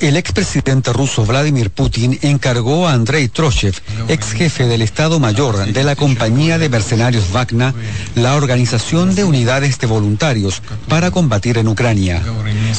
El 0.03 0.17
expresidente 0.17 0.91
ruso 0.91 1.25
Vladimir 1.25 1.69
Putin 1.69 2.19
encargó 2.23 2.89
a 2.89 2.91
Andrei 2.91 3.29
Troshev, 3.29 3.75
ex 4.09 4.33
jefe 4.33 4.67
del 4.67 4.81
Estado 4.81 5.17
Mayor 5.17 5.65
de 5.67 5.83
la 5.85 5.95
compañía 5.95 6.57
de 6.57 6.67
mercenarios 6.67 7.31
Wagner, 7.31 7.73
la 8.13 8.35
organización 8.35 9.15
de 9.15 9.23
unidades 9.23 9.79
de 9.79 9.87
voluntarios 9.87 10.61
para 10.89 11.09
combatir 11.09 11.57
en 11.57 11.69
Ucrania. 11.69 12.21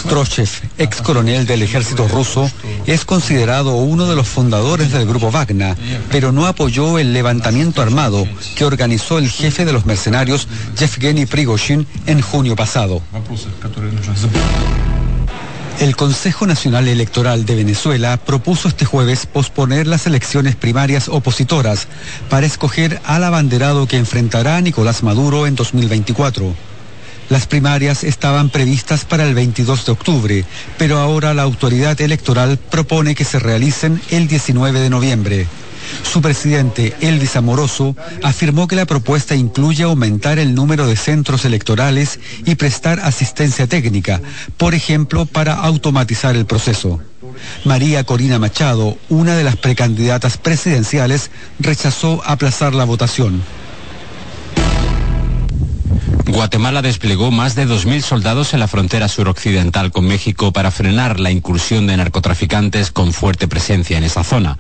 Troshev, 0.07 0.51
ex 0.77 1.01
coronel 1.01 1.47
del 1.47 1.62
ejército 1.62 2.07
ruso, 2.09 2.51
es 2.85 3.07
considerado 3.07 3.77
uno 3.77 4.05
de 4.05 4.16
los 4.16 4.29
fundadores 4.29 4.93
del 4.93 5.09
grupo 5.09 5.31
Wagner, 5.31 5.75
pero 6.11 6.31
no 6.31 6.47
apoyó 6.47 6.99
el 6.99 7.14
levantamiento 7.14 7.81
armado 7.81 8.29
que 8.55 8.66
organizó 8.66 9.16
el 9.16 9.31
jefe 9.31 9.64
de 9.64 9.72
los 9.72 9.87
mercenarios 9.87 10.47
Yevgeny 10.79 11.25
Prigozhin 11.25 11.87
en 12.07 12.20
junio 12.20 12.55
pasado. 12.55 13.01
El 15.85 15.97
Consejo 15.97 16.47
Nacional 16.47 16.89
Electoral 16.89 17.45
de 17.45 17.57
Venezuela 17.57 18.16
propuso 18.16 18.68
este 18.68 18.87
jueves 18.87 19.26
posponer 19.26 19.87
las 19.87 20.07
elecciones 20.07 20.57
primarias 20.57 21.09
opositoras 21.11 21.89
para 22.30 22.47
escoger 22.47 23.03
al 23.05 23.22
abanderado 23.22 23.87
que 23.87 23.99
enfrentará 23.99 24.57
a 24.57 24.62
Nicolás 24.62 25.03
Maduro 25.03 25.47
en 25.47 25.57
2024. 25.57 26.55
Las 27.28 27.47
primarias 27.47 28.03
estaban 28.03 28.49
previstas 28.49 29.05
para 29.05 29.28
el 29.28 29.35
22 29.35 29.85
de 29.85 29.93
octubre, 29.93 30.45
pero 30.78 30.97
ahora 31.01 31.35
la 31.35 31.43
autoridad 31.43 32.01
electoral 32.01 32.57
propone 32.57 33.14
que 33.14 33.26
se 33.26 33.39
realicen 33.39 34.01
el 34.09 34.26
19 34.26 34.80
de 34.80 34.89
noviembre. 34.89 35.47
Su 36.03 36.21
presidente, 36.21 36.95
Elvis 37.01 37.37
Amoroso, 37.37 37.97
afirmó 38.23 38.67
que 38.67 38.77
la 38.77 38.87
propuesta 38.87 39.35
incluye 39.35 39.85
aumentar 39.85 40.39
el 40.39 40.55
número 40.55 40.87
de 40.87 40.97
centros 40.97 41.45
electorales 41.45 42.21
y 42.45 42.55
prestar 42.57 43.01
asistencia 43.01 43.67
técnica, 43.67 44.21
por 44.57 44.75
ejemplo, 44.75 45.27
para 45.27 45.55
automatizar 45.55 46.37
el 46.37 46.47
proceso. 46.47 47.01
María 47.65 48.05
Corina 48.05 48.39
Machado, 48.39 48.97
una 49.09 49.35
de 49.35 49.45
las 49.45 49.57
precandidatas 49.57 50.37
presidenciales, 50.37 51.31
rechazó 51.59 52.23
aplazar 52.25 52.75
la 52.75 52.85
votación. 52.85 53.43
Guatemala 56.27 56.83
desplegó 56.83 57.31
más 57.31 57.55
de 57.55 57.67
2.000 57.67 58.01
soldados 58.01 58.55
en 58.55 58.61
la 58.61 58.67
frontera 58.67 59.09
suroccidental 59.09 59.93
con 59.93 60.07
México 60.07 60.53
para 60.53 60.71
frenar 60.71 61.21
la 61.21 61.31
incursión 61.31 61.87
de 61.87 61.97
narcotraficantes 61.97 62.91
con 62.91 63.13
fuerte 63.13 63.47
presencia 63.47 63.99
en 63.99 64.05
esa 64.05 64.25
zona. 64.25 64.59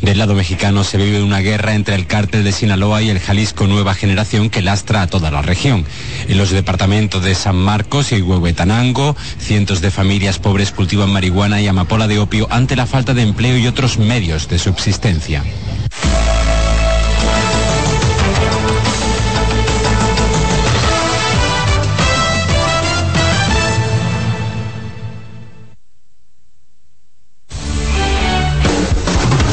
Del 0.00 0.18
lado 0.18 0.34
mexicano 0.34 0.84
se 0.84 0.96
vive 0.96 1.22
una 1.22 1.40
guerra 1.40 1.74
entre 1.74 1.96
el 1.96 2.06
cártel 2.06 2.44
de 2.44 2.52
Sinaloa 2.52 3.02
y 3.02 3.10
el 3.10 3.18
Jalisco 3.18 3.66
Nueva 3.66 3.94
Generación 3.94 4.48
que 4.48 4.62
lastra 4.62 5.02
a 5.02 5.06
toda 5.08 5.30
la 5.30 5.42
región. 5.42 5.84
En 6.28 6.38
los 6.38 6.50
departamentos 6.50 7.24
de 7.24 7.34
San 7.34 7.56
Marcos 7.56 8.12
y 8.12 8.22
Huehuetanango, 8.22 9.16
cientos 9.38 9.80
de 9.80 9.90
familias 9.90 10.38
pobres 10.38 10.70
cultivan 10.70 11.10
marihuana 11.10 11.60
y 11.60 11.66
amapola 11.66 12.06
de 12.06 12.20
opio 12.20 12.46
ante 12.50 12.76
la 12.76 12.86
falta 12.86 13.12
de 13.12 13.22
empleo 13.22 13.58
y 13.58 13.66
otros 13.66 13.98
medios 13.98 14.48
de 14.48 14.58
subsistencia. 14.58 15.42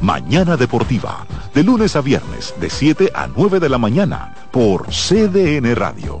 Mañana 0.00 0.56
Deportiva, 0.56 1.26
de 1.54 1.62
lunes 1.62 1.96
a 1.96 2.00
viernes, 2.00 2.54
de 2.60 2.68
7 2.68 3.12
a 3.14 3.26
9 3.26 3.60
de 3.60 3.68
la 3.68 3.78
mañana, 3.78 4.34
por 4.50 4.86
CDN 4.88 5.74
Radio. 5.74 6.20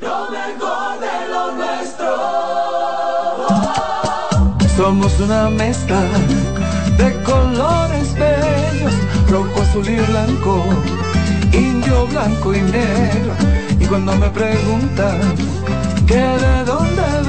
Lo 0.00 0.28
mejor 0.30 1.00
de 1.00 1.28
lo 1.30 1.52
nuestro. 1.56 2.14
Somos 4.76 5.18
una 5.18 5.48
mezcla 5.48 6.02
de 6.98 7.22
colores 7.22 8.12
bellos, 8.14 8.92
rojo, 9.30 9.62
azul 9.62 9.88
y 9.88 9.96
blanco, 9.96 10.62
indio, 11.52 12.06
blanco 12.08 12.54
y 12.54 12.60
negro. 12.60 13.32
Y 13.80 13.86
cuando 13.86 14.14
me 14.16 14.28
preguntan 14.28 15.34
que 16.06 16.16
de 16.16 16.64
dónde 16.64 17.05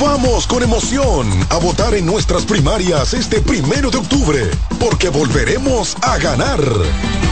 Vamos 0.00 0.46
con 0.46 0.62
emoción 0.62 1.28
a 1.50 1.56
votar 1.56 1.92
en 1.94 2.06
nuestras 2.06 2.44
primarias 2.44 3.14
este 3.14 3.40
primero 3.40 3.90
de 3.90 3.98
octubre, 3.98 4.48
porque 4.78 5.08
volveremos 5.08 5.96
a 6.02 6.16
ganar. 6.18 6.60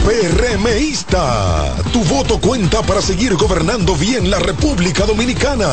PRMista, 0.05 1.75
tu 1.93 2.03
voto 2.03 2.41
cuenta 2.41 2.81
para 2.81 3.01
seguir 3.01 3.35
gobernando 3.35 3.95
bien 3.95 4.29
la 4.29 4.39
República 4.39 5.05
Dominicana. 5.05 5.69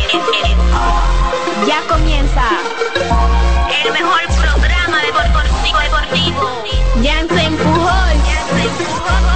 ya 1.67 1.81
comienza 1.89 2.45
el 3.85 3.93
mejor 3.93 4.21
programa 4.41 4.78
deportivo. 5.77 6.63
Se 7.29 7.43
empujó, 7.45 9.28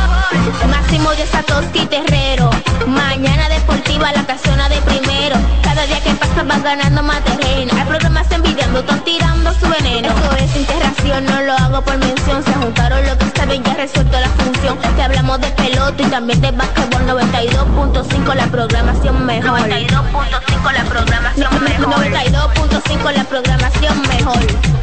Máximo 0.69 1.11
de 1.11 1.27
Satoshi 1.27 1.87
Terrero. 1.87 2.51
Mañana 2.87 3.49
deportiva 3.49 4.13
la 4.13 4.25
casona 4.27 4.69
de 4.69 4.77
primero. 4.83 5.37
Cada 5.63 5.87
día 5.87 6.01
que 6.01 6.11
pasa 6.15 6.43
vas 6.43 6.63
ganando 6.63 7.03
más 7.03 7.23
terreno. 7.25 7.73
Hay 7.79 7.85
programas 7.87 8.31
envidiando, 8.31 8.81
están 8.81 9.05
tirando 9.05 9.53
su 9.55 9.69
veneno. 9.69 10.09
Eso 10.09 10.37
es 10.37 10.57
interacción, 10.57 11.25
no 11.27 11.43
lo 11.43 11.53
hago 11.55 11.83
por 11.83 11.97
mención. 11.99 12.43
Se 12.45 12.53
juntaron 12.55 13.07
lo 13.07 13.17
que 13.19 13.27
saben, 13.37 13.63
ya 13.63 13.75
resuelto 13.75 14.19
la 14.19 14.29
función. 14.31 14.79
Te 14.97 15.03
hablamos 15.03 15.41
de 15.41 15.49
pelota 15.51 16.03
y 16.03 16.07
también 16.07 16.41
de 16.41 16.51
básquetbol 16.51 17.07
92.5 17.07 18.35
la 18.35 18.47
programación 18.47 19.25
mejor. 19.25 19.61
92.5 19.61 20.73
la 20.73 20.85
programación 20.85 21.65
mejor. 21.65 21.95
92.5 21.95 23.13
la 23.13 23.25
programación 23.25 24.03
mejor. 24.09 24.39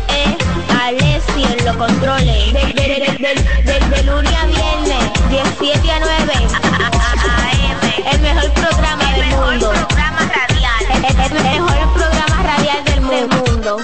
Eh, 0.10 0.38
Alessi 0.82 1.44
en 1.44 1.66
los 1.66 1.76
controles. 1.76 2.54
De, 2.54 2.60
de, 2.60 2.74
de, 2.74 3.18
de, 3.20 3.74
de, 3.74 3.96
de 3.96 4.04
lunes 4.04 4.34
a 4.34 4.46
viernes, 4.46 5.12
17 5.58 5.92
a 5.92 6.00
9. 6.00 6.34
El 8.12 8.20
mejor 8.22 8.52
programa 8.54 9.04
del 9.14 9.26
mundo. 9.36 9.72
El, 10.94 11.06
el- 11.06 11.38
el 11.38 11.44
mejor 11.44 11.94
programa 11.94 12.44
radial 12.44 12.84
del 12.86 13.02
mundo. 13.02 13.78